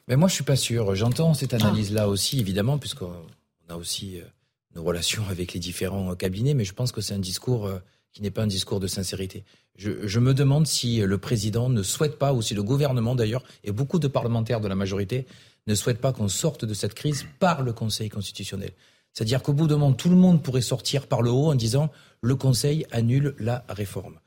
[0.07, 0.93] Mais moi, je suis pas sûr.
[0.93, 3.09] J'entends cette analyse-là aussi, évidemment, puisqu'on
[3.69, 4.19] a aussi
[4.75, 7.79] nos relations avec les différents cabinets, mais je pense que c'est un discours euh,
[8.13, 9.43] qui n'est pas un discours de sincérité.
[9.75, 13.71] Je, me demande si le président ne souhaite pas, ou si le gouvernement d'ailleurs, et
[13.71, 15.25] beaucoup de parlementaires de la majorité,
[15.65, 18.71] ne souhaitent pas qu'on sorte de cette crise par le Conseil constitutionnel.
[19.13, 21.91] C'est-à-dire qu'au bout d'un moment, tout le monde pourrait sortir par le haut en disant
[22.21, 24.19] le Conseil annule la réforme.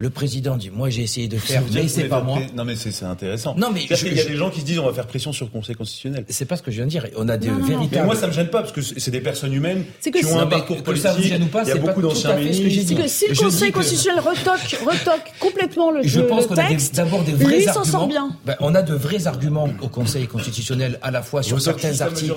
[0.00, 2.40] Le président dit Moi, j'ai essayé de faire, mais c'est pas moi.
[2.56, 3.54] Non, mais c'est intéressant.
[3.56, 5.46] Non, mais il y a des gens qui se disent On va faire pression sur
[5.46, 6.24] le Conseil constitutionnel.
[6.28, 7.06] C'est pas ce que je viens de dire.
[7.16, 7.88] On a des véritables.
[7.92, 10.46] Mais moi, ça me gêne pas parce que c'est des personnes humaines qui ont un
[10.46, 11.06] parcours politique.
[11.06, 12.64] Ça vous gêne ou pas, il y a beaucoup d'anciens ministres.
[12.88, 17.22] C'est que si le Conseil constitutionnel retoque, retoque complètement le, je pense qu'on a d'abord
[17.22, 18.06] des vrais arguments.
[18.08, 18.36] bien.
[18.44, 22.34] Ben, on a de vrais arguments au Conseil constitutionnel à la fois sur certains articles,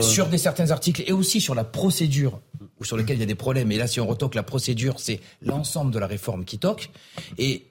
[0.00, 2.40] sur des certains articles et aussi sur la procédure
[2.86, 3.70] sur lequel il y a des problèmes.
[3.72, 6.90] Et là, si on retoque la procédure, c'est l'ensemble de la réforme qui toque.
[7.38, 7.66] Et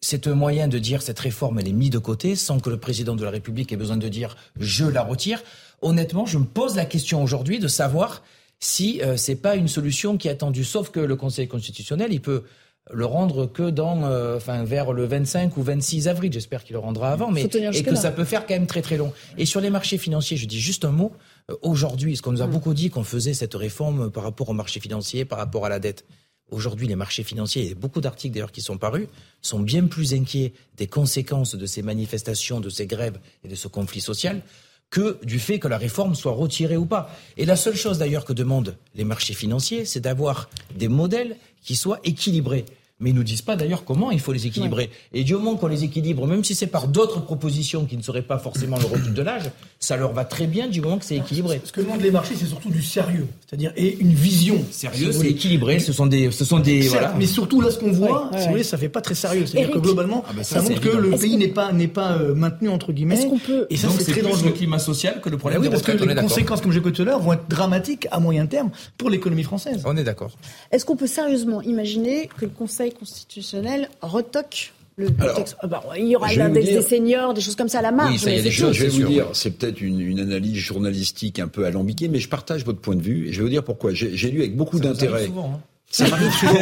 [0.00, 2.78] c'est un moyen de dire cette réforme, elle est mise de côté sans que le
[2.78, 5.42] président de la République ait besoin de dire je la retire.
[5.82, 8.22] Honnêtement, je me pose la question aujourd'hui de savoir
[8.60, 10.64] si euh, c'est pas une solution qui est attendue.
[10.64, 12.44] Sauf que le Conseil constitutionnel, il peut
[12.92, 16.32] le rendre que dans, euh, enfin, vers le 25 ou 26 avril.
[16.32, 18.96] J'espère qu'il le rendra avant, mais et que ça peut faire quand même très très
[18.96, 19.12] long.
[19.38, 21.12] Et sur les marchés financiers, je dis juste un mot.
[21.50, 22.50] Euh, aujourd'hui, ce qu'on nous a mm.
[22.50, 25.78] beaucoup dit qu'on faisait cette réforme par rapport aux marchés financiers, par rapport à la
[25.78, 26.04] dette.
[26.52, 29.08] Aujourd'hui, les marchés financiers, et beaucoup d'articles d'ailleurs qui sont parus,
[29.42, 33.66] sont bien plus inquiets des conséquences de ces manifestations, de ces grèves et de ce
[33.66, 34.42] conflit social
[34.90, 37.10] que du fait que la réforme soit retirée ou pas.
[37.36, 41.76] Et la seule chose d'ailleurs que demandent les marchés financiers, c'est d'avoir des modèles qui
[41.76, 42.64] soient équilibrés
[42.98, 44.90] mais ils nous disent pas d'ailleurs comment il faut les équilibrer.
[45.12, 48.22] Et du moment qu'on les équilibre, même si c'est par d'autres propositions qui ne seraient
[48.22, 51.16] pas forcément le recul de l'âge, ça leur va très bien du moment que c'est
[51.16, 51.60] équilibré.
[51.64, 54.64] Ce que demandent les marchés, c'est surtout du sérieux, c'est-à-dire et une vision.
[54.70, 55.78] Sérieux, c'est équilibré.
[55.78, 56.88] Ce sont des, ce sont des.
[56.88, 57.14] voilà.
[57.18, 59.44] Mais surtout là, ce qu'on voit, si vous voulez, ça fait pas très sérieux.
[59.44, 62.34] C'est-à-dire que globalement, ah bah ça, montre que le pays n'est pas n'est pas euh,
[62.34, 63.16] maintenu entre guillemets.
[63.16, 64.46] Est-ce qu'on peut Et ça, c'est très dangereux.
[64.46, 65.60] le climat social que le problème.
[65.60, 68.20] oui, parce que les conséquences, comme j'ai dit tout à l'heure, vont être dramatiques à
[68.20, 69.82] moyen terme pour l'économie française.
[69.84, 70.32] On est d'accord.
[70.72, 75.56] Est-ce qu'on peut sérieusement imaginer que le Conseil constitutionnel retoque le, texte.
[75.60, 78.24] Ah bah, il y aura des, seniors, des choses comme ça à la marge.
[78.24, 82.08] Oui, des choses, je vais vous dire, c'est peut-être une, analyse journalistique un peu alambiquée,
[82.08, 83.92] mais je partage votre point de vue et je vais vous dire pourquoi.
[83.92, 85.26] J'ai lu avec beaucoup d'intérêt.
[85.26, 85.60] Hein.
[85.90, 86.58] Ça m'arrive souvent.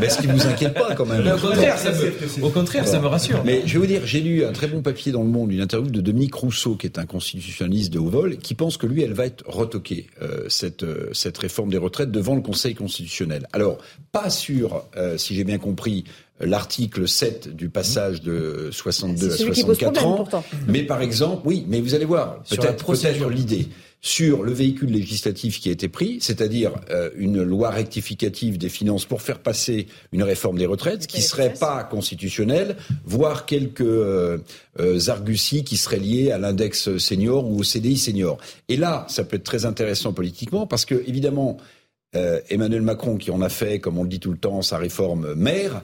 [0.00, 1.26] mais ce qui vous inquiète pas quand même.
[1.26, 3.42] au contraire, ça me, au contraire, ça me rassure.
[3.44, 5.60] Mais je vais vous dire, j'ai lu un très bon papier dans Le Monde, une
[5.60, 9.02] interview de Dominique Rousseau, qui est un constitutionnaliste de haut vol, qui pense que lui,
[9.02, 13.48] elle va être retoquée, euh, cette, euh, cette réforme des retraites, devant le Conseil constitutionnel.
[13.52, 13.78] Alors,
[14.12, 16.04] pas sur, euh, si j'ai bien compris,
[16.40, 20.28] l'article 7 du passage de 62 à 64 ans.
[20.68, 23.68] Mais par exemple, oui, mais vous allez voir, peut-être peut l'idée
[24.00, 29.04] sur le véhicule législatif qui a été pris, c'est-à-dire euh, une loi rectificative des finances
[29.04, 34.38] pour faire passer une réforme des retraites qui serait pas constitutionnelle, voire quelques euh,
[34.78, 38.38] euh, arguties qui seraient liées à l'index senior ou au CDI senior.
[38.68, 41.56] Et là, ça peut être très intéressant politiquement parce que évidemment,
[42.48, 45.34] Emmanuel Macron, qui en a fait, comme on le dit tout le temps, sa réforme
[45.34, 45.82] mère,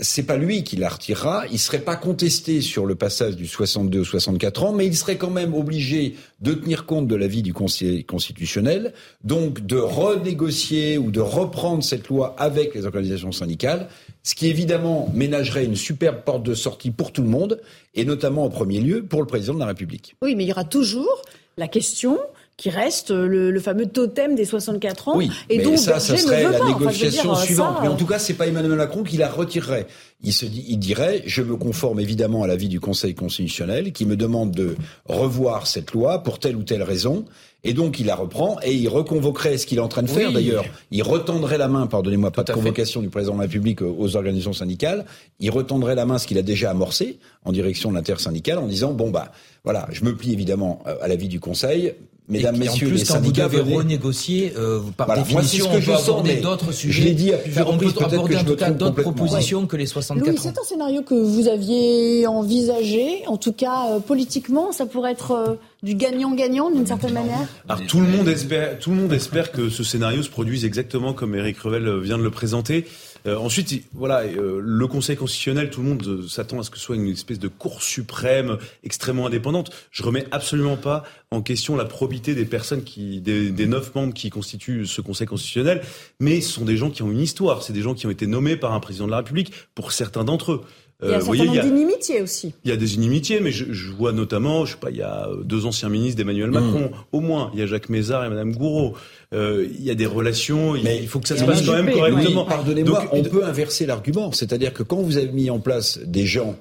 [0.00, 4.00] c'est pas lui qui la retirera, il serait pas contesté sur le passage du 62
[4.00, 7.52] au 64 ans, mais il serait quand même obligé de tenir compte de l'avis du
[7.52, 8.92] Conseil constitutionnel,
[9.24, 13.88] donc de renégocier ou de reprendre cette loi avec les organisations syndicales,
[14.22, 17.60] ce qui évidemment ménagerait une superbe porte de sortie pour tout le monde,
[17.94, 20.16] et notamment en premier lieu pour le président de la République.
[20.22, 21.22] Oui, mais il y aura toujours
[21.56, 22.18] la question
[22.60, 25.16] qui reste le, fameux totem des 64 ans.
[25.16, 27.78] Oui, et mais ça, ça serait la négociation suivante.
[27.80, 29.86] mais en tout cas, c'est pas Emmanuel Macron qui la retirerait.
[30.22, 34.04] Il se dit, il dirait, je me conforme évidemment à l'avis du Conseil constitutionnel qui
[34.04, 37.24] me demande de revoir cette loi pour telle ou telle raison.
[37.64, 40.32] Et donc il la reprend et il reconvoquerait ce qu'il est en train de faire
[40.32, 40.64] d'ailleurs.
[40.90, 44.52] Il retendrait la main, pardonnez-moi, pas de convocation du président de la République aux organisations
[44.52, 45.06] syndicales.
[45.40, 48.92] Il retendrait la main ce qu'il a déjà amorcé en direction de l'intersyndicale en disant
[48.92, 49.32] bon bah
[49.64, 51.94] voilà, je me plie évidemment à l'avis du Conseil,
[52.30, 55.90] Mesdames, Messieurs, plus, les syndicats vous devez renégocier, euh, par voilà, définition, moi, ce que
[55.90, 57.02] on je peut aborder d'autres sujets.
[57.02, 59.66] Je l'ai dit à plusieurs on reprises, peut aborder en tout cas d'autres propositions ouais.
[59.66, 60.42] que les 64 Louis, ans.
[60.42, 65.32] c'est un scénario que vous aviez envisagé, en tout cas euh, politiquement, ça pourrait être
[65.32, 67.48] euh, du gagnant-gagnant d'une certaine manière.
[67.68, 71.12] Alors tout le monde espère, tout le monde espère que ce scénario se produise exactement
[71.12, 72.86] comme Éric Revel vient de le présenter.
[73.26, 76.78] Euh, ensuite, voilà, euh, le Conseil constitutionnel, tout le monde euh, s'attend à ce que
[76.78, 79.70] ce soit une espèce de Cour suprême extrêmement indépendante.
[79.90, 84.30] Je remets absolument pas en question la probité des personnes qui, des, neuf membres qui
[84.30, 85.82] constituent ce Conseil constitutionnel,
[86.18, 87.62] mais ce sont des gens qui ont une histoire.
[87.62, 90.24] C'est des gens qui ont été nommés par un président de la République, pour certains
[90.24, 90.60] d'entre eux.
[91.02, 92.54] Il y a nombre d'inimitiés aussi.
[92.64, 95.02] Il y a des inimitiés, mais je, je, vois notamment, je sais pas, il y
[95.02, 96.90] a deux anciens ministres d'Emmanuel Macron, mmh.
[97.12, 97.50] au moins.
[97.54, 98.94] Il y a Jacques Mézard et Madame Gouraud.
[99.32, 101.90] Euh, il y a des relations, mais il faut que ça se passe quand même
[101.90, 102.42] correctement.
[102.42, 104.32] Oui, Pardonnez-moi, on peut inverser l'argument.
[104.32, 106.56] C'est-à-dire que quand vous avez mis en place des gens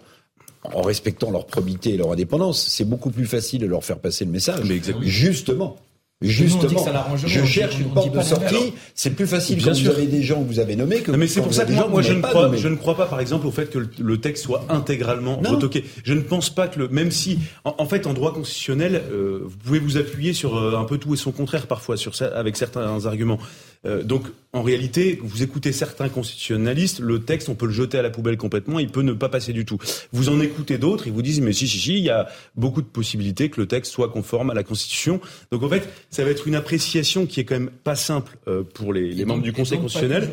[0.64, 4.26] en respectant leur probité et leur indépendance, c'est beaucoup plus facile de leur faire passer
[4.26, 4.62] le message.
[4.66, 5.06] Mais exactement.
[5.06, 5.78] Justement.
[6.22, 8.74] Justement, je cherche une porte de sortie.
[8.94, 11.28] C'est plus facile quand vous avez des gens que vous avez nommés que non, mais
[11.28, 13.48] c'est pour ça que moi, moi je, ne crois, je ne crois pas, par exemple,
[13.48, 15.52] au fait que le, le texte soit intégralement non.
[15.52, 15.86] retoqué.
[16.04, 19.44] Je ne pense pas que le, même si, en, en fait, en droit constitutionnel, euh,
[19.46, 22.28] vous pouvez vous appuyer sur euh, un peu tout et son contraire parfois, sur ça,
[22.28, 23.40] avec certains arguments.
[23.86, 28.02] Euh, donc, en réalité, vous écoutez certains constitutionnalistes, le texte, on peut le jeter à
[28.02, 29.78] la poubelle complètement, il peut ne pas passer du tout.
[30.12, 32.82] Vous en écoutez d'autres, ils vous disent, mais si, si, si, il y a beaucoup
[32.82, 35.22] de possibilités que le texte soit conforme à la Constitution.
[35.52, 38.64] Donc, en fait, ça va être une appréciation qui est quand même pas simple euh,
[38.64, 40.30] pour les, les membres du Conseil constitutionnel.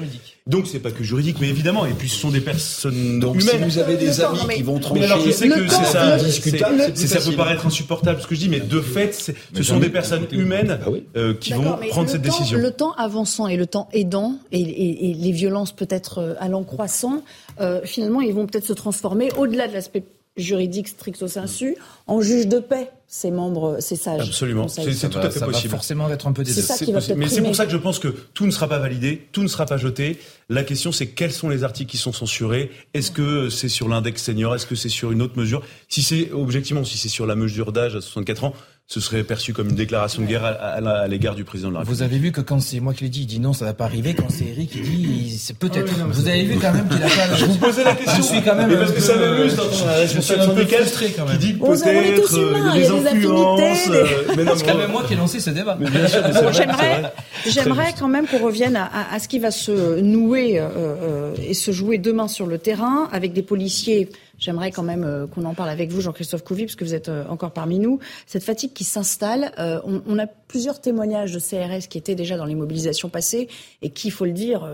[0.47, 3.57] Donc, c'est pas que juridique, mais évidemment, et puis ce sont des personnes donc, humaines.
[3.59, 6.19] Si vous avez des amis qui vont trancher, mais alors je sais que c'est ça,
[6.19, 9.89] c'est, ça peut paraître insupportable ce que je dis, mais de fait, ce sont des
[9.89, 12.59] personnes humaines ah euh, qui vont prendre cette temps, décision.
[12.59, 16.63] Le temps avançant et le temps aidant, et, et, et les violences peut-être euh, allant
[16.63, 17.25] croissant,
[17.61, 20.05] euh, finalement, ils vont peut-être se transformer au-delà de l'aspect
[20.37, 21.77] juridique stricto sensu
[22.07, 24.27] en juge de paix ces membres, ces sages.
[24.29, 25.71] Absolument, c'est, tout va, à fait ça possible.
[25.71, 27.77] Va forcément être un peu des ça qui va Mais c'est pour ça que je
[27.77, 30.19] pense que tout ne sera pas validé, tout ne sera pas jeté.
[30.49, 32.71] La question, c'est quels sont les articles qui sont censurés?
[32.95, 34.55] Est-ce que c'est sur l'index senior?
[34.55, 35.63] Est-ce que c'est sur une autre mesure?
[35.89, 38.55] Si c'est objectivement, si c'est sur la mesure d'âge à 64 ans,
[38.89, 41.75] ce serait perçu comme une déclaration de guerre à, à, à, l'égard du président de
[41.75, 41.99] la République.
[41.99, 43.75] Vous avez vu que quand c'est moi qui l'ai dit, il dit non, ça va
[43.75, 44.15] pas arriver.
[44.15, 45.93] Quand c'est Eric qui dit, c'est peut-être.
[45.99, 47.35] Ah oui, vous avez vu quand même qu'il a pas.
[47.35, 48.17] Je vous posais la question.
[48.17, 48.71] Je suis quand même.
[48.71, 53.91] Mais parce que ça m'amuse d'entendre un responsable syndical qui dit peut-être euh, des influences.
[53.91, 54.37] Des...
[54.37, 55.77] Mais non, c'est quand même moi qui ai lancé ce débat.
[55.81, 57.13] Mais bien sûr, mais c'est j'aimerais,
[57.45, 61.55] j'aimerais quand même qu'on revienne à, à, ce qui va se nouer euh, euh, et
[61.55, 64.09] se jouer demain sur le terrain avec des policiers
[64.39, 67.09] J'aimerais quand même euh, qu'on en parle avec vous, Jean-Christophe Couvi, parce que vous êtes
[67.09, 67.99] euh, encore parmi nous.
[68.27, 72.45] Cette fatigue qui s'installe, euh, on, a plusieurs témoignages de CRS qui étaient déjà dans
[72.45, 73.49] les mobilisations passées
[73.83, 74.69] et qui, il faut le dire,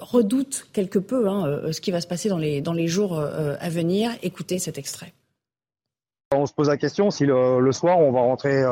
[0.00, 4.10] redoutent quelque peu hein, ce qui va se passer dans les, jours à venir.
[4.22, 5.12] Écoutez cet extrait.
[6.34, 8.64] On se pose la question si le, soir on va rentrer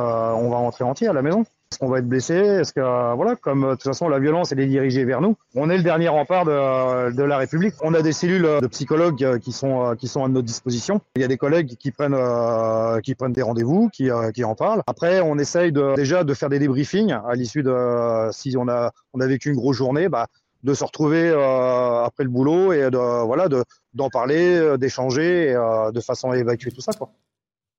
[0.85, 1.45] entier à la maison.
[1.73, 2.35] Est-ce qu'on va être blessé?
[2.35, 2.81] Est-ce que
[3.17, 5.83] voilà, comme de toute façon la violence elle est dirigée vers nous, on est le
[5.83, 7.75] dernier rempart de, la République.
[7.83, 11.01] On a des cellules de psychologues qui sont qui sont à notre disposition.
[11.17, 14.83] Il y a des collègues qui prennent euh, des rendez-vous, qui euh, en parlent.
[14.87, 19.51] Après, on essaye déjà de faire des débriefings à l'issue de si on a vécu
[19.51, 20.29] une grosse journée, bah
[20.63, 23.65] de se retrouver euh, après le boulot et voilà de
[23.95, 27.11] d'en parler, d'échanger, euh, de façon à évacuer tout ça quoi.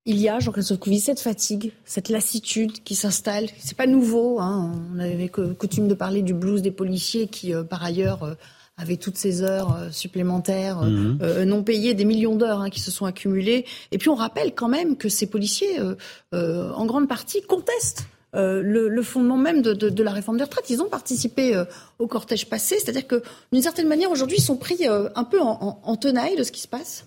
[0.08, 3.46] Il y a, Jean-Christophe Couvi, cette fatigue, cette lassitude qui s'installe.
[3.58, 4.40] C'est pas nouveau.
[4.40, 4.72] Hein.
[4.94, 8.34] On avait coutume de parler du blues des policiers qui, euh, par ailleurs, euh,
[8.76, 11.18] avaient toutes ces heures euh, supplémentaires mmh.
[11.22, 13.64] euh, non payées, des millions d'heures hein, qui se sont accumulées.
[13.92, 15.78] Et puis on rappelle quand même que ces policiers,
[16.32, 20.44] en grande partie, contestent euh, le, le, fondement même de, de, de, la réforme des
[20.44, 20.68] retraites.
[20.68, 21.64] Ils ont participé euh,
[21.98, 25.40] au cortège passé, c'est-à-dire que d'une certaine manière, aujourd'hui, ils sont pris euh, un peu
[25.40, 27.06] en, en, en, tenaille de ce qui se passe.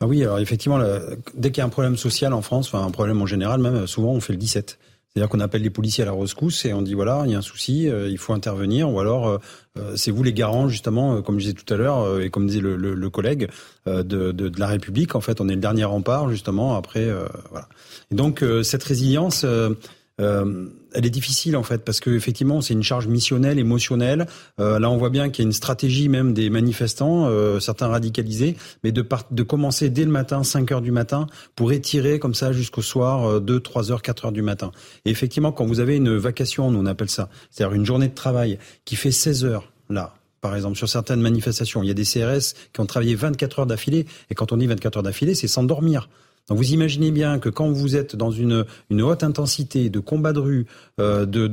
[0.00, 2.84] Ah oui, alors effectivement, le, dès qu'il y a un problème social en France, enfin
[2.84, 4.78] un problème en général, même souvent on fait le 17.
[5.08, 7.38] C'est-à-dire qu'on appelle les policiers à la rescousse et on dit voilà, il y a
[7.38, 9.38] un souci, euh, il faut intervenir, ou alors euh,
[9.78, 12.60] euh, c'est vous les garants justement, comme je disais tout à l'heure et comme disait
[12.60, 13.48] le, le, collègue
[13.86, 15.14] de, de, de, la République.
[15.14, 16.76] En fait, on est le dernier rempart justement.
[16.76, 17.08] Après,
[17.50, 17.68] voilà.
[18.10, 19.46] Et donc cette résilience
[20.20, 24.26] euh, elle est difficile en fait parce que effectivement c'est une charge missionnelle, émotionnelle.
[24.60, 27.88] Euh, là on voit bien qu'il y a une stratégie même des manifestants, euh, certains
[27.88, 31.26] radicalisés, mais de, de commencer dès le matin, 5 heures du matin,
[31.56, 34.72] pour étirer comme ça jusqu'au soir, 2, 3 heures, 4 heures du matin.
[35.04, 38.58] Et effectivement quand vous avez une vacation, on appelle ça, c'est-à-dire une journée de travail
[38.84, 41.82] qui fait 16 heures là, par exemple, sur certaines manifestations.
[41.82, 44.66] Il y a des CRS qui ont travaillé 24 heures d'affilée, et quand on dit
[44.66, 46.08] 24 heures d'affilée, c'est sans dormir.
[46.48, 50.32] Donc vous imaginez bien que quand vous êtes dans une, une haute intensité de combat
[50.32, 50.66] de rue,
[51.00, 51.48] euh, de,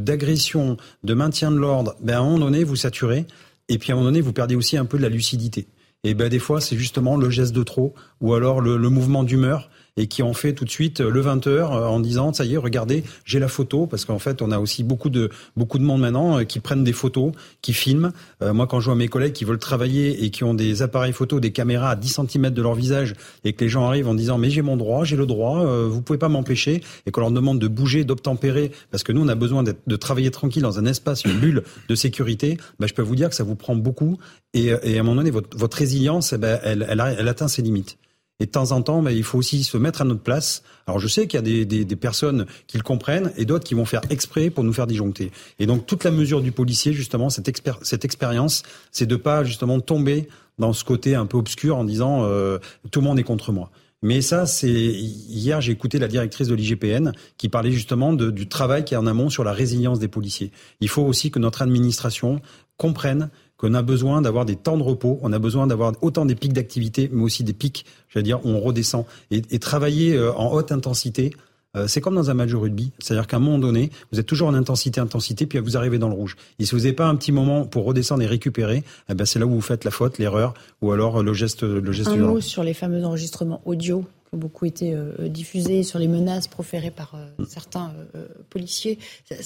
[0.00, 3.26] d'agression, de, de, maintien de l'ordre, ben à un moment donné vous saturez
[3.68, 5.68] et puis à un moment donné vous perdez aussi un peu de la lucidité.
[6.04, 9.70] Et ben des fois c'est justement le geste de trop ou alors le mouvement d'humeur
[9.96, 12.54] et qui ont fait tout de suite euh, le 20h euh, en disant ça y
[12.54, 15.84] est, regardez, j'ai la photo parce qu'en fait on a aussi beaucoup de beaucoup de
[15.84, 17.32] monde maintenant euh, qui prennent des photos,
[17.62, 18.12] qui filment.
[18.40, 21.40] moi quand je vois mes collègues qui veulent travailler et qui ont des appareils photo,
[21.40, 24.38] des caméras à 10 cm de leur visage et que les gens arrivent en disant
[24.38, 27.58] mais j'ai mon droit, j'ai le droit, vous pouvez pas m'empêcher et qu'on leur demande
[27.58, 31.24] de bouger, d'obtempérer parce que nous on a besoin de travailler tranquille dans un espace,
[31.24, 34.18] une bulle de sécurité, bah, je peux vous dire que ça vous prend beaucoup
[34.54, 37.48] et, et à un moment donné votre, votre résilience eh ben, elle, elle, elle atteint
[37.48, 37.98] ses limites.
[38.38, 40.62] Et de temps en temps, ben, il faut aussi se mettre à notre place.
[40.86, 43.64] Alors je sais qu'il y a des, des, des, personnes qui le comprennent et d'autres
[43.64, 45.32] qui vont faire exprès pour nous faire disjoncter.
[45.58, 47.50] Et donc toute la mesure du policier, justement, cette,
[47.82, 48.62] cette expérience,
[48.92, 50.28] c'est de pas justement tomber
[50.58, 52.58] dans ce côté un peu obscur en disant euh,
[52.90, 53.70] tout le monde est contre moi.
[54.02, 58.46] Mais ça, c'est hier j'ai écouté la directrice de l'IGPN qui parlait justement de, du
[58.48, 60.52] travail qui est en amont sur la résilience des policiers.
[60.80, 62.40] Il faut aussi que notre administration
[62.76, 66.34] comprenne qu'on a besoin d'avoir des temps de repos, on a besoin d'avoir autant des
[66.34, 69.04] pics d'activité, mais aussi des pics, j'allais dire, où on redescend.
[69.30, 71.32] Et, travailler euh, en haute intensité,
[71.76, 72.92] euh, c'est comme dans un match de rugby.
[72.98, 76.08] C'est-à-dire qu'à un moment donné, vous êtes toujours en intensité, intensité, puis vous arrivez dans
[76.08, 76.36] le rouge.
[76.58, 79.38] Et si vous n'avez pas un petit moment pour redescendre et récupérer, eh ben c'est
[79.38, 82.40] là où vous faites la faute, l'erreur, ou alors le geste, le geste un mot
[82.40, 86.90] sur les fameux enregistrements audio qui ont beaucoup été euh, diffusés, sur les menaces proférées
[86.90, 88.98] par euh, certains euh, policiers.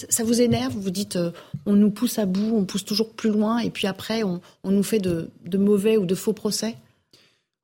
[0.09, 0.75] Ça, vous énerve?
[0.75, 1.19] Vous dites
[1.67, 4.83] on nous pousse à bout, on pousse toujours plus loin, et puis après on, nous
[4.83, 6.77] fait de, mauvais ou de faux procès?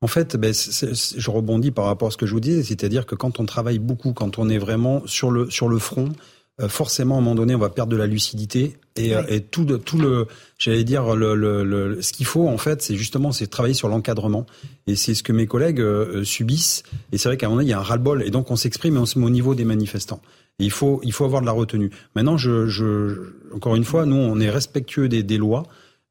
[0.02, 3.14] En fait, ben, je rebondis par rapport à ce que je vous disais, c'est-à-dire que
[3.14, 6.35] quand on travaille beaucoup, quand on est vraiment sur le, sur le front, euh,
[6.68, 9.64] forcément à un moment donné on va perdre de la lucidité et, euh, et tout,
[9.78, 10.26] tout le
[10.58, 14.46] j'allais dire le, le, ce qu'il faut en fait c'est justement c'est travailler sur l'encadrement.
[14.86, 16.82] Et c'est ce que mes collègues euh, subissent.
[17.12, 18.22] Et c'est vrai qu'à un moment donné il y a un ras-le-bol.
[18.22, 20.20] Et donc on s'exprime et on se met au niveau des manifestants.
[20.58, 21.90] Il faut il faut avoir de la retenue.
[22.14, 25.64] Maintenant je, je encore une fois nous on est respectueux des, des lois.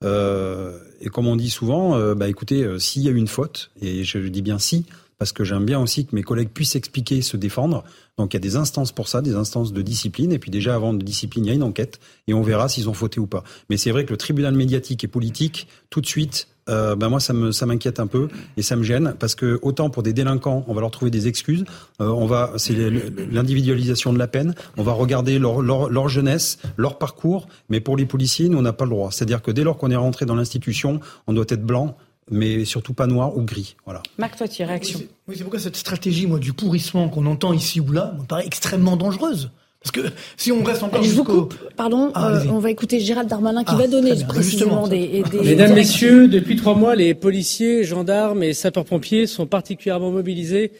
[0.04, 4.04] Euh, et comme on dit souvent bah écoutez s'il y a eu une faute et
[4.04, 4.86] je dis bien si
[5.18, 7.84] parce que j'aime bien aussi que mes collègues puissent expliquer, se défendre.
[8.18, 10.32] Donc il y a des instances pour ça, des instances de discipline.
[10.32, 12.90] Et puis déjà avant de discipline, il y a une enquête et on verra s'ils
[12.90, 13.44] ont fauté ou pas.
[13.70, 17.20] Mais c'est vrai que le tribunal médiatique et politique, tout de suite, euh, ben moi
[17.20, 20.14] ça me ça m'inquiète un peu et ça me gêne parce que autant pour des
[20.14, 21.64] délinquants on va leur trouver des excuses
[22.02, 26.58] euh, on va c'est l'individualisation de la peine on va regarder leur, leur, leur jeunesse
[26.76, 29.64] leur parcours mais pour les policiers nous on n'a pas le droit c'est-à-dire que dès
[29.64, 31.98] lors qu'on est rentré dans l'institution on doit être blanc
[32.32, 33.76] mais surtout pas noir ou gris.
[33.86, 34.02] Voilà.
[34.18, 35.00] Marc toi réaction.
[35.28, 38.46] Oui, c'est pourquoi cette stratégie moi, du pourrissement qu'on entend ici ou là me paraît
[38.46, 39.52] extrêmement dangereuse.
[39.82, 43.00] Parce que si on reste encore Je vous coupe, pardon, ah, euh, on va écouter
[43.00, 47.14] Gérald Darmanin qui ah, va donner précisément des, des, Mesdames, Messieurs, depuis trois mois, les
[47.14, 50.72] policiers, gendarmes et sapeurs-pompiers sont particulièrement mobilisés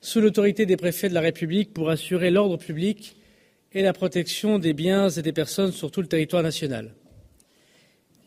[0.00, 3.16] sous l'autorité des préfets de la République pour assurer l'ordre public
[3.72, 6.94] et la protection des biens et des personnes sur tout le territoire national.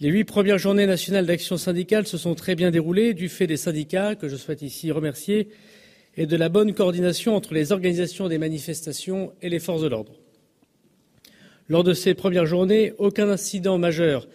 [0.01, 3.55] Les huit premières journées nationales d'action syndicale se sont très bien déroulées du fait des
[3.55, 5.49] syndicats, que je souhaite ici remercier,
[6.17, 10.13] et de la bonne coordination entre les organisations des manifestations et les forces de l'ordre.
[11.69, 14.27] Lors de ces premières journées, aucun incident majeur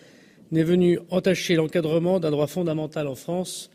[0.52, 3.68] n'est venu entacher l'encadrement d'un droit fondamental en France,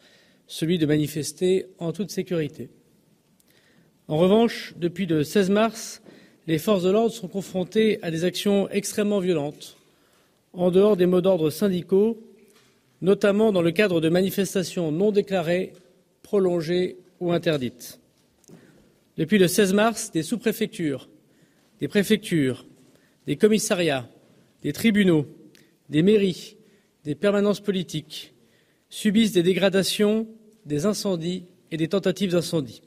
[0.48, 2.70] celui de manifester en toute sécurité.
[4.08, 6.02] En revanche, depuis le 16 mars,
[6.48, 9.76] les forces de l'ordre sont confrontées à des actions extrêmement violentes
[10.54, 12.22] en dehors des mots d'ordre syndicaux,
[13.02, 15.74] notamment dans le cadre de manifestations non déclarées,
[16.24, 18.00] prolongées ou interdites.
[19.18, 21.10] Depuis le 16 mars, des sous-préfectures,
[21.80, 22.66] des préfectures,
[23.28, 24.10] des commissariats,
[24.62, 25.26] des tribunaux,
[25.90, 26.58] des mairies,
[27.04, 28.34] des permanences politiques
[28.90, 30.28] subissent des dégradations,
[30.66, 32.82] des incendies et des tentatives d'incendie.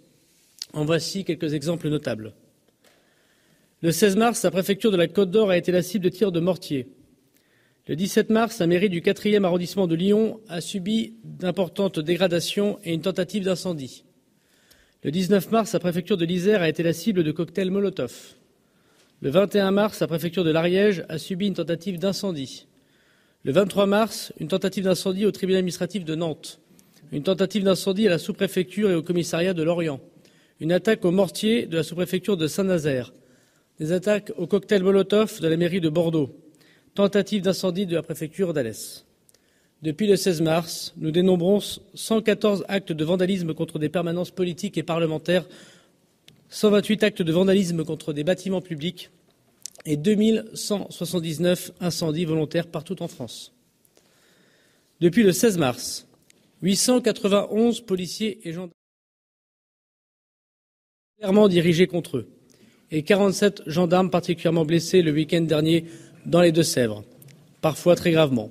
[0.73, 2.35] En voici quelques exemples notables.
[3.81, 6.33] Le 16 mars, la préfecture de la Côte d'Or a été la cible de tirs
[6.33, 6.87] de mortier.
[7.87, 12.95] Le 17 mars, la mairie du 4e arrondissement de Lyon a subi d'importantes dégradations et
[12.95, 14.05] une tentative d'incendie.
[15.03, 18.37] Le 19 mars, la préfecture de l'Isère a été la cible de cocktails Molotov.
[19.21, 22.69] Le 21 mars, la préfecture de l'Ariège a subi une tentative d'incendie.
[23.43, 26.61] Le 23 mars, une tentative d'incendie au tribunal administratif de Nantes.
[27.13, 30.01] Une tentative d'incendie à la sous-préfecture et au commissariat de Lorient.
[30.59, 33.13] Une attaque au mortier de la sous-préfecture de Saint-Nazaire.
[33.79, 36.35] Des attaques au cocktail Molotov de la mairie de Bordeaux.
[36.95, 39.05] Tentative d'incendie de la préfecture d'Alès.
[39.83, 41.59] Depuis le 16 mars, nous dénombrons
[41.95, 45.45] 114 actes de vandalisme contre des permanences politiques et parlementaires,
[46.51, 49.11] 128 actes de vandalisme contre des bâtiments publics
[49.85, 53.53] et 2179 incendies volontaires partout en France.
[55.01, 56.07] Depuis le 16 mars,
[56.63, 58.71] 891 policiers et gendarmes
[61.19, 62.29] clairement dirigés contre eux
[62.93, 65.87] et 47 gendarmes particulièrement blessés le week-end dernier
[66.27, 67.05] dans les Deux-Sèvres,
[67.61, 68.51] parfois très gravement.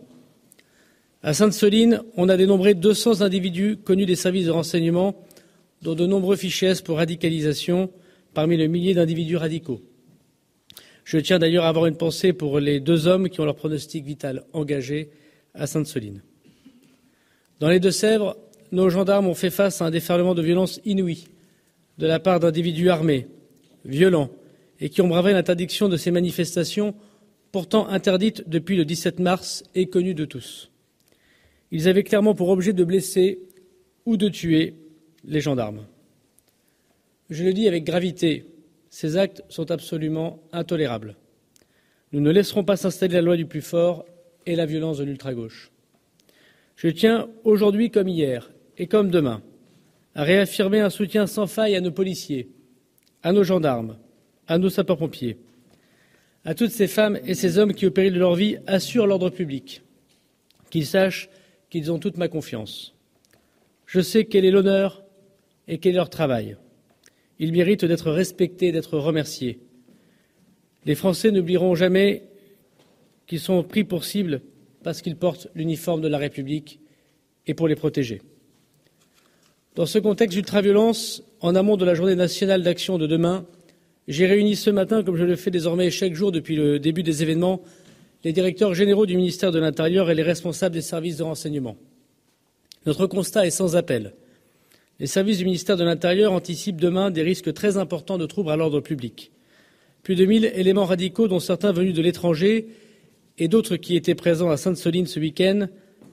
[1.22, 5.16] À Sainte-Soline, on a dénombré 200 individus connus des services de renseignement,
[5.82, 7.90] dont de nombreux fichiers pour radicalisation
[8.34, 9.82] parmi le millier d'individus radicaux.
[11.06, 14.06] Je tiens d'ailleurs à avoir une pensée pour les deux hommes qui ont leur pronostic
[14.06, 15.10] vital engagé
[15.54, 16.22] à Sainte-Soline.
[17.60, 18.38] Dans les Deux-Sèvres,
[18.72, 21.28] nos gendarmes ont fait face à un déferlement de violence inouïe
[21.98, 23.28] de la part d'individus armés,
[23.86, 24.30] violents,
[24.80, 26.96] et qui ont bravé l'interdiction de ces manifestations
[27.54, 30.72] pourtant interdites depuis le 17 mars et connues de tous.
[31.72, 33.40] Ils avaient clairement pour objet de blesser
[34.08, 34.74] ou de tuer
[35.24, 35.86] les gendarmes.
[37.30, 38.46] Je le dis avec gravité,
[38.90, 41.16] ces actes sont absolument intolérables.
[42.12, 44.04] Nous ne laisserons pas s'installer la loi du plus fort
[44.48, 45.72] et la violence de l'ultra-gauche.
[46.76, 49.44] Je tiens aujourd'hui comme hier et comme demain
[50.16, 52.50] à réaffirmer un soutien sans faille à nos policiers,
[53.22, 53.98] à nos gendarmes,
[54.48, 55.38] à nos sapeurs-pompiers,
[56.46, 59.30] à toutes ces femmes et ces hommes qui, au péril de leur vie, assurent l'ordre
[59.30, 59.82] public,
[60.70, 61.30] qu'ils sachent
[61.70, 62.94] qu'ils ont toute ma confiance.
[63.86, 65.04] Je sais quel est l'honneur
[65.68, 66.58] et quel est leur travail.
[67.40, 69.60] Ils méritent d'être respectés, d'être remerciés.
[70.86, 72.24] Les Français n'oublieront jamais
[73.28, 74.42] qu'ils sont pris pour cible
[74.84, 76.80] parce qu'ils portent l'uniforme de la République
[77.48, 78.22] et pour les protéger.
[79.76, 83.46] Dans ce contexte d'ultraviolence, en amont de la journée nationale d'action de demain,
[84.08, 87.24] j'ai réuni ce matin, comme je le fais désormais chaque jour depuis le début des
[87.24, 87.62] événements,
[88.24, 91.78] les directeurs généraux du ministère de l'Intérieur et les responsables des services de renseignement.
[92.86, 94.14] Notre constat est sans appel.
[95.00, 98.56] Les services du ministère de l'Intérieur anticipent demain des risques très importants de troubles à
[98.58, 99.32] l'ordre public.
[100.04, 102.68] Plus de 1000 éléments radicaux, dont certains venus de l'étranger
[103.38, 105.68] et d'autres qui étaient présents à Sainte-Soline ce week-end,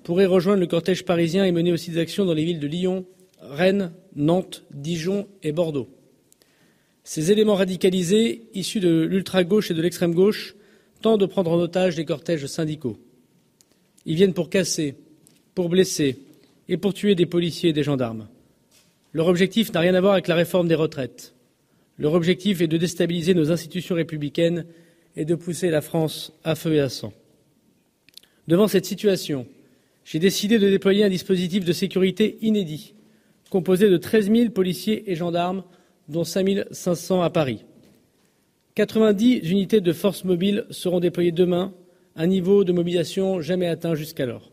[0.05, 3.05] pourraient rejoindre le cortège parisien et mener aussi des actions dans les villes de Lyon,
[3.41, 5.89] Rennes, Nantes, Dijon et Bordeaux.
[7.11, 10.55] Ces éléments radicalisés, issus de l'ultra-gauche et de l'extrême-gauche,
[11.03, 13.01] tentent de prendre en otage les cortèges syndicaux.
[14.07, 14.95] Ils viennent pour casser,
[15.57, 16.19] pour blesser
[16.69, 18.29] et pour tuer des policiers et des gendarmes.
[19.13, 21.35] Leur objectif n'a rien à voir avec la réforme des retraites.
[21.99, 24.65] Leur objectif est de déstabiliser nos institutions républicaines
[25.17, 27.13] et de pousser la France à feu et à sang.
[28.47, 29.49] Devant cette situation,
[30.05, 32.95] j'ai décidé de déployer un dispositif de sécurité inédit,
[33.51, 35.65] composé de 13 000 policiers et gendarmes,
[36.11, 37.65] dont 5 500 à Paris.
[38.75, 41.73] 90 unités de forces mobiles seront déployées demain,
[42.17, 44.51] un niveau de mobilisation jamais atteint jusqu'alors.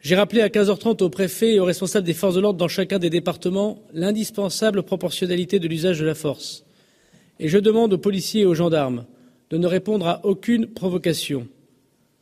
[0.00, 2.98] J'ai rappelé à 15h30 aux préfets et aux responsables des forces de l'ordre dans chacun
[2.98, 6.64] des départements l'indispensable proportionnalité de l'usage de la force.
[7.38, 9.06] Et je demande aux policiers et aux gendarmes
[9.50, 11.48] de ne répondre à aucune provocation.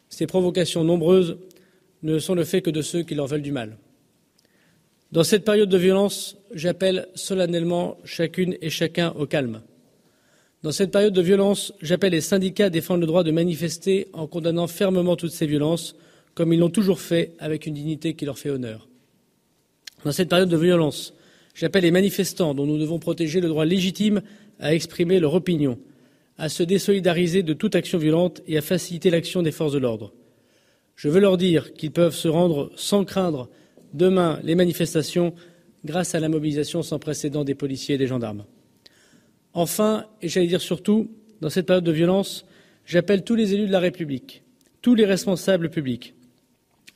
[0.09, 1.37] Ces provocations nombreuses
[2.03, 3.77] ne sont le fait que de ceux qui leur veulent du mal.
[5.13, 9.63] Dans cette période de violence, j'appelle solennellement chacune et chacun au calme.
[10.63, 14.27] Dans cette période de violence, j'appelle les syndicats à défendre le droit de manifester en
[14.27, 15.95] condamnant fermement toutes ces violences,
[16.35, 18.89] comme ils l'ont toujours fait avec une dignité qui leur fait honneur.
[20.05, 21.15] Dans cette période de violence,
[21.55, 24.23] j'appelle les manifestants, dont nous devons protéger le droit légitime
[24.59, 25.79] à exprimer leur opinion,
[26.39, 30.13] à se désolidariser de toute action violente et à faciliter l'action des forces de l'ordre.
[30.97, 33.49] Je veux leur dire qu'ils peuvent se rendre sans craindre
[33.95, 35.35] demain les manifestations
[35.85, 38.45] grâce à la mobilisation sans précédent des policiers et des gendarmes.
[39.55, 41.11] Enfin, et j'allais dire surtout,
[41.41, 42.47] dans cette période de violence,
[42.85, 44.43] j'appelle tous les élus de la République,
[44.83, 46.15] tous les responsables publics,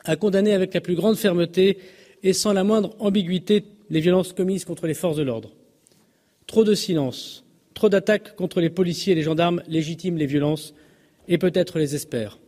[0.04, 1.78] à condamner avec la plus grande fermeté
[2.22, 5.50] et sans la moindre ambiguïté les violences commises contre les forces de l'ordre.
[6.46, 10.74] Trop de silence, trop d'attaques contre les policiers et les gendarmes légitiment les violences
[11.28, 12.38] et peut-être les espèrent.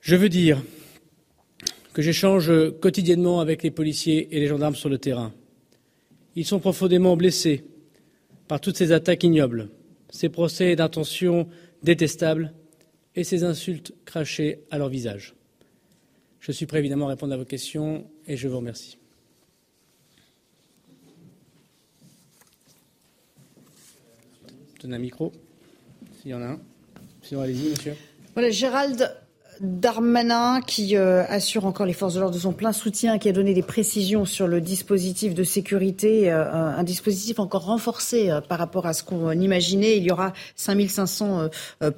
[0.00, 0.62] Je veux dire
[1.92, 5.32] que j'échange quotidiennement avec les policiers et les gendarmes sur le terrain.
[6.36, 7.64] Ils sont profondément blessés
[8.48, 9.68] par toutes ces attaques ignobles,
[10.10, 11.48] ces procès d'intention
[11.82, 12.52] détestables
[13.16, 15.34] et ces insultes crachées à leur visage.
[16.38, 18.96] Je suis prêt évidemment à répondre à vos questions et je vous remercie.
[24.82, 25.30] donne un micro,
[26.20, 26.60] s'il y en a un.
[27.22, 27.94] Sinon, allez-y, monsieur.
[28.32, 29.14] Voilà, Gérald
[29.60, 33.32] Darmanin qui euh, assure encore les forces de l'ordre de son plein soutien, qui a
[33.32, 38.58] donné des précisions sur le dispositif de sécurité, euh, un, dispositif encore renforcé euh, par
[38.58, 39.98] rapport à ce qu'on imaginait.
[39.98, 41.48] Il y aura 5500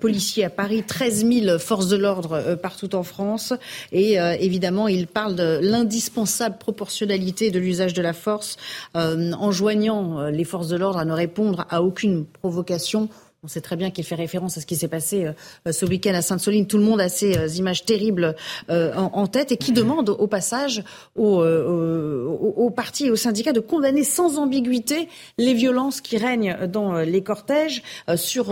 [0.00, 3.52] policiers à Paris, 13 000 forces de l'ordre partout en France.
[3.92, 8.56] Et évidemment, il parle de l'indispensable proportionnalité de l'usage de la force,
[8.94, 13.08] enjoignant les forces de l'ordre à ne répondre à aucune provocation
[13.44, 15.26] on sait très bien qu'il fait référence à ce qui s'est passé
[15.66, 16.68] euh, ce week-end à Sainte-Soline.
[16.68, 18.36] Tout le monde a ces euh, images terribles
[18.70, 20.84] euh, en, tête et qui demande au passage
[21.16, 26.98] aux, aux, partis et aux syndicats de condamner sans ambiguïté les violences qui règnent dans
[26.98, 27.82] les cortèges.
[28.16, 28.50] Sur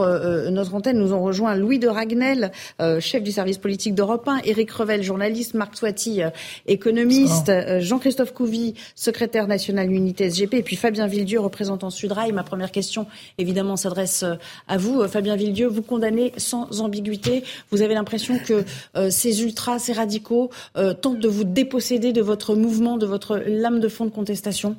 [0.51, 2.51] notre antenne, nous ont rejoint Louis de Ragnel,
[3.01, 6.21] chef du service politique d'Europe 1, Éric Revel, journaliste, Marc Soiti,
[6.67, 12.33] économiste, Jean-Christophe Couvi, secrétaire national Unité SGP, et puis Fabien Villedieu, représentant Sudrail.
[12.33, 14.25] Ma première question, évidemment, s'adresse
[14.69, 17.45] à vous, euh, Fabien Villedieu, vous condamnez sans ambiguïté.
[17.71, 18.65] Vous avez l'impression que
[18.97, 23.37] euh, ces ultras, ces radicaux euh, tentent de vous déposséder de votre mouvement, de votre
[23.37, 24.77] lame de fond de contestation?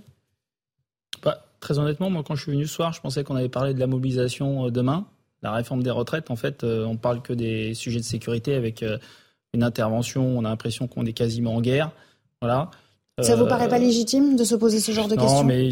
[1.24, 3.74] Bah, Très honnêtement, moi, quand je suis venu ce soir, je pensais qu'on avait parlé
[3.74, 5.06] de la mobilisation demain.
[5.44, 8.84] La réforme des retraites, en fait, on parle que des sujets de sécurité avec
[9.54, 10.26] une intervention.
[10.26, 11.92] On a l'impression qu'on est quasiment en guerre.
[12.42, 12.72] Voilà.
[13.24, 15.70] Ça vous paraît pas euh, légitime de se poser ce genre de questions Non, mais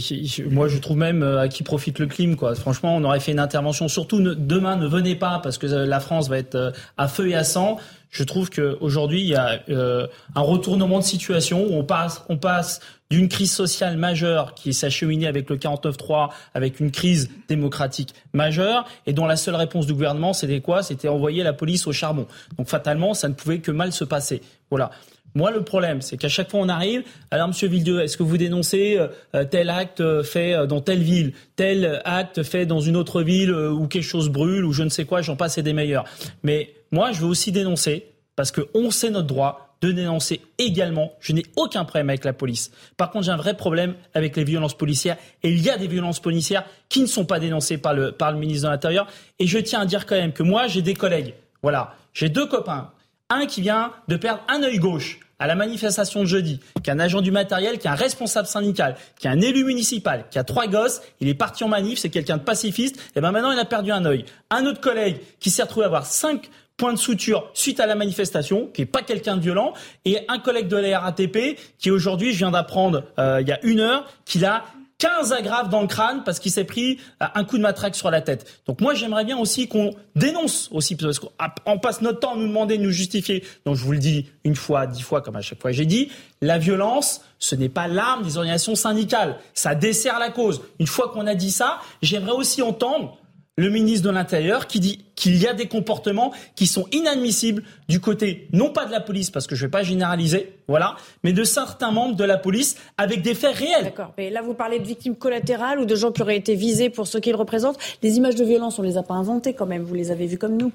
[0.50, 2.56] moi je trouve même euh, à qui profite le crime quoi.
[2.56, 3.88] Franchement, on aurait fait une intervention.
[3.88, 7.36] Surtout demain, ne venez pas parce que euh, la France va être à feu et
[7.36, 7.78] à sang.
[8.12, 12.80] Je trouve qu'aujourd'hui il y a un retournement de situation où on passe, on passe
[13.12, 19.14] d'une crise sociale majeure qui s'acheminait avec le 49-3, avec une crise démocratique majeure, et
[19.14, 20.84] dont la seule réponse du gouvernement, c'était quoi?
[20.84, 22.28] C'était envoyer la police au charbon.
[22.58, 24.42] Donc fatalement, ça ne pouvait que mal se passer.
[24.70, 24.92] Voilà.
[25.36, 28.38] Moi, le problème, c'est qu'à chaque fois on arrive, alors Monsieur Villedieu, est-ce que vous
[28.38, 28.98] dénoncez
[29.36, 33.52] euh, tel acte fait euh, dans telle ville, tel acte fait dans une autre ville
[33.52, 36.06] euh, où quelque chose brûle ou je ne sais quoi, j'en passe et des meilleurs.
[36.44, 38.06] Mais moi, je veux aussi dénoncer
[38.36, 41.14] parce qu'on sait notre droit de dénoncer également.
[41.20, 42.72] Je n'ai aucun problème avec la police.
[42.98, 45.18] Par contre, j'ai un vrai problème avec les violences policières.
[45.44, 48.32] Et il y a des violences policières qui ne sont pas dénoncées par le, par
[48.32, 49.08] le ministre de l'Intérieur.
[49.40, 51.34] Et je tiens à dire quand même que moi, j'ai des collègues.
[51.62, 51.96] Voilà.
[52.14, 52.92] J'ai deux copains
[53.30, 56.94] un qui vient de perdre un œil gauche à la manifestation de jeudi, qui est
[56.94, 60.38] un agent du matériel, qui est un responsable syndical, qui est un élu municipal, qui
[60.38, 63.52] a trois gosses, il est parti en manif, c'est quelqu'un de pacifiste, et ben maintenant
[63.52, 64.26] il a perdu un œil.
[64.50, 68.68] Un autre collègue qui s'est retrouvé avoir cinq points de suture suite à la manifestation,
[68.74, 69.74] qui est pas quelqu'un de violent,
[70.04, 73.64] et un collègue de la RATP qui aujourd'hui, je viens d'apprendre euh, il y a
[73.64, 74.64] une heure, qu'il a
[75.00, 78.12] 15 agrafes dans le crâne parce qu'il s'est pris euh, un coup de matraque sur
[78.12, 78.62] la tête.
[78.68, 82.48] Donc moi j'aimerais bien aussi qu'on dénonce aussi parce qu'on passe notre temps à nous
[82.48, 83.44] demander de nous justifier.
[83.66, 86.10] Donc je vous le dis une fois, dix fois comme à chaque fois j'ai dit,
[86.42, 90.62] la violence ce n'est pas l'arme des organisations syndicales, ça dessert la cause.
[90.80, 93.18] Une fois qu'on a dit ça, j'aimerais aussi entendre
[93.60, 98.00] le ministre de l'Intérieur qui dit qu'il y a des comportements qui sont inadmissibles du
[98.00, 101.34] côté, non pas de la police, parce que je ne vais pas généraliser, voilà, mais
[101.34, 103.84] de certains membres de la police avec des faits réels.
[103.84, 104.14] D'accord.
[104.18, 107.06] Mais là, vous parlez de victimes collatérales ou de gens qui auraient été visés pour
[107.06, 107.78] ce qu'ils représentent.
[108.02, 109.84] Les images de violence, on ne les a pas inventées quand même.
[109.84, 110.72] Vous les avez vues comme nous.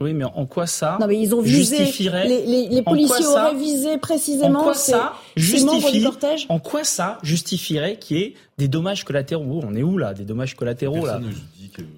[0.00, 3.54] Oui, mais en quoi ça non, mais ils ont visé, justifierait les, les, policiers auraient
[3.54, 8.68] visé précisément en quoi ça justifie, cortège En quoi ça justifierait qu'il y ait des
[8.68, 9.62] dommages collatéraux?
[9.66, 11.20] On est où là Des dommages collatéraux là?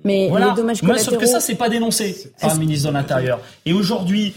[0.04, 1.10] Mais les dommages collatéraux.
[1.10, 3.40] sauf que ça, c'est pas dénoncé par le ministre de l'Intérieur.
[3.64, 4.34] Et aujourd'hui,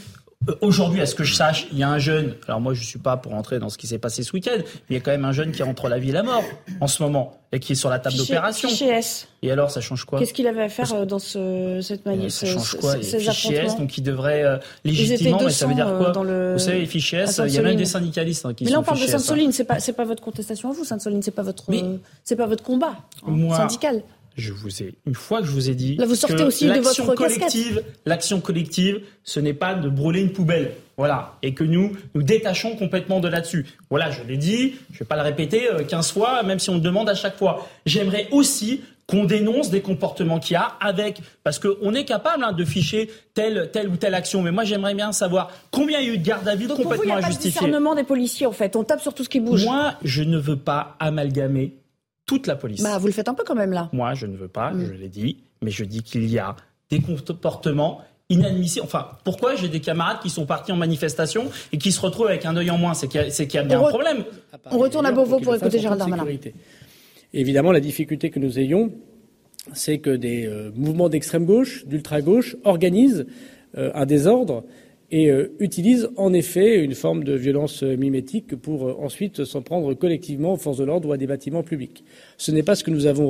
[0.49, 2.35] euh, Aujourd'hui, à ce que je sache, il y a un jeune.
[2.47, 4.63] Alors moi, je suis pas pour entrer dans ce qui s'est passé ce week-end, mais
[4.89, 6.43] il y a quand même un jeune qui est entre la vie et la mort
[6.79, 8.69] en ce moment et qui est sur la table d'opération.
[9.43, 12.31] Et alors, ça change quoi Qu'est-ce qu'il avait à faire euh, dans ce, cette manif
[12.31, 15.93] Ça change quoi Les fichiers S, donc il devrait euh, légitimement, mais ça veut dire
[15.97, 18.71] quoi Vous savez, les fichiers S, il y a même des syndicalistes hein, qui mais
[18.71, 19.51] là, on parle de Sainte-Soline.
[19.51, 21.21] C'est pas, c'est pas votre contestation à vous, Sainte-Soline.
[21.21, 21.65] C'est pas votre,
[22.23, 22.95] c'est pas votre combat
[23.27, 24.01] hein, syndical
[24.37, 26.79] je vous ai une fois que je vous ai dit Là, vous sortez aussi de
[26.79, 31.93] votre collective, l'action collective, ce n'est pas de brûler une poubelle, voilà, et que nous
[32.15, 33.65] nous détachons complètement de là-dessus.
[33.89, 36.75] Voilà, je l'ai dit, je vais pas le répéter 15 euh, fois, même si on
[36.75, 37.67] le demande à chaque fois.
[37.85, 42.53] J'aimerais aussi qu'on dénonce des comportements qu'il y a avec, parce qu'on est capable hein,
[42.53, 46.09] de ficher telle, telle ou telle action, mais moi j'aimerais bien savoir combien il y
[46.11, 48.03] a eu de garde à vue complètement pour vous, il y a Pas discernement des
[48.03, 49.65] policiers en fait, on tape sur tout ce qui bouge.
[49.65, 51.80] Moi, je ne veux pas amalgamer
[52.31, 52.81] toute la police.
[52.81, 53.89] Bah, vous le faites un peu quand même là.
[53.91, 54.85] Moi, je ne veux pas, mm.
[54.85, 56.55] je l'ai dit, mais je dis qu'il y a
[56.89, 58.85] des comportements inadmissibles.
[58.85, 62.45] Enfin, pourquoi j'ai des camarades qui sont partis en manifestation et qui se retrouvent avec
[62.45, 62.93] un œil en moins?
[62.93, 64.23] C'est qu'il y, a bien un problème.
[64.71, 66.25] On retourne à Beauvau pour écouter Gérald Darmanin.
[67.33, 68.93] Évidemment, la difficulté que nous ayons,
[69.73, 73.25] c'est que des euh, mouvements d'extrême gauche, d'ultra gauche, organisent
[73.77, 74.63] euh, un désordre
[75.11, 79.61] et euh, utilise en effet une forme de violence euh, mimétique pour euh, ensuite s'en
[79.61, 82.03] prendre collectivement aux forces de l'ordre ou à des bâtiments publics.
[82.37, 83.21] Ce n'est pas ce que nous avons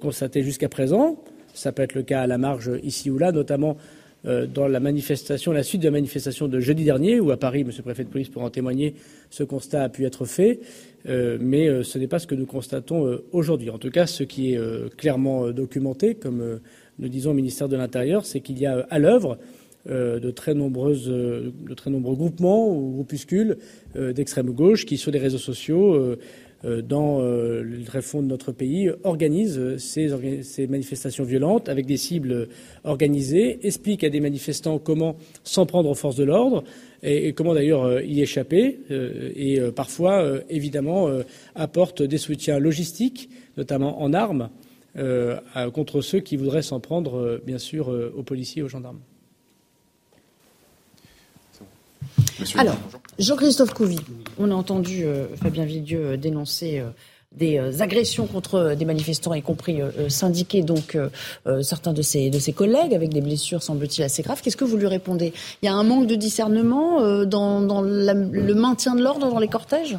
[0.00, 1.22] constaté jusqu'à présent.
[1.54, 3.76] Ça peut être le cas à la marge ici ou là, notamment
[4.24, 7.80] dans la manifestation, la suite de la manifestation de jeudi dernier, où à Paris, Monsieur
[7.80, 8.94] le préfet de police pourra en témoigner,
[9.30, 10.60] ce constat a pu être fait.
[11.06, 13.70] mais ce n'est pas ce que nous constatons aujourd'hui.
[13.70, 16.60] En tout cas, ce qui est clairement documenté, comme
[16.98, 20.54] nous disons au ministère de l'Intérieur, c'est qu'il y a à l'œuvre euh, de, très
[20.54, 23.56] nombreuses, de très nombreux groupements ou groupuscules
[23.96, 28.90] euh, d'extrême gauche qui, sur les réseaux sociaux, euh, dans le fond de notre pays,
[29.04, 30.10] organisent ces,
[30.42, 32.48] ces, manifestations violentes avec des cibles
[32.82, 36.64] organisées, expliquent à des manifestants comment s'en prendre aux forces de l'ordre
[37.04, 41.08] et, comment d'ailleurs y échapper, et parfois, évidemment,
[41.54, 44.50] apportent des soutiens logistiques, notamment en armes,
[45.72, 48.98] contre ceux qui voudraient s'en prendre, bien sûr, aux policiers et aux gendarmes.
[52.56, 52.76] Alors,
[53.18, 53.98] Jean-Christophe Couvi,
[54.38, 56.90] on a entendu euh, Fabien Villedieu euh, dénoncer euh,
[57.32, 60.96] des agressions contre des manifestants, y compris syndiqués, donc
[61.60, 64.40] certains de ses, de ses collègues, avec des blessures, semble-t-il, assez graves.
[64.40, 65.34] Qu'est-ce que vous lui répondez?
[65.60, 69.98] Il y a un manque de discernement dans, le maintien de l'ordre dans les cortèges?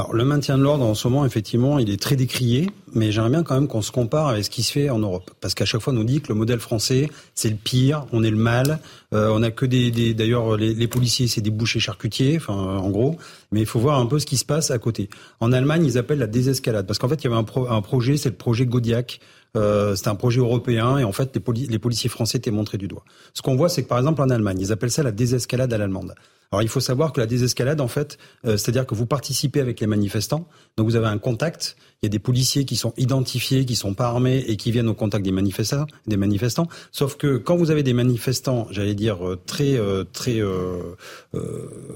[0.00, 3.28] Alors, le maintien de l'ordre, en ce moment, effectivement, il est très décrié, mais j'aimerais
[3.28, 5.30] bien quand même qu'on se compare avec ce qui se fait en Europe.
[5.42, 8.22] Parce qu'à chaque fois, on nous dit que le modèle français, c'est le pire, on
[8.22, 8.78] est le mal,
[9.12, 10.14] euh, on a que des...
[10.14, 13.18] D'ailleurs, les, les, policiers, c'est des bouchers charcutiers, enfin, en gros,
[13.52, 15.10] mais il faut voir un peu ce qui se passe à côté.
[15.38, 18.16] En Allemagne, ils appellent la désescalade, parce qu'en fait, il y avait un, un projet,
[18.16, 19.20] c'est le projet Godiac,
[19.56, 22.88] euh, c'était un projet européen et en fait les, les policiers français étaient montrés du
[22.88, 23.04] doigt.
[23.34, 25.78] Ce qu'on voit, c'est que par exemple en Allemagne, ils appellent ça la désescalade à
[25.78, 26.14] l'allemande.
[26.52, 29.78] Alors il faut savoir que la désescalade, en fait, euh, c'est-à-dire que vous participez avec
[29.78, 31.76] les manifestants, donc vous avez un contact.
[32.02, 34.88] Il y a des policiers qui sont identifiés, qui sont pas armés et qui viennent
[34.88, 35.86] au contact des manifestants.
[36.08, 36.66] Des manifestants.
[36.90, 40.96] Sauf que quand vous avez des manifestants, j'allais dire euh, très euh, très euh,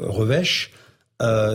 [0.00, 0.72] revêches,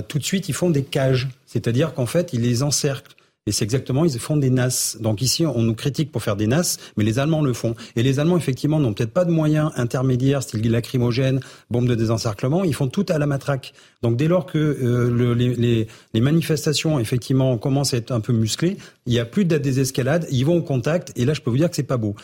[0.07, 3.15] tout de suite ils font des cages, c'est-à-dire qu'en fait ils les encerclent.
[3.49, 4.97] Et c'est exactement, ils font des NAS.
[4.99, 7.73] Donc ici, on nous critique pour faire des NAS, mais les Allemands le font.
[7.95, 11.39] Et les Allemands, effectivement, n'ont peut-être pas de moyens intermédiaires, style lacrymogène,
[11.71, 12.63] bombe de désencerclement.
[12.63, 13.73] Ils font tout à la matraque.
[14.03, 15.87] Donc dès lors que euh, le, les,
[16.21, 18.77] manifestations, effectivement, commencent à être un peu musclées,
[19.07, 21.11] il n'y a plus de désescalade, ils vont au contact.
[21.15, 22.15] Et là, je peux vous dire que c'est pas beau.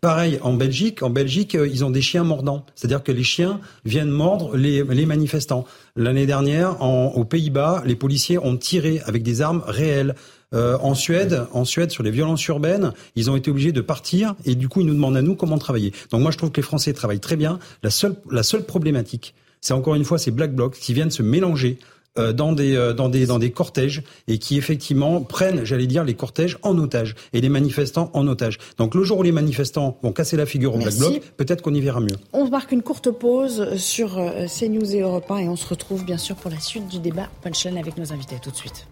[0.00, 1.02] Pareil en Belgique.
[1.02, 4.84] En Belgique, euh, ils ont des chiens mordants, c'est-à-dire que les chiens viennent mordre les,
[5.06, 5.64] manifestants.
[5.96, 10.14] L'année dernière, aux Pays-Bas, les policiers ont tiré avec des armes réelles.
[10.54, 14.34] Euh, en Suède, en Suède, sur les violences urbaines, ils ont été obligés de partir
[14.44, 15.92] et du coup, ils nous demandent à nous comment travailler.
[16.10, 17.58] Donc moi, je trouve que les Français travaillent très bien.
[17.82, 21.22] La seule, la seule problématique, c'est encore une fois ces black blocs qui viennent se
[21.22, 21.78] mélanger
[22.18, 26.02] euh, dans des euh, dans des dans des cortèges et qui effectivement prennent, j'allais dire,
[26.02, 28.58] les cortèges en otage et les manifestants en otage.
[28.78, 31.74] Donc le jour où les manifestants vont casser la figure au Black Bloc, peut-être qu'on
[31.74, 32.16] y verra mieux.
[32.32, 34.14] On marque une courte pause sur
[34.48, 37.28] CNews et Europe 1 et on se retrouve bien sûr pour la suite du débat
[37.42, 38.36] Punchline avec nos invités.
[38.42, 38.86] tout de suite.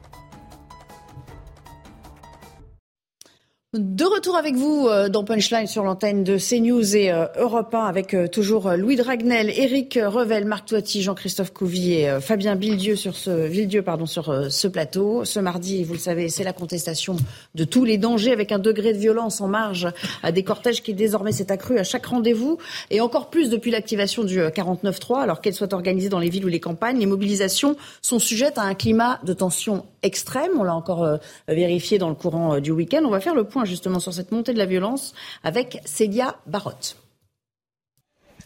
[3.79, 7.85] De retour avec vous euh, dans Punchline sur l'antenne de CNews et euh, Europe 1
[7.85, 13.16] avec euh, toujours Louis Dragnel, Éric Revel, Marc Toiti, Jean-Christophe Couvier, et Fabien Villedieu sur
[13.16, 15.27] ce Villedieu pardon sur ce plateau.
[15.27, 17.16] Ce mardi, vous le savez, c'est la contestation
[17.55, 19.89] de tous les dangers avec un degré de violence en marge
[20.22, 22.57] à des cortèges qui désormais s'est accru à chaque rendez-vous
[22.91, 26.49] et encore plus depuis l'activation du 49.3 alors qu'elle soit organisée dans les villes ou
[26.49, 30.53] les campagnes, les mobilisations sont sujettes à un climat de tension extrême.
[30.59, 33.03] On l'a encore vérifié dans le courant du week-end.
[33.05, 36.97] On va faire le point justement sur cette montée de la violence avec Célia Barotte.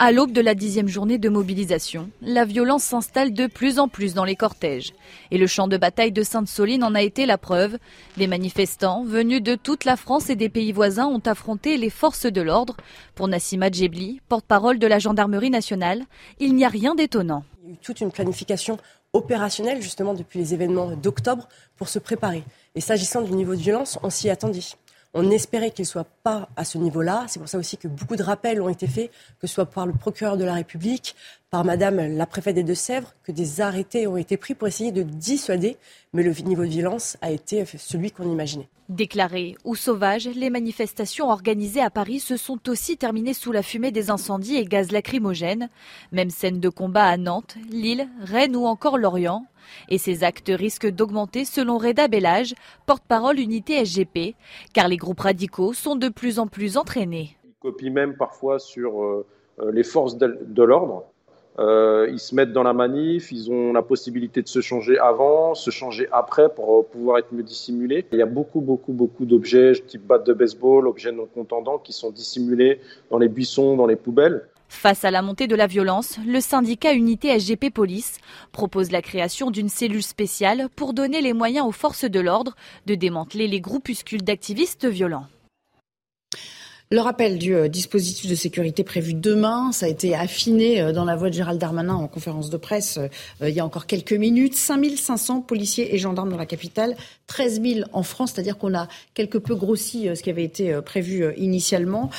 [0.03, 4.15] À l'aube de la dixième journée de mobilisation, la violence s'installe de plus en plus
[4.15, 4.95] dans les cortèges.
[5.31, 7.77] Et le champ de bataille de Sainte-Soline en a été la preuve.
[8.17, 12.25] Des manifestants venus de toute la France et des pays voisins ont affronté les forces
[12.25, 12.79] de l'ordre.
[13.15, 16.05] Pour Nassima Djebli, porte-parole de la gendarmerie nationale,
[16.39, 17.45] il n'y a rien d'étonnant.
[17.83, 18.79] Toute une planification
[19.13, 22.45] opérationnelle justement depuis les événements d'octobre pour se préparer.
[22.75, 24.61] Et s'agissant du niveau de violence, on s'y attendait.
[25.13, 27.25] On espérait qu'il ne soit pas à ce niveau-là.
[27.29, 29.11] C'est pour ça aussi que beaucoup de rappels ont été faits,
[29.41, 31.17] que ce soit par le procureur de la République,
[31.51, 35.03] par Madame la préfète des Deux-Sèvres, que des arrêtés ont été pris pour essayer de
[35.03, 35.77] dissuader.
[36.13, 38.69] Mais le niveau de violence a été celui qu'on imaginait.
[38.89, 43.91] Déclarées ou sauvages, les manifestations organisées à Paris se sont aussi terminées sous la fumée
[43.91, 45.69] des incendies et gaz lacrymogènes.
[46.13, 49.45] Même scène de combat à Nantes, Lille, Rennes ou encore Lorient.
[49.89, 52.55] Et ces actes risquent d'augmenter selon Reda Bellage,
[52.87, 54.35] porte-parole unité SGP,
[54.73, 57.37] car les groupes radicaux sont de plus en plus entraînés.
[57.45, 59.27] Ils copient même parfois sur euh,
[59.61, 61.10] euh, les forces de l'ordre.
[61.59, 65.55] Euh, ils se mettent dans la manif, ils ont la possibilité de se changer avant,
[65.55, 68.07] se changer après pour pouvoir être mieux dissimulés.
[68.13, 71.93] Il y a beaucoup, beaucoup, beaucoup d'objets type batte de baseball, objets non contendants qui
[71.93, 74.47] sont dissimulés dans les buissons, dans les poubelles.
[74.69, 78.19] Face à la montée de la violence, le syndicat Unité SGP Police
[78.53, 82.55] propose la création d'une cellule spéciale pour donner les moyens aux forces de l'ordre
[82.87, 85.27] de démanteler les groupuscules d'activistes violents.
[86.93, 91.05] Le rappel du euh, dispositif de sécurité prévu demain, ça a été affiné euh, dans
[91.05, 94.13] la voix de Gérald Darmanin en conférence de presse euh, il y a encore quelques
[94.13, 94.57] minutes.
[94.57, 96.97] 5500 policiers et gendarmes dans la capitale,
[97.29, 101.33] 13 000 en France, c'est-à-dire qu'on a quelque peu grossi ce qui avait été prévu
[101.37, 102.11] initialement.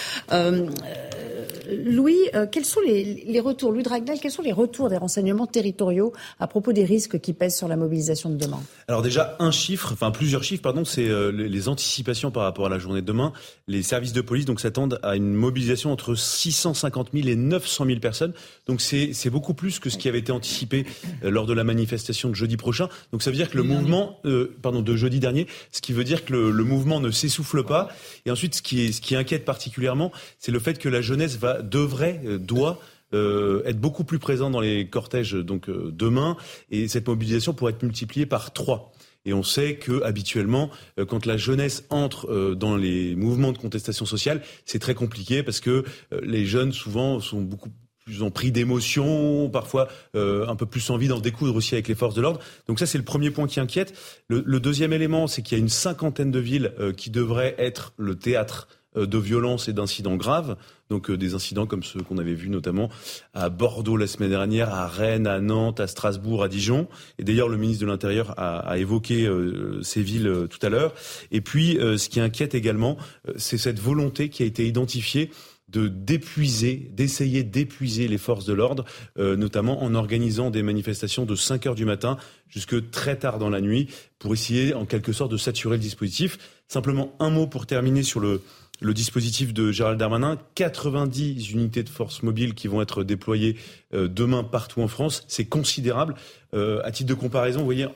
[1.70, 2.18] Louis,
[2.52, 6.74] quels sont les, retours, Louis Dragnel, quels sont les retours des renseignements territoriaux à propos
[6.74, 8.60] des risques qui pèsent sur la mobilisation de demain?
[8.88, 12.80] Alors déjà, un chiffre, enfin plusieurs chiffres, pardon, c'est les anticipations par rapport à la
[12.80, 13.34] journée de demain.
[13.68, 18.00] Les services de police, donc s'attendent à une mobilisation entre 650 000 et 900 000
[18.00, 18.34] personnes.
[18.68, 20.86] Donc c'est beaucoup plus que ce qui avait été anticipé
[21.24, 22.90] euh, lors de la manifestation de jeudi prochain.
[23.12, 26.04] Donc ça veut dire que le mouvement, euh, pardon, de jeudi dernier, ce qui veut
[26.04, 27.90] dire que le, mouvement ne s'essouffle pas.
[28.26, 31.38] Et ensuite, ce qui, est, ce qui inquiète particulièrement, c'est le fait que la jeunesse
[31.38, 32.80] va, devrait, euh, doit
[33.14, 36.38] être beaucoup plus présent dans les cortèges donc demain
[36.70, 38.94] et cette mobilisation pourrait être multipliée par trois.
[39.26, 40.70] Et on sait que habituellement,
[41.00, 45.44] euh, quand la jeunesse entre euh, dans les mouvements de contestation sociale, c'est très compliqué
[45.44, 45.84] parce que
[46.14, 47.70] euh, les jeunes souvent sont beaucoup
[48.04, 52.16] plus en pris d'émotion, parfois un peu plus envie d'en découdre aussi avec les forces
[52.16, 52.40] de l'ordre.
[52.68, 53.94] Donc ça, c'est le premier point qui inquiète.
[54.28, 58.16] Le, deuxième élément, c'est qu'il y a une cinquantaine de villes qui devraient être le
[58.16, 60.58] théâtre de violences et d'incidents graves.
[60.90, 62.90] Donc euh, des incidents comme ceux qu'on avait vus notamment
[63.34, 66.88] à Bordeaux la semaine dernière, à Rennes, à Nantes, à Strasbourg, à Dijon.
[67.18, 70.94] Et d'ailleurs, le ministre de l'Intérieur a, évoqué euh, ces villes tout à l'heure.
[71.32, 72.98] Et puis, ce qui inquiète également,
[73.38, 75.32] c'est cette volonté qui a été identifiée
[75.70, 78.84] de d'épuiser, d'essayer d'épuiser les forces de l'ordre,
[79.18, 82.18] notamment en organisant des manifestations de 5 heures du matin
[82.50, 83.88] jusque très tard dans la nuit,
[84.20, 86.38] pour essayer en quelque sorte de saturer le dispositif.
[86.68, 88.42] Simplement un mot pour terminer sur le,
[88.82, 93.56] le dispositif de Gérald Darmanin, 90 unités de force mobile qui vont être déployées
[93.94, 96.16] euh, demain partout en France, c'est considérable.
[96.56, 97.88] Euh, à titre de comparaison, vous voyez,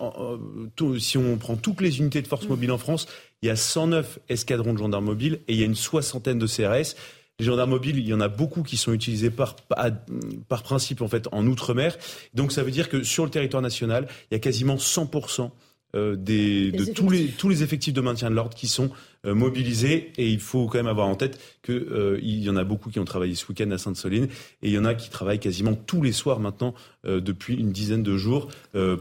[0.99, 3.07] si on prend toutes les unités de force mobile en France,
[3.41, 6.47] il y a 109 escadrons de gendarmes mobiles et il y a une soixantaine de
[6.47, 6.95] CRS.
[7.39, 9.55] Les gendarmes mobiles, il y en a beaucoup qui sont utilisés par,
[10.47, 11.97] par principe en fait en outre-mer.
[12.35, 15.09] Donc ça veut dire que sur le territoire national, il y a quasiment 100
[15.95, 18.89] euh, des, de tous les, tous les effectifs de maintien de l'ordre qui sont
[19.25, 20.11] euh, mobilisés.
[20.17, 22.99] Et il faut quand même avoir en tête qu'il euh, y en a beaucoup qui
[22.99, 26.01] ont travaillé ce week-end à Sainte-Soline et il y en a qui travaillent quasiment tous
[26.01, 26.73] les soirs maintenant
[27.03, 28.49] depuis une dizaine de jours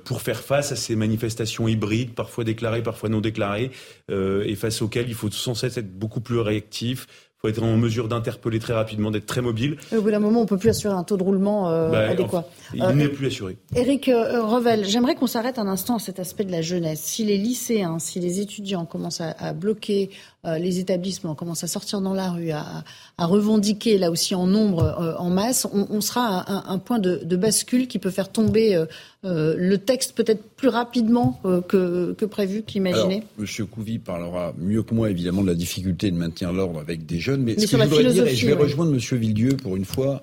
[0.05, 3.71] pour faire face à ces manifestations hybrides, parfois déclarées, parfois non déclarées,
[4.11, 7.07] et face auxquelles il faut sans cesse être beaucoup plus réactif,
[7.45, 9.77] faut être en mesure d'interpeller très rapidement, d'être très mobile.
[9.95, 12.49] Au bout d'un moment, on peut plus assurer un taux de roulement euh, bah, adéquat.
[12.73, 13.59] il n'est plus assuré.
[13.77, 17.01] Éric euh, Revel, j'aimerais qu'on s'arrête un instant à cet aspect de la jeunesse.
[17.03, 20.09] Si les lycéens, si les étudiants commencent à bloquer
[20.47, 22.85] euh, les établissements commencent à sortir dans la rue, à,
[23.19, 27.89] revendiquer là aussi en nombre, euh, en masse, on, sera à un, point de, bascule
[27.89, 28.85] qui peut faire tomber
[29.25, 33.23] euh, le texte peut-être plus rapidement que, prévu, qu'imaginé.
[33.39, 37.19] Monsieur Couvi parlera mieux que moi évidemment de la difficulté de maintenir l'ordre avec des
[37.19, 39.85] jeunes, mais, ce que je voudrais dire, et je vais rejoindre Monsieur Villedieu pour une
[39.85, 40.21] fois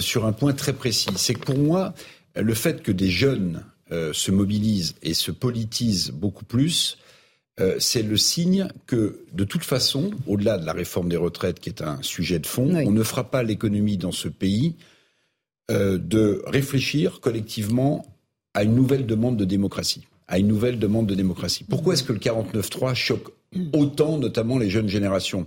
[0.00, 1.94] sur un point très précis, c'est que pour moi,
[2.36, 6.98] le fait que des jeunes se mobilisent et se politisent beaucoup plus,
[7.60, 11.70] euh, c'est le signe que, de toute façon, au-delà de la réforme des retraites, qui
[11.70, 14.76] est un sujet de fond, on ne fera pas l'économie dans ce pays
[15.70, 18.06] euh, de réfléchir collectivement
[18.54, 20.06] à une nouvelle demande de démocratie.
[20.26, 21.64] À une nouvelle demande de démocratie.
[21.64, 23.28] Pourquoi est-ce que le 49-3 choque
[23.72, 25.46] autant, notamment les jeunes générations?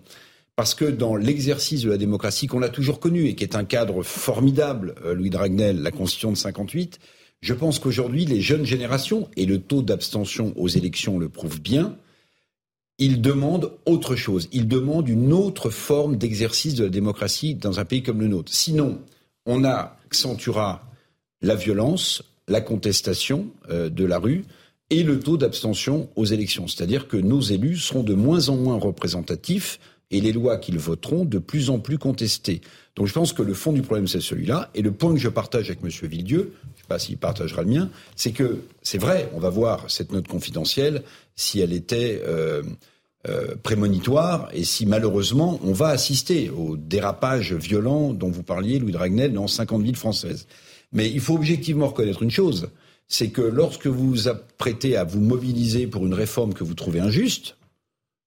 [0.55, 3.63] Parce que dans l'exercice de la démocratie qu'on a toujours connu et qui est un
[3.63, 6.99] cadre formidable, euh, Louis Dragnel, la Constitution de 58,
[7.41, 11.97] je pense qu'aujourd'hui, les jeunes générations, et le taux d'abstention aux élections le prouve bien,
[12.99, 14.47] ils demandent autre chose.
[14.51, 18.53] Ils demandent une autre forme d'exercice de la démocratie dans un pays comme le nôtre.
[18.53, 18.99] Sinon,
[19.47, 20.83] on accentuera
[21.41, 22.21] la violence,
[22.51, 24.45] la contestation euh, de la rue
[24.89, 26.67] et le taux d'abstention aux élections.
[26.67, 29.79] C'est-à-dire que nos élus seront de moins en moins représentatifs
[30.11, 32.61] et les lois qu'ils voteront de plus en plus contestées.
[32.97, 34.69] Donc je pense que le fond du problème, c'est celui-là.
[34.75, 35.89] Et le point que je partage avec M.
[36.09, 39.49] Villedieu, je ne sais pas s'il partagera le mien, c'est que c'est vrai, on va
[39.49, 41.03] voir cette note confidentielle
[41.37, 42.61] si elle était euh,
[43.29, 48.91] euh, prémonitoire et si malheureusement on va assister au dérapage violent dont vous parliez, Louis
[48.91, 50.47] Dragnel, dans 50 villes françaises.
[50.91, 52.69] Mais il faut objectivement reconnaître une chose,
[53.07, 56.99] c'est que lorsque vous vous apprêtez à vous mobiliser pour une réforme que vous trouvez
[56.99, 57.57] injuste,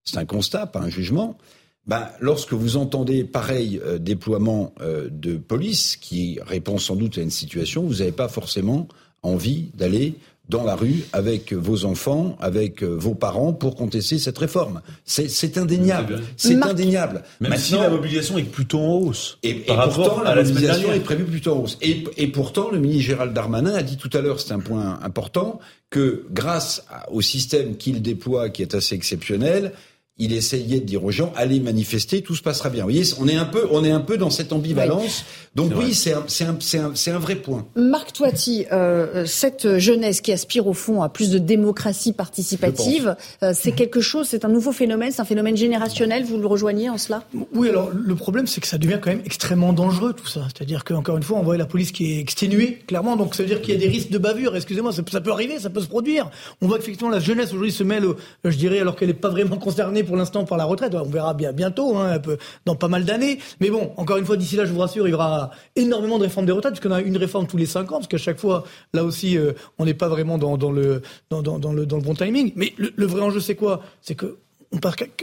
[0.05, 1.39] c'est un constat, pas un jugement,
[1.87, 7.23] ben, lorsque vous entendez pareil euh, déploiement euh, de police qui répond sans doute à
[7.23, 8.89] une situation, vous n'avez pas forcément
[9.23, 10.15] envie d'aller
[10.49, 14.83] dans la rue avec vos enfants, avec euh, vos parents pour contester cette réforme.
[15.05, 16.21] C'est indéniable.
[16.37, 17.23] C'est indéniable.
[17.41, 19.39] Même si la mobilisation est plutôt en hausse.
[19.43, 21.79] Et, pourtant, la, mobilisation est prévue plutôt en hausse.
[21.81, 24.99] Et, et pourtant, le ministre Gérald Darmanin a dit tout à l'heure, c'est un point
[25.03, 29.73] important, que grâce au système qu'il déploie, qui est assez exceptionnel,
[30.17, 32.85] il essayait de dire aux gens allez manifester, tout se passera bien.
[32.85, 35.25] Vous voyez, on est un peu, on est un peu dans cette ambivalence.
[35.57, 37.67] Donc oui, c'est un, un, un, un, vrai point.
[37.75, 43.53] Marc Toiti, euh, cette jeunesse qui aspire au fond à plus de démocratie participative, euh,
[43.55, 46.25] c'est quelque chose, c'est un nouveau phénomène, c'est un phénomène générationnel.
[46.25, 47.25] Vous le rejoignez en cela?
[47.53, 50.43] Oui, alors le problème, c'est que ça devient quand même extrêmement dangereux tout ça.
[50.55, 53.17] C'est-à-dire qu'encore une fois, on voit la police qui est exténuée, clairement.
[53.17, 54.55] Donc ça veut dire qu'il y a des risques de bavure.
[54.55, 56.31] Excusez-moi, ça, ça, peut arriver, ça peut se produire.
[56.61, 58.05] On voit qu'effectivement la jeunesse aujourd'hui se mêle,
[58.45, 60.95] je dirais, alors qu'elle n'est pas vraiment concernée pour l'instant par la retraite.
[60.95, 62.21] On verra bien bientôt, hein,
[62.65, 63.39] dans pas mal d'années.
[63.61, 66.25] Mais bon, encore une fois, d'ici là, je vous rassure, il y aura énormément de
[66.25, 68.65] réformes des retraites, puisqu'on a une réforme tous les cinq ans, parce qu'à chaque fois,
[68.93, 72.53] là aussi, euh, on n'est pas vraiment dans, le, dans, le, dans le bon timing.
[72.57, 73.83] Mais le, vrai enjeu, c'est quoi?
[74.01, 74.39] C'est que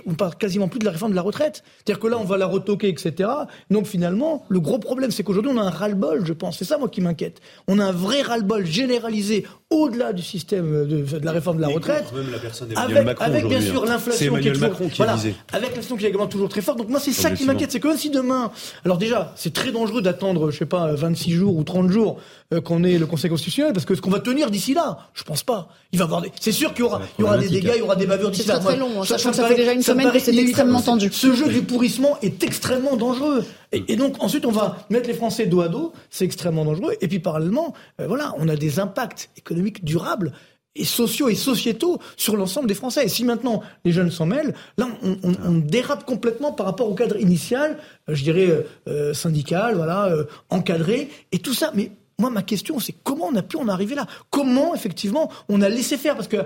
[0.06, 1.64] on parle quasiment plus de la réforme de la retraite.
[1.78, 3.30] C'est-à-dire que là, on va la retoquer, etc.
[3.70, 6.58] Donc finalement, le gros problème, c'est qu'aujourd'hui, on a un ras-le-bol, je pense.
[6.58, 7.42] C'est ça, moi, qui m'inquiète.
[7.68, 11.70] On a un vrai ras-le-bol généralisé au-delà du système de, de, la réforme de la
[11.70, 12.12] retraite.
[12.14, 13.88] Même la personne avec, Macron avec bien sûr hein.
[13.88, 15.18] l'inflation qui est toujours, Macron qui voilà,
[15.54, 16.78] avec l'inflation qui est également toujours très forte.
[16.78, 17.72] Donc moi, c'est ça qui m'inquiète.
[17.72, 18.52] C'est que même si demain,
[18.86, 22.20] alors déjà, c'est très dangereux d'attendre, je sais pas, 26 jours ou 30 jours
[22.54, 25.24] euh, qu'on ait le Conseil constitutionnel, parce que ce qu'on va tenir d'ici là, je
[25.24, 25.70] pense pas.
[25.94, 26.32] Il va avoir des...
[26.40, 28.32] C'est sûr qu'il y aura, il y aura des dégâts, il y aura des bavures
[28.32, 28.56] d'ici là.
[28.60, 31.10] C'est très long, ça, ça, ça, fait déjà une semaine que c'est extrêmement tendu.
[31.12, 33.46] Ce jeu du pourrissement est extrêmement dangereux.
[33.72, 36.96] Et, et, donc ensuite, on va mettre les Français dos à dos, c'est extrêmement dangereux.
[37.02, 40.34] Et puis parallèlement, euh, voilà, on a des impacts économiques durables
[40.76, 43.06] et sociaux et sociétaux sur l'ensemble des Français.
[43.06, 46.90] Et si maintenant les jeunes s'en mêlent, là on, on, on, dérape complètement par rapport
[46.90, 47.78] au cadre initial,
[48.10, 51.72] euh, je dirais euh, syndical, voilà, euh, encadré, et tout ça.
[51.76, 54.06] Mais moi, ma question, c'est comment on a pu en arriver là?
[54.30, 56.16] Comment, effectivement, on a laissé faire?
[56.16, 56.38] Parce que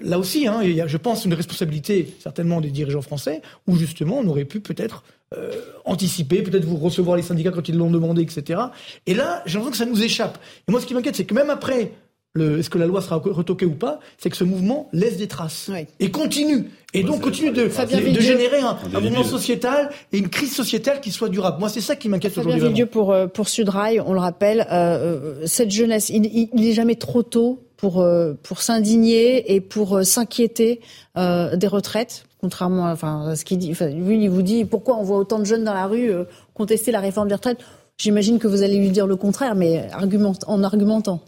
[0.00, 3.76] là aussi, hein, il y a, je pense, une responsabilité certainement des dirigeants français, où
[3.76, 5.04] justement, on aurait pu peut-être
[5.36, 5.52] euh,
[5.84, 8.60] anticiper, peut-être vous recevoir les syndicats quand ils l'ont demandé, etc.
[9.06, 10.38] Et là, j'ai l'impression que ça nous échappe.
[10.66, 11.92] Et moi, ce qui m'inquiète, c'est que même après
[12.36, 15.68] est-ce que la loi sera retoquée ou pas, c'est que ce mouvement laisse des traces
[15.72, 15.88] ouais.
[15.98, 16.70] et continue.
[16.94, 21.00] Et donc continue de, de, de, générer un, un mouvement sociétal et une crise sociétale
[21.00, 21.58] qui soit durable.
[21.58, 22.60] Moi, c'est ça qui m'inquiète aujourd'hui.
[22.60, 26.72] Fabien pour, euh, pour Sudrail, on le rappelle, euh, cette jeunesse, il, il, il est
[26.72, 30.80] jamais trop tôt pour, euh, pour s'indigner et pour euh, s'inquiéter
[31.16, 33.74] euh, des retraites, contrairement à, ce qu'il dit.
[33.94, 36.24] Lui, il vous dit pourquoi on voit autant de jeunes dans la rue euh,
[36.54, 37.58] contester la réforme des retraites?
[37.98, 41.20] J'imagine que vous allez lui dire le contraire, mais argument, en argumentant.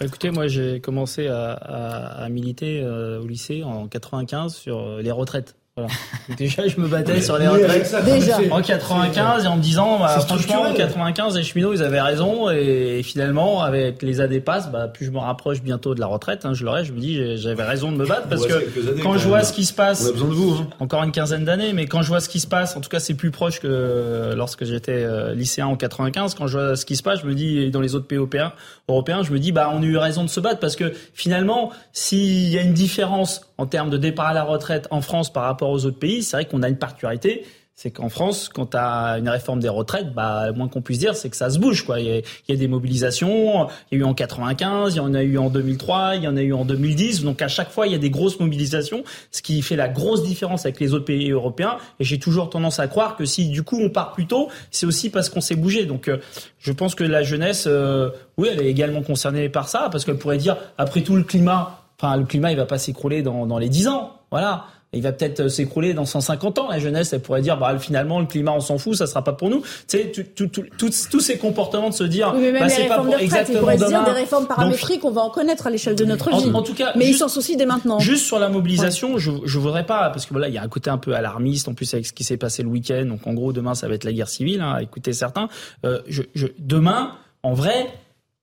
[0.00, 5.56] Écoutez, moi j'ai commencé à militer euh, au lycée en 95 sur euh, les retraites.
[5.80, 6.36] Voilà.
[6.36, 8.38] Déjà, je me battais sur les retraites Déjà.
[8.50, 12.50] en 95 et en me disant, bah, franchement, en 95, les cheminots, ils avaient raison.
[12.50, 16.44] Et, finalement, avec les années passent, bah, plus je me rapproche bientôt de la retraite,
[16.44, 19.18] hein, je l'aurais, je me dis, j'avais raison de me battre parce que années, quand
[19.18, 20.68] je vois ce qui se passe, on a besoin de vous, hein.
[20.78, 23.00] encore une quinzaine d'années, mais quand je vois ce qui se passe, en tout cas,
[23.00, 26.34] c'est plus proche que lorsque j'étais euh, lycéen en 95.
[26.34, 28.52] Quand je vois ce qui se passe, je me dis, dans les autres pays européens,
[28.88, 31.70] européens, je me dis, bah, on a eu raison de se battre parce que finalement,
[31.92, 35.42] s'il y a une différence en termes de départ à la retraite en France par
[35.42, 37.44] rapport aux autres pays, c'est vrai qu'on a une particularité.
[37.74, 40.98] C'est qu'en France, quand tu as une réforme des retraites, bah, le moins qu'on puisse
[40.98, 41.84] dire, c'est que ça se bouge.
[41.84, 42.00] Quoi.
[42.00, 45.22] Il, y a, des mobilisations, il y a eu en 95, il y en a
[45.22, 47.22] eu en 2003, il y en a eu en 2010.
[47.22, 50.22] Donc à chaque fois, il y a des grosses mobilisations, ce qui fait la grosse
[50.22, 51.76] différence avec les autres pays européens.
[52.00, 54.84] Et j'ai toujours tendance à croire que si du coup on part plus tôt, c'est
[54.86, 55.84] aussi parce qu'on s'est bougé.
[55.84, 56.18] Donc euh,
[56.58, 60.18] je pense que la jeunesse, euh, oui, elle est également concernée par ça, parce qu'elle
[60.18, 63.58] pourrait dire, après tout, le climat, enfin le climat, il va pas s'écrouler dans, dans
[63.58, 64.12] les 10 ans.
[64.30, 64.64] Voilà.
[64.92, 66.68] Il va peut-être s'écrouler dans 150 ans.
[66.68, 69.32] La jeunesse, elle pourrait dire, bah, finalement, le climat, on s'en fout, ça sera pas
[69.34, 69.60] pour nous.
[69.86, 73.06] Tu sais, tous ces comportements de se dire, oui, mais même bah, c'est pas pour
[73.14, 73.86] de exactement demain.
[73.86, 76.50] dire des réformes paramétriques, on va en connaître à l'échelle de notre vie.
[76.52, 78.00] en tout cas, mais juste- ils s'en soucient dès maintenant.
[78.00, 80.68] Juste sur la mobilisation, je je voudrais pas parce que voilà, il y a un
[80.68, 83.04] côté un peu alarmiste en plus avec ce qui s'est passé le week-end.
[83.06, 84.60] Donc en gros, demain ça va être la guerre civile.
[84.60, 85.48] Hein, à écouter certains.
[85.84, 87.12] Euh, je, je, demain,
[87.44, 87.86] en vrai.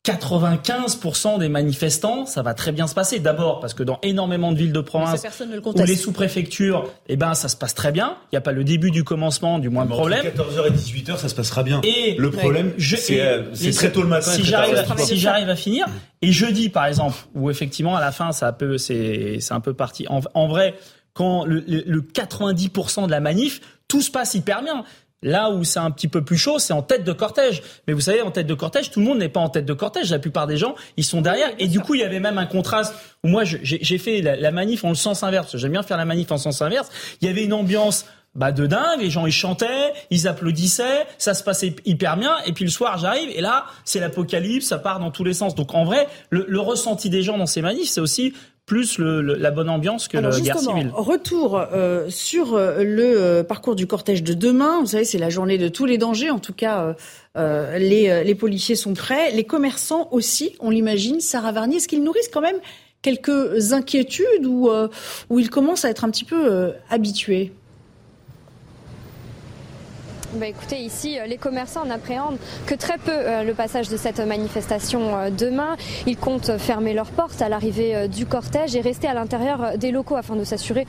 [0.07, 3.19] 95% des manifestants, ça va très bien se passer.
[3.19, 5.21] D'abord parce que dans énormément de villes de province
[5.51, 8.17] le ou les sous-préfectures, eh ben ça se passe très bien.
[8.31, 10.25] Il n'y a pas le début du commencement, du moins de problème.
[10.25, 11.81] 14h et 18h, ça se passera bien.
[11.83, 14.31] Et le problème, je- c'est euh, c'est très tôt le matin.
[14.31, 14.99] Si j'arrive, soir.
[14.99, 15.85] si j'arrive à finir,
[16.21, 19.73] et jeudi par exemple, où effectivement à la fin ça peut, c'est, c'est un peu
[19.73, 20.05] parti.
[20.09, 20.75] En, en vrai,
[21.13, 24.83] quand le, le, le 90% de la manif, tout se passe hyper bien.
[25.23, 27.63] Là où c'est un petit peu plus chaud, c'est en tête de cortège.
[27.87, 29.73] Mais vous savez, en tête de cortège, tout le monde n'est pas en tête de
[29.73, 30.11] cortège.
[30.11, 31.49] La plupart des gens, ils sont derrière.
[31.57, 34.35] Et du coup, il y avait même un contraste où moi, j'ai j'ai fait la,
[34.35, 35.57] la manif en le sens inverse.
[35.57, 36.89] J'aime bien faire la manif en sens inverse.
[37.21, 39.01] Il y avait une ambiance bah, de dingue.
[39.01, 42.35] Les gens, ils chantaient, ils applaudissaient, ça se passait hyper bien.
[42.45, 45.55] Et puis le soir, j'arrive et là, c'est l'apocalypse, ça part dans tous les sens.
[45.55, 48.33] Donc en vrai, le, le ressenti des gens dans ces manifs, c'est aussi
[48.67, 50.91] plus le, le- la bonne ambiance que Alors la guerre civile.
[50.93, 54.81] retour euh, sur euh, le euh, parcours du cortège de demain.
[54.81, 56.29] Vous savez, c'est la journée de tous les dangers.
[56.29, 56.93] En tout cas, euh,
[57.37, 59.31] euh, les, euh, les policiers sont prêts.
[59.31, 61.21] Les commerçants aussi, on l'imagine.
[61.21, 62.57] Sarah Varnier, est-ce qu'ils nourrissent quand même
[63.01, 64.69] quelques inquiétudes ou
[65.29, 67.53] où il commence à être un petit peu habitué
[70.33, 74.19] bah écoutez, ici, euh, les commerçants n'appréhendent que très peu euh, le passage de cette
[74.19, 75.77] manifestation euh, demain.
[76.05, 80.15] Ils comptent fermer leurs portes à l'arrivée du cortège et rester à l'intérieur des locaux
[80.15, 80.85] afin de s'assurer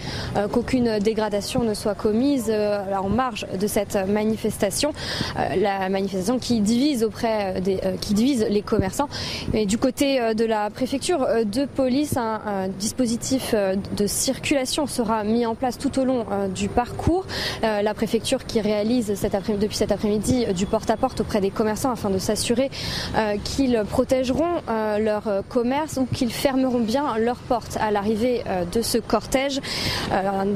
[0.53, 4.93] qu'aucune dégradation ne soit commise en marge de cette manifestation.
[5.37, 9.09] La manifestation qui divise auprès des, qui divise les commerçants.
[9.53, 15.55] Et du côté de la préfecture de police, un, dispositif de circulation sera mis en
[15.55, 17.27] place tout au long du parcours.
[17.63, 22.11] La préfecture qui réalise cette depuis cet après-midi euh, du porte-à-porte auprès des commerçants afin
[22.11, 22.71] de s'assurer
[23.17, 28.43] euh, qu'ils protégeront euh, leur commerce ou qu'ils fermeront bien leurs portes à l'arrivée
[28.73, 29.61] de ce cortège.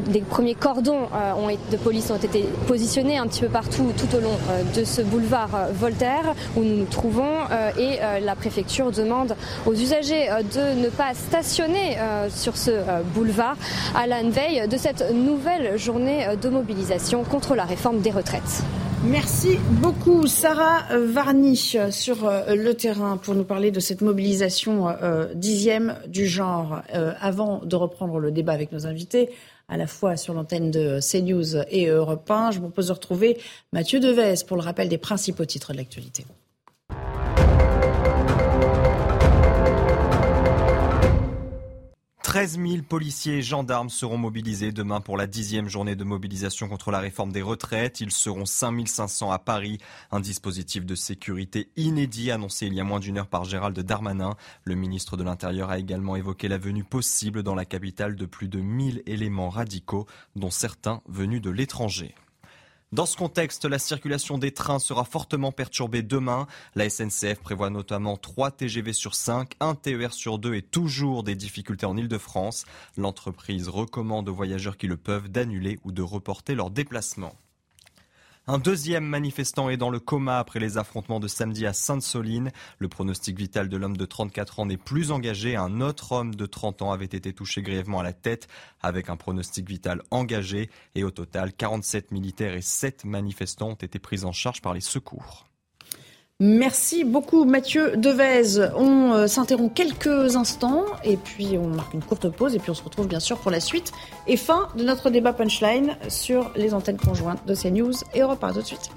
[0.08, 1.08] des premiers cordons
[1.70, 4.36] de police ont été positionnés un petit peu partout tout au long
[4.74, 7.28] de ce boulevard Voltaire où nous nous trouvons
[7.78, 9.36] et la préfecture demande
[9.66, 11.96] aux usagers de ne pas stationner
[12.28, 12.70] sur ce
[13.14, 13.56] boulevard
[13.94, 18.61] à la veille de cette nouvelle journée de mobilisation contre la réforme des retraites.
[19.04, 25.34] Merci beaucoup Sarah Varny sur euh, le terrain pour nous parler de cette mobilisation euh,
[25.34, 26.82] dixième du genre.
[26.94, 29.30] Euh, avant de reprendre le débat avec nos invités,
[29.68, 33.38] à la fois sur l'antenne de CNews et Europe 1, je vous propose de retrouver
[33.72, 36.24] Mathieu Devez pour le rappel des principaux titres de l'actualité.
[42.32, 46.90] 13 000 policiers et gendarmes seront mobilisés demain pour la dixième journée de mobilisation contre
[46.90, 48.00] la réforme des retraites.
[48.00, 49.76] Ils seront 5 500 à Paris.
[50.10, 54.34] Un dispositif de sécurité inédit annoncé il y a moins d'une heure par Gérald Darmanin.
[54.64, 58.48] Le ministre de l'Intérieur a également évoqué la venue possible dans la capitale de plus
[58.48, 62.14] de 1000 éléments radicaux, dont certains venus de l'étranger.
[62.92, 66.46] Dans ce contexte, la circulation des trains sera fortement perturbée demain.
[66.74, 71.34] La SNCF prévoit notamment 3 TGV sur 5, 1 TER sur 2 et toujours des
[71.34, 72.66] difficultés en Ile-de-France.
[72.98, 77.32] L'entreprise recommande aux voyageurs qui le peuvent d'annuler ou de reporter leur déplacement.
[78.48, 82.50] Un deuxième manifestant est dans le coma après les affrontements de samedi à Sainte-Soline.
[82.80, 85.54] Le pronostic vital de l'homme de 34 ans n'est plus engagé.
[85.54, 88.48] Un autre homme de 30 ans avait été touché grièvement à la tête
[88.82, 90.70] avec un pronostic vital engagé.
[90.96, 94.80] Et au total, 47 militaires et 7 manifestants ont été pris en charge par les
[94.80, 95.46] secours.
[96.44, 98.68] Merci beaucoup Mathieu Devez.
[98.74, 102.74] On euh, s'interrompt quelques instants et puis on marque une courte pause et puis on
[102.74, 103.92] se retrouve bien sûr pour la suite
[104.26, 108.54] et fin de notre débat punchline sur les antennes conjointes de CNews et Europe 1.
[108.54, 108.90] Tout de suite.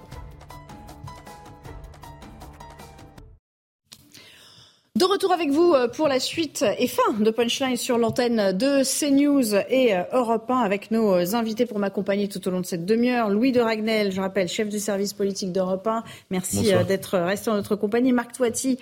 [4.98, 8.82] De retour avec vous euh, pour la suite et fin de Punchline sur l'antenne de
[8.82, 12.66] CNews et euh, Europe 1 avec nos euh, invités pour m'accompagner tout au long de
[12.66, 13.30] cette demi-heure.
[13.30, 16.06] Louis de Ragnel, je rappelle, chef du service politique d'Europe 1.
[16.32, 18.14] Merci d'être resté en notre compagnie.
[18.14, 18.80] Marc Toiti,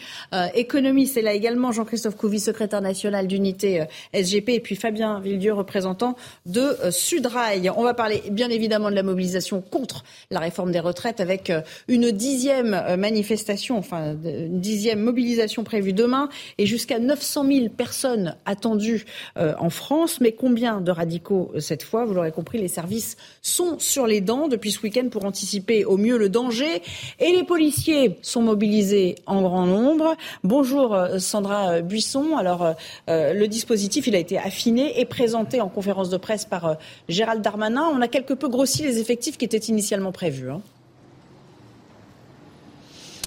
[0.53, 3.83] économiste, et là également Jean-Christophe Couvi, secrétaire national d'unité
[4.13, 6.15] SGP, et puis Fabien Villedieu, représentant
[6.45, 7.71] de Sudrail.
[7.75, 11.51] On va parler bien évidemment de la mobilisation contre la réforme des retraites avec
[11.87, 19.05] une dixième manifestation, enfin une dixième mobilisation prévue demain et jusqu'à 900 000 personnes attendues
[19.37, 20.19] euh, en France.
[20.19, 22.05] Mais combien de radicaux euh, cette fois?
[22.05, 25.97] Vous l'aurez compris, les services sont sur les dents depuis ce week-end pour anticiper au
[25.97, 26.81] mieux le danger.
[27.19, 30.15] Et les policiers sont mobilisés en grand nombre.
[30.43, 32.35] Bonjour euh, Sandra Buisson.
[32.37, 32.75] Alors
[33.07, 36.77] le dispositif, il a été affiné et présenté en conférence de presse par
[37.07, 37.89] Gérald Darmanin.
[37.93, 40.49] On a quelque peu grossi les effectifs qui étaient initialement prévus.
[40.49, 40.61] Hein.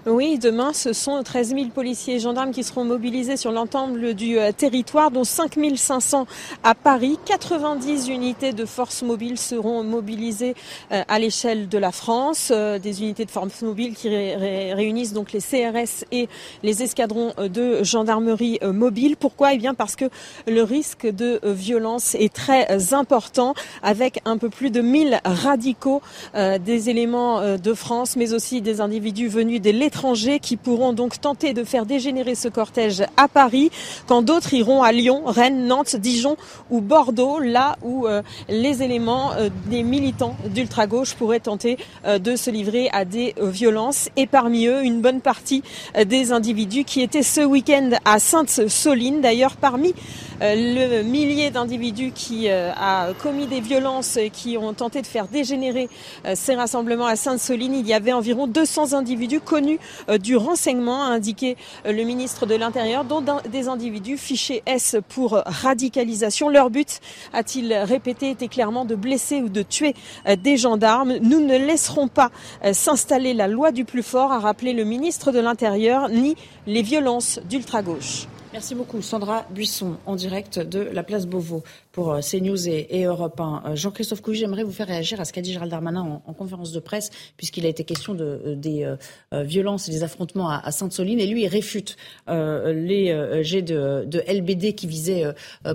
[0.09, 4.39] Oui, demain, ce sont 13 000 policiers et gendarmes qui seront mobilisés sur l'ensemble du
[4.39, 6.29] euh, territoire, dont 5 500
[6.63, 7.19] à Paris.
[7.25, 10.55] 90 unités de force mobile seront mobilisées
[10.93, 12.53] euh, à l'échelle de la France.
[12.55, 16.29] Euh, des unités de force mobile qui réunissent donc les CRS et
[16.63, 19.17] les escadrons de gendarmerie mobile.
[19.17, 19.55] Pourquoi?
[19.55, 20.05] Eh bien parce que
[20.47, 26.01] le risque de violence est très important avec un peu plus de 1000 radicaux,
[26.35, 31.55] des éléments de France, mais aussi des individus venus des étrangers qui pourront donc tenter
[31.55, 33.71] de faire dégénérer ce cortège à Paris,
[34.07, 36.37] quand d'autres iront à Lyon, Rennes, Nantes, Dijon
[36.69, 38.21] ou Bordeaux, là où euh,
[38.51, 44.11] les éléments euh, des militants d'ultra-gauche pourraient tenter euh, de se livrer à des violences.
[44.17, 45.63] Et parmi eux, une bonne partie
[46.05, 49.23] des individus qui étaient ce week-end à Sainte-Soline.
[49.23, 49.95] D'ailleurs, parmi
[50.43, 55.89] le millier d'individus qui a commis des violences et qui ont tenté de faire dégénérer
[56.35, 59.79] ces rassemblements à Sainte-Soline, il y avait environ 200 individus connus
[60.19, 61.57] du renseignement, a indiqué
[61.87, 66.49] euh, le ministre de l'Intérieur, dont des individus fichés S pour radicalisation.
[66.49, 67.01] Leur but,
[67.33, 69.95] a-t-il répété, était clairement de blesser ou de tuer
[70.29, 71.17] euh, des gendarmes.
[71.21, 72.31] Nous ne laisserons pas
[72.73, 76.37] s'installer la loi du plus fort, a rappelé le ministre de l'Intérieur, ni
[76.67, 78.27] les violences d'ultra-gauche.
[78.57, 79.03] Merci beaucoup.
[79.03, 81.63] Sandra Buisson, en direct de la place Beauvau
[81.93, 83.63] pour euh, CNews et, et Europe 1.
[83.67, 86.73] Euh, Jean-Christophe Couy, j'aimerais vous faire réagir à ce qu'a dit Gérald Darmanin en, conférence
[86.73, 88.91] de presse, puisqu'il a été question euh, des
[89.31, 91.21] violences et des affrontements à, Sainte-Soline.
[91.21, 95.25] Et lui, il réfute les jets de, LBD qui visaient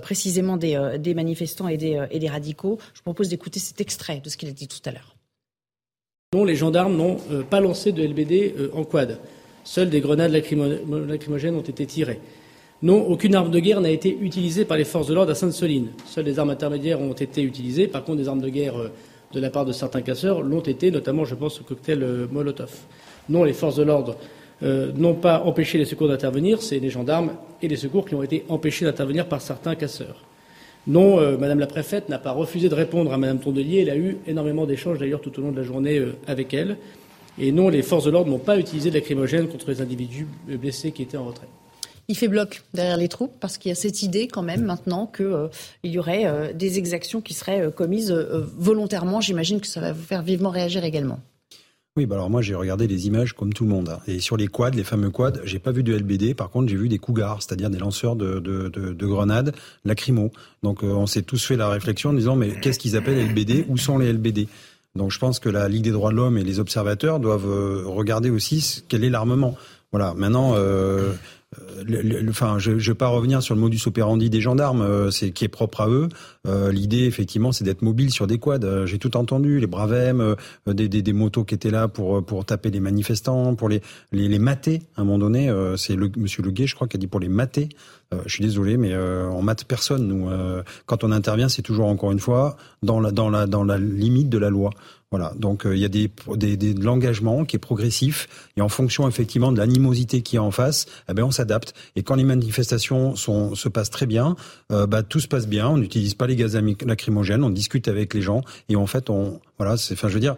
[0.02, 2.80] précisément des, manifestants et des, et des radicaux.
[2.96, 5.16] Je vous propose d'écouter cet extrait de ce qu'il a dit tout à l'heure.
[6.34, 7.18] Non, les gendarmes n'ont
[7.48, 9.20] pas lancé de LBD en quad.
[9.64, 12.20] Seules des grenades lacrymogènes ont été tirées.
[12.84, 15.90] Non, aucune arme de guerre n'a été utilisée par les forces de l'ordre à Sainte-Soline.
[16.08, 17.86] Seules des armes intermédiaires ont été utilisées.
[17.86, 18.92] Par contre, des armes de guerre euh,
[19.34, 22.72] de la part de certains casseurs l'ont été, notamment, je pense, au cocktail euh, Molotov.
[23.30, 24.16] Non, les forces de l'ordre
[24.64, 26.64] euh, n'ont pas empêché les secours d'intervenir.
[26.64, 30.24] C'est les gendarmes et les secours qui ont été empêchés d'intervenir par certains casseurs.
[30.88, 33.82] Non, Madame la préfète n'a pas refusé de répondre à Madame Tondelier.
[33.82, 36.78] Elle a eu énormément d'échanges, d'ailleurs, tout au long de la journée avec elle.
[37.38, 40.92] Et non, les forces de l'ordre n'ont pas utilisé de lacrymogène contre les individus blessés
[40.92, 41.48] qui étaient en retrait
[42.12, 45.08] il fait bloc derrière les troupes parce qu'il y a cette idée quand même maintenant
[45.08, 45.48] qu'il euh,
[45.86, 49.22] y aurait euh, des exactions qui seraient euh, commises volontairement.
[49.22, 51.22] J'imagine que ça va vous faire vivement réagir également.
[51.96, 53.90] Oui, bah alors moi j'ai regardé les images comme tout le monde.
[53.90, 54.00] Hein.
[54.08, 56.34] Et sur les quads, les fameux quads, j'ai pas vu de LBD.
[56.34, 59.54] Par contre, j'ai vu des cougars, c'est-à-dire des lanceurs de, de, de, grenades
[59.86, 60.32] lacrymo.
[60.64, 63.78] Donc on s'est tous fait la réflexion en disant mais qu'est-ce qu'ils appellent LBD Où
[63.78, 64.48] sont les LBD
[64.96, 67.48] Donc je pense que la Ligue des droits de l'homme et les observateurs doivent
[67.88, 69.56] regarder aussi quel est l'armement.
[69.92, 70.14] Voilà.
[70.16, 71.12] Maintenant, euh,
[71.86, 75.32] le, enfin, je ne vais pas revenir sur le modus operandi des gendarmes, euh, c'est
[75.32, 76.08] qui est propre à eux.
[76.48, 78.60] Euh, l'idée, effectivement, c'est d'être mobile sur des quads.
[78.64, 82.46] Euh, j'ai tout entendu, les bravem, des, des, des, motos qui étaient là pour pour
[82.46, 83.82] taper les manifestants, pour les
[84.14, 84.84] les, les mater.
[84.96, 87.30] À un moment donné, c'est le Monsieur Leguet, je crois, qui a dit pour les
[87.30, 87.70] mater.
[88.26, 90.08] je suis désolé, mais on mate personne.
[90.08, 90.30] Nous,
[90.86, 94.30] quand on intervient, c'est toujours encore une fois dans la dans la dans la limite
[94.30, 94.72] de la loi.
[95.12, 98.70] Voilà, donc il y a des, des, des de l'engagement qui est progressif et en
[98.70, 101.74] fonction effectivement de l'animosité qui est en face, eh ben on s'adapte.
[101.98, 104.38] Et quand les manifestations sont, se passent très bien,
[104.72, 105.68] euh, bah, tout se passe bien.
[105.68, 109.42] On n'utilise pas les gaz lacrymogènes, on discute avec les gens et en fait, on,
[109.58, 110.38] voilà, c'est, enfin, je veux dire,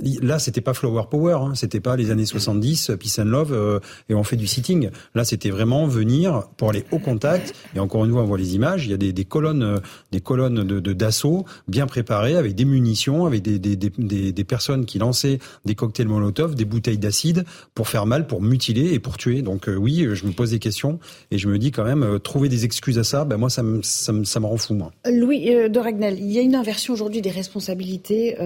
[0.00, 1.54] Là, c'était pas Flower Power, hein.
[1.54, 4.90] c'était pas les années 70, Peace and Love, euh, et on fait du sitting.
[5.14, 7.54] Là, c'était vraiment venir pour aller au contact.
[7.74, 8.84] Et encore une fois, on voit les images.
[8.84, 9.78] Il y a des, des colonnes, euh,
[10.12, 14.84] des colonnes de d'assaut bien préparées, avec des munitions, avec des, des, des, des, personnes
[14.84, 17.44] qui lançaient des cocktails Molotov, des bouteilles d'acide
[17.74, 19.42] pour faire mal, pour mutiler et pour tuer.
[19.42, 20.98] Donc euh, oui, je me pose des questions
[21.30, 23.24] et je me dis quand même trouver des excuses à ça.
[23.24, 24.92] Ben moi, ça me ça me, ça me rend fou moi.
[25.10, 28.36] Louis de Ragnel, il y a une inversion aujourd'hui des responsabilités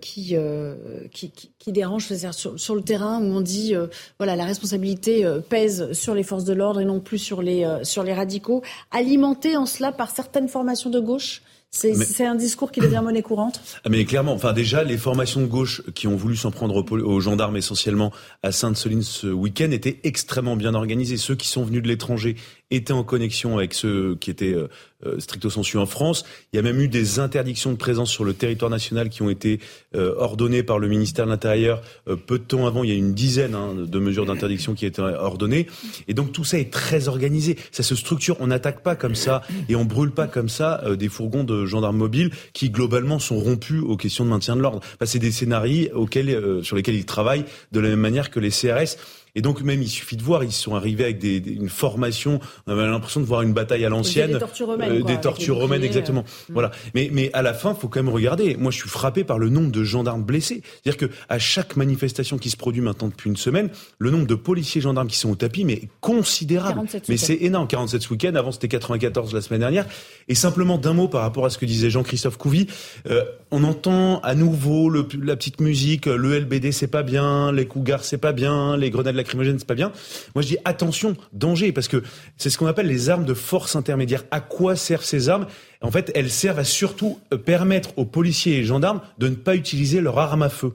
[0.00, 0.36] qui
[0.86, 3.86] euh, qui, qui, dérange sur, sur, le terrain où on dit euh,
[4.18, 7.66] voilà la responsabilité euh, pèse sur les forces de l'ordre et non plus sur les
[7.84, 11.42] sur les radicaux, alimenté en cela par certaines formations de gauche.
[11.74, 15.46] C'est un discours qui devient monnaie courante ah, Mais clairement, enfin déjà, les formations de
[15.46, 18.12] gauche qui ont voulu s'en prendre aux, gendarmes essentiellement
[18.44, 21.16] à Sainte-Soline ce week-end étaient extrêmement bien organisées.
[21.16, 22.36] Ceux qui sont venus de l'étranger
[22.70, 24.68] étaient en connexion avec ceux qui étaient euh,
[25.06, 26.24] euh, stricto sensu en France.
[26.52, 29.30] Il y a même eu des interdictions de présence sur le territoire national qui ont
[29.30, 29.60] été
[29.94, 31.82] euh, ordonnées par le ministère de l'Intérieur
[32.26, 32.82] peu de temps avant.
[32.84, 35.66] Il y a une dizaine hein, de mesures d'interdiction qui étaient ordonnées.
[36.08, 37.56] Et donc tout ça est très organisé.
[37.70, 38.36] Ça se structure.
[38.40, 41.96] On n'attaque pas comme ça et on brûle pas comme ça des fourgons de gendarmes
[41.96, 44.80] mobiles qui globalement sont rompus aux questions de maintien de l'ordre.
[45.04, 48.96] c'est des scénarios auxquels, sur lesquels ils travaillent de la même manière que les CRS.
[49.34, 52.40] Et donc même, il suffit de voir, ils sont arrivés avec des, une formation.
[52.66, 55.82] On avait l'impression de voir une bataille à l'ancienne, des tortures romaines, des tortures romaines
[55.82, 56.24] exactement.
[56.26, 56.70] Euh, voilà.
[56.94, 58.56] Mais mais à la fin, faut quand même regarder.
[58.56, 60.62] Moi, je suis frappé par le nombre de gendarmes blessés.
[60.64, 64.34] C'est-à-dire que à chaque manifestation qui se produit maintenant depuis une semaine, le nombre de
[64.34, 66.82] policiers gendarmes qui sont au tapis, mais considérable.
[67.08, 67.66] Mais c'est énorme.
[67.66, 68.34] 47 ce week-end.
[68.36, 69.86] Avant, c'était 94 la semaine dernière.
[70.28, 72.68] Et simplement d'un mot par rapport à ce que disait Jean-Christophe Couvi,
[73.08, 77.66] euh, on entend à nouveau le, la petite musique, le LBD c'est pas bien, les
[77.66, 79.92] cougars c'est pas bien, les grenades lacrymogène, c'est pas bien.
[80.34, 82.02] Moi, je dis attention, danger, parce que
[82.36, 84.24] c'est ce qu'on appelle les armes de force intermédiaire.
[84.30, 85.46] À quoi servent ces armes?
[85.80, 90.00] En fait, elles servent à surtout permettre aux policiers et gendarmes de ne pas utiliser
[90.00, 90.72] leur arme à feu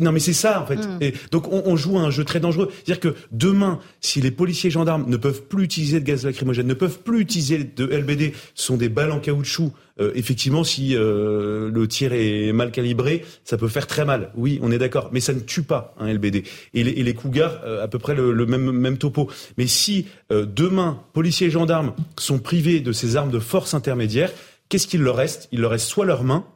[0.00, 0.76] non mais c'est ça en fait.
[0.76, 0.98] Mm.
[1.02, 2.70] Et donc on, on, joue à un jeu très dangereux.
[2.72, 6.66] C'est-à-dire que demain, si les policiers et gendarmes ne peuvent plus utiliser de gaz lacrymogène,
[6.66, 9.72] ne peuvent plus utiliser de LBD, ce sont des balles en caoutchouc.
[10.00, 14.30] Euh, effectivement, si euh, le tir est mal calibré, ça peut faire très mal.
[14.34, 15.10] Oui, on est d'accord.
[15.12, 16.44] Mais ça ne tue pas un LBD.
[16.72, 19.30] Et les, et les Cougars, euh, à peu près le, le, même, même topo.
[19.58, 24.32] Mais si demain, policiers et gendarmes sont privés de ces armes de force intermédiaire,
[24.68, 25.48] qu'est-ce qu'il leur reste?
[25.52, 26.46] Il leur reste soit leurs mains,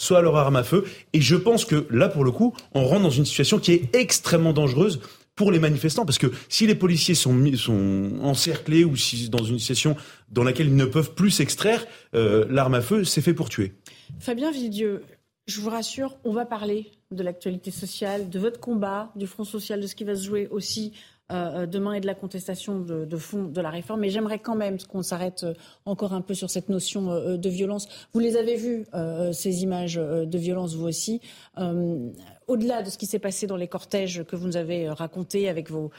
[0.00, 0.84] soit leur arme à feu.
[1.12, 3.94] Et je pense que là, pour le coup, on rentre dans une situation qui est
[3.94, 5.00] extrêmement dangereuse
[5.36, 9.58] pour les manifestants, parce que si les policiers sont, sont encerclés ou si dans une
[9.58, 9.96] situation
[10.30, 13.72] dans laquelle ils ne peuvent plus s'extraire, euh, l'arme à feu, c'est fait pour tuer.
[14.18, 15.02] Fabien Villedieu,
[15.46, 19.80] je vous rassure, on va parler de l'actualité sociale, de votre combat, du Front social,
[19.80, 20.92] de ce qui va se jouer aussi
[21.30, 24.00] euh, demain et de la contestation de, fond de la réforme.
[24.00, 25.46] Mais j'aimerais quand même qu'on s'arrête
[25.84, 27.88] encore un peu sur cette notion de violence.
[28.12, 28.86] Vous les avez vues,
[29.32, 31.20] ces images de violence, vous aussi.
[32.46, 35.70] Au-delà de ce qui s'est passé dans les cortèges que vous nous avez racontés avec
[35.70, 35.90] vos,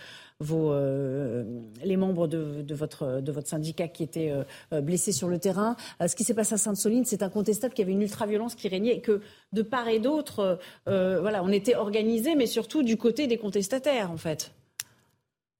[0.41, 1.43] euh,
[1.83, 4.33] les membres de, votre, syndicat qui étaient
[4.73, 5.75] euh, blessés sur le terrain.
[6.01, 8.67] Euh, ce qui s'est passé à Sainte-Soline, c'est incontestable qu'il y avait une ultra-violence qui
[8.67, 9.21] régnait et que
[9.53, 14.17] de part et d'autre, voilà, on était organisés, mais surtout du côté des contestataires, en
[14.17, 14.53] fait.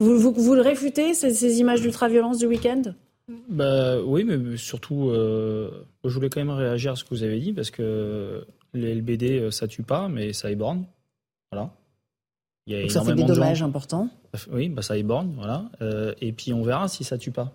[0.01, 2.81] Vous, vous, vous le réfutez, ces, ces images d'ultra-violence du week-end?
[3.47, 7.53] Bah, Oui, mais surtout, je voulais quand même réagir à ce que vous avez dit,
[7.53, 10.85] parce que les LBD, ça tue pas, mais ça éborne.
[11.51, 11.71] Voilà.
[12.67, 14.09] Il y a ça fait des dommages importants.
[14.51, 15.65] Oui, bah ça éborne, voilà.
[15.81, 17.51] Euh, et puis on verra si ça tue pas.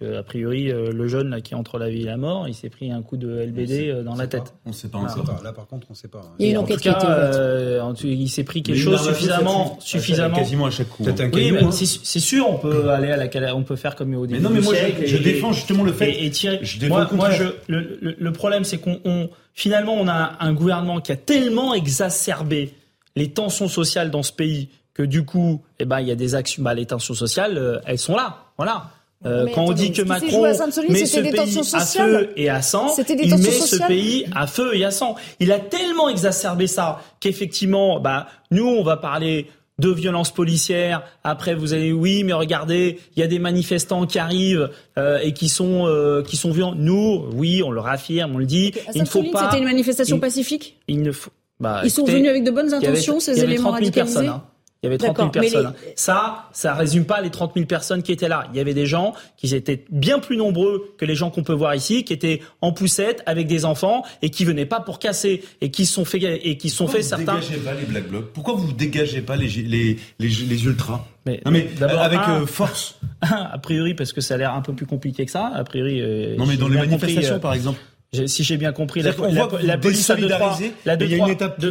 [0.00, 2.48] Parce qu'a priori, euh, le jeune là, qui est entre la vie et la mort,
[2.48, 4.54] il s'est pris un coup de LBD euh, dans la tête.
[4.64, 5.40] On ne sait pas, on sait pas.
[5.42, 6.22] Là, par contre, on ne sait pas.
[6.38, 10.36] Il y a une enquête qui a été Il s'est pris quelque chose suffisamment, suffisamment.
[10.36, 11.04] Quasiment à chaque coup.
[11.04, 11.70] Oui, hein.
[11.70, 14.40] c'est sûr, on peut aller à la, on peut faire comme au début.
[14.40, 14.74] Mais non, mais moi,
[15.04, 16.10] je, défends justement le fait.
[16.10, 16.32] Et, et
[16.62, 21.12] je moi, moi je, le, le, problème, c'est qu'on, finalement, on a un gouvernement qui
[21.12, 22.74] a tellement exacerbé
[23.16, 26.34] les tensions sociales dans ce pays que du coup, eh ben, il y a des
[26.34, 28.46] actions, bah, les tensions sociales, euh, elles sont là.
[28.56, 28.90] Voilà.
[29.26, 30.42] Euh, quand on dit que Macron
[30.88, 34.84] met ce pays à feu et à sang, il met ce pays à feu et
[34.84, 35.14] à sang.
[35.40, 39.46] Il a tellement exacerbé ça qu'effectivement, bah, nous, on va parler
[39.78, 41.02] de violences policières.
[41.22, 45.32] Après, vous allez, oui, mais regardez, il y a des manifestants qui arrivent euh, et
[45.32, 46.74] qui sont qui sont violents.
[46.74, 48.72] Nous, oui, on le réaffirme, on le dit.
[48.94, 49.44] il ne faut pas.
[49.44, 50.78] C'était une manifestation pacifique.
[50.88, 51.30] Il ne faut.
[51.60, 54.14] Bah, Ils sont venus avec de bonnes intentions, ces éléments radicalisés.
[54.14, 54.42] Personnes, hein.
[54.82, 55.74] Il y avait 30 000 personnes.
[55.94, 58.46] Ça, ça résume pas les 30 000 personnes qui étaient là.
[58.52, 61.52] Il y avait des gens qui étaient bien plus nombreux que les gens qu'on peut
[61.52, 65.42] voir ici, qui étaient en poussette avec des enfants et qui venaient pas pour casser
[65.60, 67.40] et qui sont fait et qui sont fait certains.
[67.40, 68.32] Pourquoi vous dégagez pas les black blocs?
[68.32, 71.04] Pourquoi vous dégagez pas les les les, les ultras?
[71.26, 72.98] Mais, non mais avec euh, force.
[73.20, 75.52] a priori parce que ça a l'air un peu plus compliqué que ça.
[75.54, 76.00] A priori.
[76.00, 77.78] Euh, non mais dans les manifestations euh, par exemple
[78.26, 81.18] si j'ai bien compris, la, la, la police a de la de il y a
[81.18, 81.70] une étape de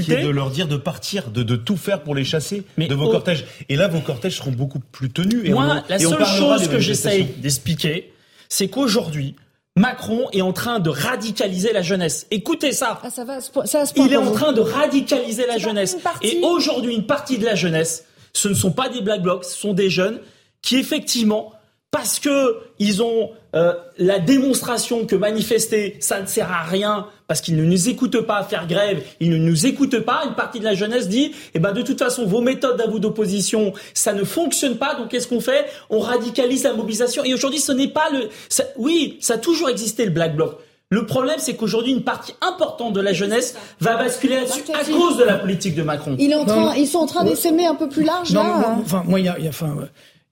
[0.00, 2.88] qui est de leur dire de partir, de, de tout faire pour les chasser mais
[2.88, 3.44] de vos cortèges.
[3.68, 5.42] Et là, vos cortèges seront beaucoup plus tenus.
[5.44, 8.12] Et moi, la seule chose que j'essaye d'expliquer,
[8.48, 9.36] c'est qu'aujourd'hui,
[9.76, 12.26] Macron est en train de radicaliser la jeunesse.
[12.32, 13.00] Écoutez ça.
[13.04, 15.96] Ah, ça va, ça Il est en train de radicaliser la jeunesse.
[16.22, 19.56] Et aujourd'hui, une partie de la jeunesse, ce ne sont pas des black blocs, ce
[19.56, 20.18] sont des jeunes
[20.62, 21.52] qui effectivement
[21.90, 27.40] parce que ils ont euh, la démonstration que manifester, ça ne sert à rien, parce
[27.40, 30.22] qu'ils ne nous écoutent pas à faire grève, ils ne nous écoutent pas.
[30.26, 33.00] Une partie de la jeunesse dit, eh ben de toute façon, vos méthodes à vous
[33.00, 34.94] d'opposition, ça ne fonctionne pas.
[34.94, 35.66] Donc qu'est-ce qu'on fait?
[35.90, 37.24] On radicalise la mobilisation.
[37.24, 38.28] Et aujourd'hui, ce n'est pas le.
[38.76, 40.58] oui, ça a toujours existé le black bloc.
[40.92, 45.18] Le problème, c'est qu'aujourd'hui, une partie importante de la jeunesse va basculer là-dessus à cause
[45.18, 46.16] de la politique de Macron.
[46.18, 48.76] Il est en train, ils sont en train d'essaimer un peu plus large non, là.
[48.80, 49.76] enfin, moi, il y a, y a enfin,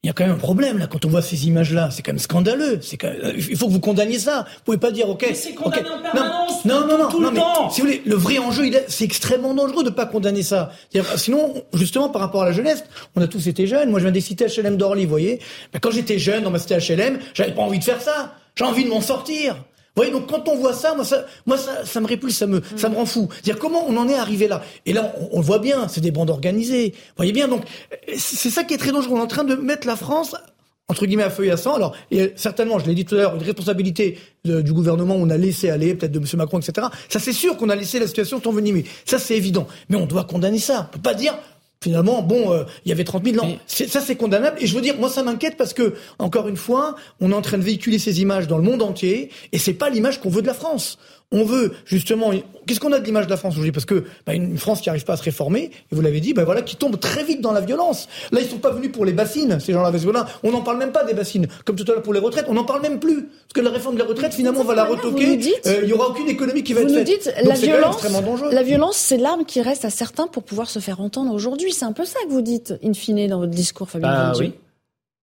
[0.04, 1.90] il y a quand même un problème là quand on voit ces images-là.
[1.90, 2.78] C'est quand même scandaleux.
[2.82, 4.46] C'est quand il faut que vous condamniez ça.
[4.48, 5.26] Vous pouvez pas dire ok.
[5.28, 6.64] Mais c'est condamné en permanence.
[6.64, 9.82] Non, non, non, tout, non, mais si vous voulez, le vrai enjeu, c'est extrêmement dangereux
[9.82, 10.70] de pas condamner ça.
[11.16, 12.84] Sinon, justement, par rapport à la jeunesse,
[13.16, 13.90] on a tous été jeunes.
[13.90, 15.40] Moi, je viens des cités HLM d'Orly, vous voyez.
[15.72, 18.34] Ben, quand j'étais jeune dans ma cité HLM, j'avais pas envie de faire ça.
[18.54, 19.56] J'ai envie de m'en sortir
[19.98, 22.62] voyez, donc quand on voit ça, moi ça, moi ça, ça me répulse, ça me,
[22.76, 23.28] ça me rend fou.
[23.42, 24.62] Dire comment on en est arrivé là?
[24.86, 26.94] Et là, on, le voit bien, c'est des bandes organisées.
[26.94, 27.64] Vous voyez bien, donc
[28.16, 29.16] c'est ça qui est très dangereux.
[29.16, 30.34] On est en train de mettre la France
[30.88, 31.74] entre guillemets à feu et à sang.
[31.74, 35.36] Alors, et certainement, je l'ai dit tout à l'heure, une responsabilité du gouvernement, on a
[35.36, 36.24] laissé aller, peut-être de M.
[36.36, 36.86] Macron, etc.
[37.08, 38.84] Ça, c'est sûr qu'on a laissé la situation s'envenimer.
[39.04, 39.66] Ça, c'est évident.
[39.90, 40.88] Mais on doit condamner ça.
[40.88, 41.34] On peut pas dire,
[41.80, 43.36] Finalement, bon, euh, il y avait 30 000.
[43.36, 44.56] Non, ça c'est condamnable.
[44.60, 47.42] Et je veux dire, moi ça m'inquiète parce que, encore une fois, on est en
[47.42, 50.42] train de véhiculer ces images dans le monde entier, et c'est pas l'image qu'on veut
[50.42, 50.98] de la France.
[51.30, 52.30] On veut justement,
[52.66, 53.72] qu'est-ce qu'on a de l'image de la France aujourd'hui?
[53.72, 56.32] Parce que bah, une France qui n'arrive pas à se réformer, et vous l'avez dit,
[56.32, 58.08] bah voilà, qui tombe très vite dans la violence.
[58.32, 59.92] Là, ils sont pas venus pour les bassines, ces gens-là.
[60.42, 62.46] On n'en parle même pas des bassines, comme tout à l'heure pour les retraites.
[62.48, 64.74] On n'en parle même plus, parce que la réforme de la retraite, finalement, on va
[64.74, 65.38] la retoquer.
[65.66, 67.06] Euh, il y aura aucune économie qui va être faite.
[67.06, 68.02] Vous nous dites, la violence,
[68.50, 71.72] la violence, c'est l'arme qui reste à certains pour pouvoir se faire entendre aujourd'hui.
[71.72, 74.08] C'est un peu ça que vous dites, in fine, dans votre discours, Fabien.
[74.08, 74.54] Bah oui.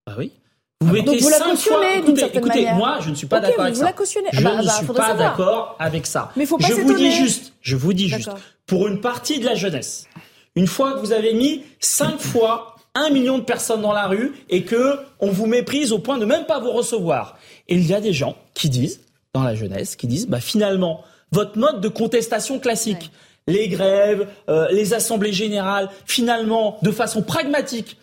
[0.06, 0.32] Bah oui.
[0.82, 2.76] Vous mettez Donc vous la cautionnez d'une certaine écoutez, manière.
[2.76, 3.86] moi, je ne suis pas d'accord avec vous ça.
[3.86, 4.30] La cautionnez.
[4.34, 6.32] Je bah, ne bah, suis pas d'accord avec ça.
[6.36, 8.30] Mais faut pas je vous dis juste, je vous dis juste,
[8.66, 10.08] pour une partie de la jeunesse,
[10.56, 14.34] une fois que vous avez mis cinq fois un million de personnes dans la rue
[14.50, 17.38] et que on vous méprise au point de même pas vous recevoir,
[17.68, 19.02] et il y a des gens qui disent,
[19.34, 23.12] dans la jeunesse, qui disent, bah finalement, votre mode de contestation classique,
[23.48, 27.98] les grèves, euh, les assemblées générales, finalement, de façon pragmatique,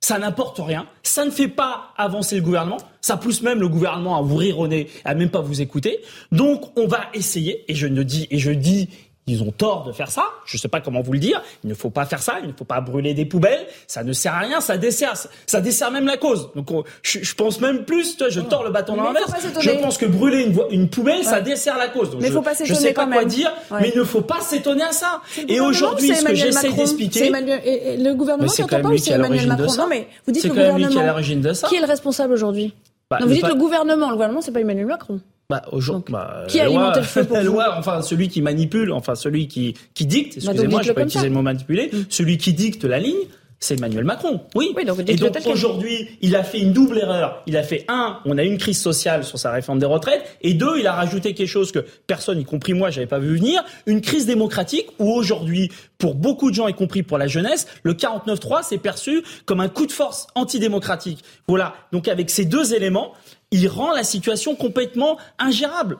[0.00, 4.16] ça n'importe rien, ça ne fait pas avancer le gouvernement, ça pousse même le gouvernement
[4.16, 6.00] à vous rire au nez, à même pas vous écouter.
[6.32, 8.88] Donc on va essayer, et je ne dis, et je dis,
[9.30, 10.24] ils ont tort de faire ça.
[10.44, 11.42] Je ne sais pas comment vous le dire.
[11.64, 12.38] Il ne faut pas faire ça.
[12.42, 13.66] Il ne faut pas brûler des poubelles.
[13.86, 14.60] Ça ne sert à rien.
[14.60, 15.14] Ça dessert,
[15.46, 16.50] ça dessert même la cause.
[16.54, 16.68] Donc,
[17.02, 18.16] je, pense même plus.
[18.16, 19.32] Toi, je tords le bâton dans l'inverse.
[19.60, 22.10] Je pense que brûler une, une poubelle, ça dessert la cause.
[22.10, 24.40] Donc, mais je, faut pas je sais pas quoi dire, mais il ne faut pas
[24.40, 25.20] s'étonner à ça.
[25.48, 29.86] Et aujourd'hui, ce que j'essaie d'expliquer, le gouvernement qui entend pas c'est Emmanuel Macron Non,
[29.88, 31.18] mais vous dites le gouvernement.
[31.18, 31.66] Est.
[31.68, 32.74] Qui est le responsable aujourd'hui
[33.10, 34.06] bah, vous dites le gouvernement.
[34.08, 35.20] Le gouvernement, c'est pas Emmanuel Macron.
[35.50, 39.16] Bah, aujourd'hui, bah, qui a alimenté le feu pour loi, enfin celui qui manipule, enfin
[39.16, 40.36] celui qui qui dicte.
[40.44, 41.90] Bah, excusez-moi, je vais pas utiliser le mot manipuler.
[41.92, 42.04] Mm.
[42.08, 43.26] Celui qui dicte la ligne,
[43.60, 44.40] c'est Emmanuel Macron.
[44.54, 44.72] Oui.
[44.74, 47.42] oui donc et donc aujourd'hui, il a fait une double erreur.
[47.46, 50.54] Il a fait un, on a une crise sociale sur sa réforme des retraites, et
[50.54, 53.62] deux, il a rajouté quelque chose que personne, y compris moi, j'avais pas vu venir,
[53.86, 57.92] une crise démocratique où aujourd'hui, pour beaucoup de gens, y compris pour la jeunesse, le
[57.92, 61.22] 49-3 s'est perçu comme un coup de force antidémocratique.
[61.46, 61.74] Voilà.
[61.92, 63.12] Donc avec ces deux éléments,
[63.50, 65.98] il rend la situation complètement ingérable.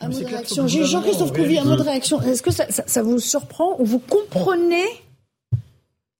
[0.00, 0.66] Un mot de réaction.
[0.66, 2.20] Jean-Christophe Couvi, un mot de réaction.
[2.22, 4.84] Est-ce que ça, vous surprend ou vous comprenez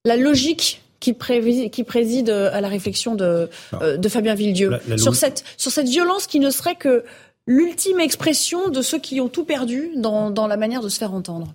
[0.05, 5.89] la logique qui, préside à la réflexion de, euh, Fabien Villedieu sur, cette, sur cette
[5.89, 7.05] violence qui ne serait que
[7.47, 11.55] l'ultime expression de ceux qui ont tout perdu dans la manière de se faire entendre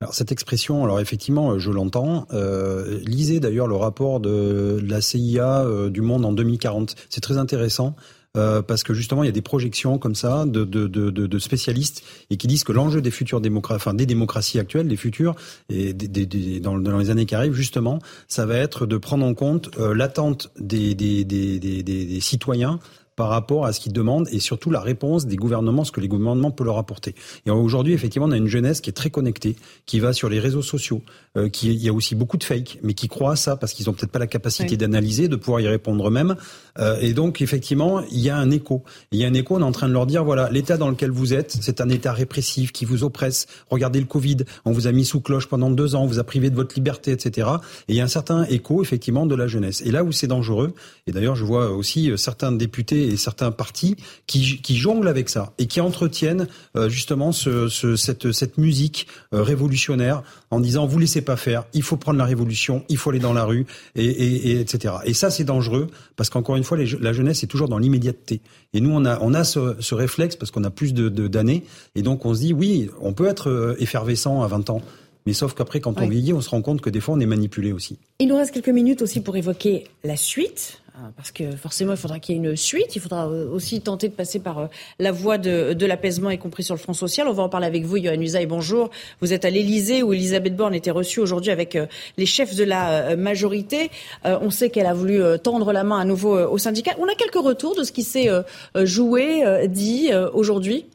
[0.00, 2.28] alors cette expression, alors effectivement, je l'entends.
[2.32, 6.94] Euh, lisez d'ailleurs le rapport de la CIA euh, du Monde en 2040.
[7.10, 7.96] C'est très intéressant.
[8.38, 11.38] Euh, parce que justement il y a des projections comme ça de, de, de, de
[11.38, 15.34] spécialistes et qui disent que l'enjeu des futures démocraties, enfin des démocraties actuelles, des futures
[15.68, 17.98] et des, des, dans, dans, les années qui arrivent justement,
[18.28, 22.78] ça va être de prendre en compte euh, l'attente des, des, citoyens
[23.18, 26.06] par rapport à ce qu'ils demandent et surtout la réponse des gouvernements, ce que les
[26.06, 27.16] gouvernements peuvent leur apporter.
[27.46, 29.56] Et aujourd'hui, effectivement, on a une jeunesse qui est très connectée,
[29.86, 31.02] qui va sur les réseaux sociaux,
[31.36, 33.72] euh, qui il y a aussi beaucoup de fake, mais qui croient à ça parce
[33.72, 36.36] qu'ils ont peut-être pas la capacité d'analyser, de pouvoir y répondre eux-mêmes.
[36.78, 38.82] Euh, et donc, effectivement, il y a un écho.
[39.12, 39.56] Il y a un écho.
[39.56, 41.88] On est en train de leur dire voilà, l'état dans lequel vous êtes, c'est un
[41.88, 43.46] état répressif qui vous oppresse.
[43.70, 46.24] Regardez le Covid, on vous a mis sous cloche pendant deux ans, on vous a
[46.24, 47.48] privé de votre liberté, etc.
[47.88, 49.82] Et il y a un certain écho, effectivement, de la jeunesse.
[49.84, 50.74] Et là où c'est dangereux,
[51.06, 53.96] et d'ailleurs, je vois aussi euh, certains députés et certains partis
[54.26, 56.46] qui, qui jonglent avec ça et qui entretiennent
[56.76, 61.64] euh, justement ce, ce, cette, cette musique euh, révolutionnaire en disant vous laissez pas faire,
[61.72, 64.94] il faut prendre la révolution, il faut aller dans la rue et, et, et etc.
[65.04, 68.40] Et ça c'est dangereux parce qu'encore une fois la jeunesse est toujours dans l'immédiateté.
[68.72, 71.64] Et nous on a on a ce, ce réflexe parce qu'on a plus de d'années.
[71.94, 74.82] Et donc on se dit oui on peut être euh, effervescent à 20 ans
[75.28, 77.26] mais sauf qu'après, quand on vieillit, on se rend compte que des fois, on est
[77.26, 77.98] manipulé aussi.
[78.18, 80.80] Il nous reste quelques minutes aussi pour évoquer la suite.
[80.94, 82.96] Hein, parce que forcément, il faudra qu'il y ait une suite.
[82.96, 84.66] Il faudra euh, aussi tenter de passer par euh,
[84.98, 87.28] la voie de, de l'apaisement, y compris sur le front social.
[87.28, 88.46] On va en parler avec vous, Yohann Usaï.
[88.46, 88.88] Bonjour.
[89.20, 91.84] Vous êtes à l'Élysée, où Elisabeth Borne était reçue aujourd'hui avec euh,
[92.16, 93.90] les chefs de la majorité.
[94.24, 96.92] On sait qu'elle a voulu tendre la main à nouveau au syndicat.
[96.98, 98.30] On a quelques retours de ce qui s'est
[98.74, 100.86] joué, dit aujourd'hui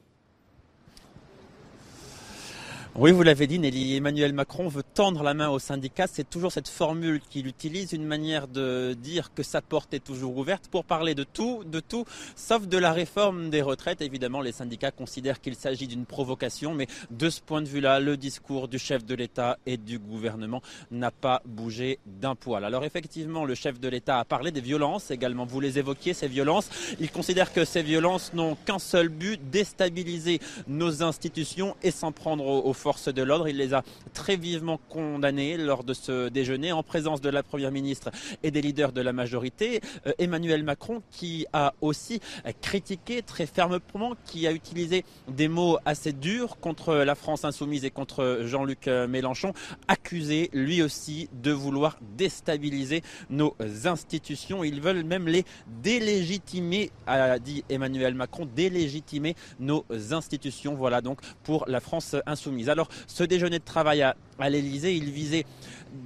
[2.96, 3.96] oui, vous l'avez dit, Nelly.
[3.96, 6.06] Emmanuel Macron veut tendre la main aux syndicats.
[6.06, 10.38] C'est toujours cette formule qu'il utilise, une manière de dire que sa porte est toujours
[10.38, 12.06] ouverte pour parler de tout, de tout,
[12.36, 14.04] sauf de la réforme des retraites.
[14.04, 18.16] Évidemment, les syndicats considèrent qu'il s'agit d'une provocation, mais de ce point de vue-là, le
[18.16, 20.62] discours du chef de l'État et du gouvernement
[20.92, 22.64] n'a pas bougé d'un poil.
[22.64, 25.48] Alors effectivement, le chef de l'État a parlé des violences également.
[25.48, 26.70] Vous les évoquiez, ces violences.
[27.00, 32.46] Il considère que ces violences n'ont qu'un seul but, déstabiliser nos institutions et s'en prendre
[32.46, 33.48] aux de l'ordre.
[33.48, 33.82] Il les a
[34.14, 38.10] très vivement condamnées lors de ce déjeuner en présence de la Première ministre
[38.44, 39.80] et des leaders de la majorité.
[40.06, 42.20] Euh, Emmanuel Macron qui a aussi
[42.62, 47.90] critiqué très fermement, qui a utilisé des mots assez durs contre la France insoumise et
[47.90, 49.54] contre Jean-Luc Mélenchon,
[49.88, 53.56] accusé lui aussi de vouloir déstabiliser nos
[53.86, 54.64] institutions.
[54.64, 55.46] Ils veulent même les
[55.82, 60.76] délégitimer, a dit Emmanuel Macron, délégitimer nos institutions.
[60.76, 62.70] Voilà donc pour la France insoumise.
[62.74, 65.46] Alors ce déjeuner de travail à, à l'Elysée, il visait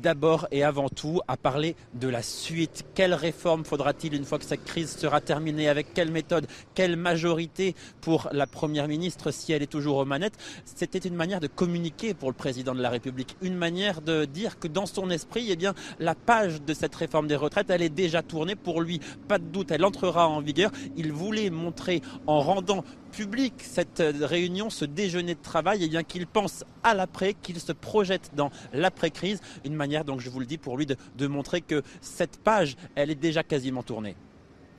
[0.01, 2.85] d'abord et avant tout à parler de la suite.
[2.93, 5.69] Quelle réforme faudra-t-il une fois que cette crise sera terminée?
[5.69, 6.47] Avec quelle méthode?
[6.75, 10.37] Quelle majorité pour la Première ministre si elle est toujours aux manettes?
[10.65, 13.37] C'était une manière de communiquer pour le président de la République.
[13.41, 17.27] Une manière de dire que dans son esprit, eh bien, la page de cette réforme
[17.27, 18.55] des retraites, elle est déjà tournée.
[18.55, 20.71] Pour lui, pas de doute, elle entrera en vigueur.
[20.97, 26.63] Il voulait montrer en rendant public cette réunion, ce déjeuner de travail, eh qu'il pense
[26.83, 29.41] à l'après, qu'il se projette dans l'après-crise.
[29.65, 33.11] Une manière, donc je vous le dis, pour lui de, montrer que cette page, elle
[33.11, 34.15] est déjà quasiment tournée.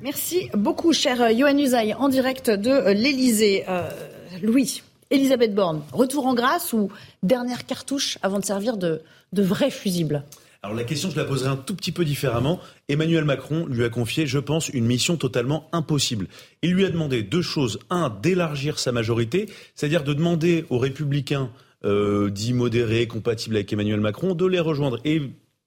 [0.00, 3.64] Merci beaucoup, cher Johan Usaï, en direct de l'Elysée.
[3.68, 3.90] Euh,
[4.42, 6.90] Louis, Elisabeth Borne, retour en grâce ou
[7.22, 9.02] dernière cartouche avant de servir de,
[9.32, 10.24] de vrai fusible?
[10.62, 12.58] Alors la question, je la poserai un tout petit peu différemment.
[12.88, 16.26] Emmanuel Macron lui a confié, je pense, une mission totalement impossible.
[16.62, 17.78] Il lui a demandé deux choses.
[17.90, 21.50] Un, d'élargir sa majorité, c'est-à-dire de demander aux républicains
[21.84, 25.22] euh, dits modérés, compatibles avec Emmanuel Macron, de les rejoindre et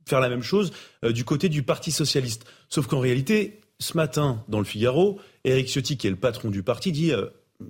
[0.07, 0.71] faire la même chose
[1.05, 2.45] euh, du côté du Parti socialiste.
[2.69, 6.63] Sauf qu'en réalité, ce matin, dans le Figaro, Éric Ciotti, qui est le patron du
[6.63, 7.25] parti, dit euh,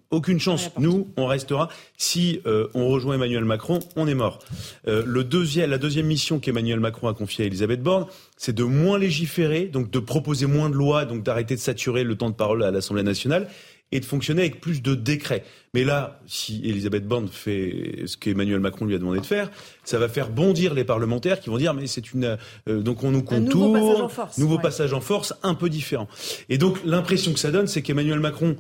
[0.10, 0.72] aucune chance.
[0.78, 1.70] Nous, on restera.
[1.98, 4.40] Si euh, on rejoint Emmanuel Macron, on est mort.
[4.88, 8.06] Euh, le deuxième, la deuxième mission qu'Emmanuel Macron a confiée à Elisabeth Borne,
[8.38, 12.16] c'est de moins légiférer, donc de proposer moins de lois, donc d'arrêter de saturer le
[12.16, 13.48] temps de parole à l'Assemblée nationale
[13.92, 15.44] et de fonctionner avec plus de décrets.
[15.74, 19.50] Mais là, si Elisabeth Borne fait ce qu'Emmanuel Macron lui a demandé de faire,
[19.84, 22.38] ça va faire bondir les parlementaires qui vont dire mais c'est une
[22.68, 24.62] euh, donc on nous contourne, nouveau passage en force, nouveau ouais.
[24.62, 26.08] passage en force un peu différent.
[26.50, 28.56] Et donc l'impression que ça donne, c'est qu'Emmanuel Macron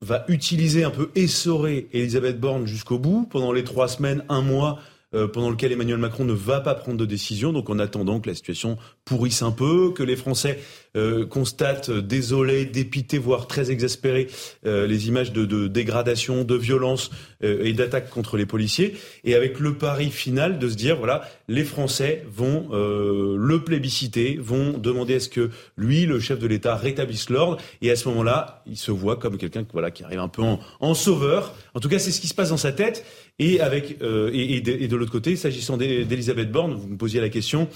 [0.00, 4.80] va utiliser un peu essorer Elisabeth Borne jusqu'au bout pendant les trois semaines, un mois.
[5.14, 8.28] euh, pendant lequel Emmanuel Macron ne va pas prendre de décision, donc en attendant que
[8.28, 10.60] la situation pourrisse un peu, que les Français
[10.96, 14.28] euh, constatent euh, désolés, dépités, voire très exaspérés
[14.66, 17.10] euh, les images de, de dégradation, de violence
[17.42, 21.28] euh, et d'attaque contre les policiers, et avec le pari final de se dire voilà,
[21.48, 26.46] les Français vont euh, le plébisciter, vont demander à ce que lui, le chef de
[26.46, 30.28] l'État, rétablisse l'ordre, et à ce moment-là, il se voit comme quelqu'un qui arrive un
[30.28, 31.54] peu en, sauveur.
[31.74, 33.04] En tout cas, c'est ce qui se passe dans sa tête.
[33.38, 37.68] Et avec et, de, l'autre côté, s'agissant d'E- d'Elisabeth Borne, vous me posiez la question.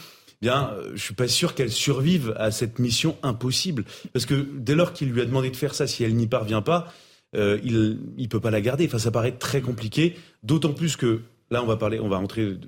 [0.42, 4.74] Bien, euh, je suis pas sûr qu'elle survive à cette mission impossible, parce que dès
[4.74, 6.92] lors qu'il lui a demandé de faire ça, si elle n'y parvient pas,
[7.34, 8.86] euh, il il peut pas la garder.
[8.86, 10.16] Enfin, ça paraît très compliqué.
[10.42, 12.20] D'autant plus que là, on va parler, on va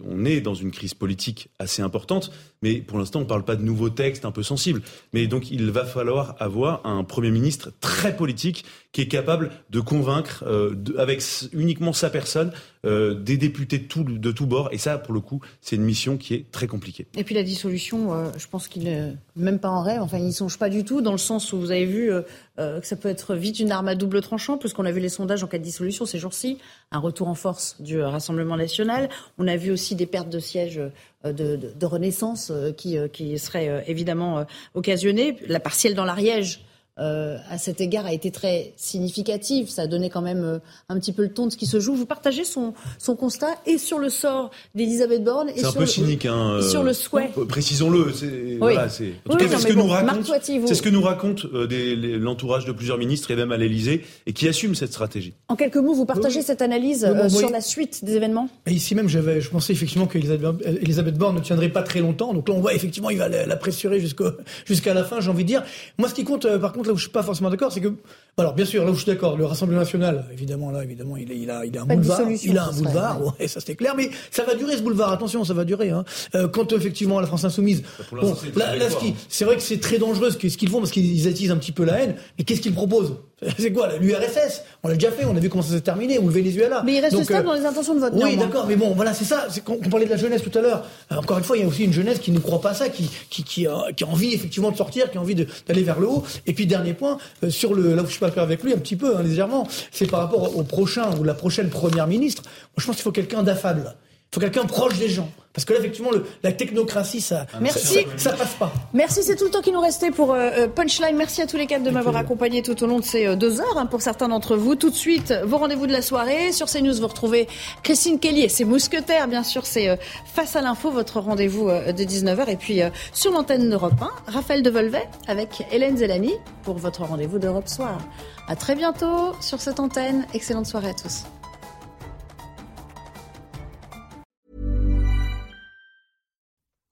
[0.05, 2.31] on est dans une crise politique assez importante,
[2.63, 4.83] mais pour l'instant, on parle pas de nouveaux textes un peu sensibles.
[5.13, 9.81] Mais donc, il va falloir avoir un premier ministre très politique qui est capable de
[9.81, 11.23] convaincre, euh, avec
[11.53, 12.53] uniquement sa personne,
[12.85, 14.69] euh, des députés de tout, de tous bords.
[14.73, 17.07] Et ça, pour le coup, c'est une mission qui est très compliquée.
[17.17, 20.01] Et puis la dissolution, euh, je pense qu'il n'est même pas en rêve.
[20.03, 22.81] Enfin, il n'y songe pas du tout, dans le sens où vous avez vu euh,
[22.81, 25.43] que ça peut être vite une arme à double tranchant, puisqu'on a vu les sondages
[25.43, 26.59] en cas de dissolution ces jours-ci,
[26.93, 29.09] un retour en force du Rassemblement national.
[29.39, 30.81] On a vu aussi des pertes de sièges
[31.25, 34.45] de, de- renaissance qui, qui seraient évidemment
[34.75, 35.37] occasionnées.
[35.47, 36.65] La partielle dans l'Ariège.
[37.01, 39.69] Euh, à cet égard a été très significative.
[39.71, 40.59] Ça a donné quand même euh,
[40.89, 41.95] un petit peu le ton de ce qui se joue.
[41.95, 45.75] Vous partagez son, son constat et sur le sort d'Elisabeth Borne et C'est un sur
[45.75, 46.55] peu le- cynique, hein.
[46.57, 47.31] euh, sur le souhait.
[47.49, 48.13] Précisons-le.
[48.13, 49.13] c'est- Voilà, c'est.
[49.29, 50.25] En tout Oui, c'est ce que bon, nous raconte.
[50.27, 53.37] Toiti, vous- C'est ce que nous raconte euh, des- les- l'entourage de plusieurs ministres et
[53.37, 55.35] même à l'Élysée et qui assume cette stratégie.
[55.49, 57.39] En quelques mots, vous partagez cette analyse Oui, bon, euh, oui.
[57.39, 58.49] sur la suite des événements?
[58.67, 62.35] Et ici même, je pensais effectivement qu'Elisabeth Borne ne tiendrait pas très longtemps.
[62.35, 65.45] Donc là, on voit effectivement, il va la, la pressurer jusqu'à la fin, j'ai envie
[65.45, 65.63] de dire.
[65.99, 67.93] Moi, ce qui compte, euh, par contre, où je suis pas forcément d'accord, c'est que,
[68.39, 71.31] alors, bien sûr, là où je suis d'accord, le Rassemblement national, évidemment, là, évidemment, il,
[71.33, 72.21] est- il a, il a un Pas boulevard.
[72.43, 73.31] Il a un serait, boulevard, ouais.
[73.41, 73.95] ouais, ça c'est clair.
[73.97, 75.13] Mais ça va durer ce boulevard.
[75.13, 75.91] Attention, ça va durer.
[75.91, 76.05] Hein.
[76.35, 77.83] Euh, quand effectivement la France insoumise,
[78.13, 78.17] l'instant,
[78.55, 79.01] bon, là, là, ce trajectoire.
[79.03, 81.51] qui, c'est vrai que c'est très dangereux ce qu'ils ce qu'ils font parce qu'ils attisent
[81.51, 82.15] un petit peu la haine.
[82.39, 83.15] Mais qu'est-ce qu'ils proposent?
[83.57, 84.63] C'est quoi l'URSS?
[84.83, 85.25] On l'a déjà fait.
[85.25, 86.19] On a vu comment ça s'est terminé.
[86.19, 86.83] Les yeux là.
[86.85, 88.13] Mais il reste Donc, stable euh, dans les intentions de vote.
[88.17, 89.47] oui, d'accord, mais bon, voilà, c'est ça.
[89.49, 90.85] C'est qu'on on parlait de la jeunesse tout à l'heure.
[91.13, 92.89] Euh, encore une fois, il y a aussi une jeunesse qui ne croit pas ça,
[92.89, 95.85] qui, qui, qui, a, qui a envie effectivement de sortir, qui a envie de- d'aller
[95.85, 96.25] vers le haut.
[96.49, 98.73] Et puis dernier point, euh, sur le, là où je suis pas d'accord avec lui,
[98.73, 102.43] un petit peu, hein, légèrement, c'est par rapport au prochain ou la prochaine première ministre.
[102.45, 103.95] Moi, je pense qu'il faut quelqu'un d'affable.
[104.31, 105.29] Il faut quelqu'un proche des gens.
[105.55, 108.05] Parce que là, effectivement, le- la technocratie, ça, Merci.
[108.17, 108.71] ça, ça passe pas.
[108.93, 111.17] Merci, c'est tout le temps qui nous restait pour euh, euh, Punchline.
[111.17, 113.61] Merci à tous les quatre de m'avoir accompagné tout au long de ces euh, deux
[113.61, 114.77] heures hein, pour certains d'entre vous.
[114.77, 116.53] Tout de suite, vos rendez-vous de la soirée.
[116.53, 117.49] Sur CNews, vous retrouvez
[117.83, 119.27] Christine Kelly et ses mousquetaires.
[119.27, 119.97] Bien sûr, c'est euh,
[120.33, 122.49] Face à l'info, votre rendez-vous euh, de 19h.
[122.51, 123.95] Et puis, euh, sur l'antenne d'Europe
[124.29, 127.99] 1, Raphaël Devolvet avec Hélène Zelani pour votre rendez-vous d'Europe Soir.
[128.47, 130.25] À très bientôt sur cette antenne.
[130.35, 131.25] Excellente soirée à tous.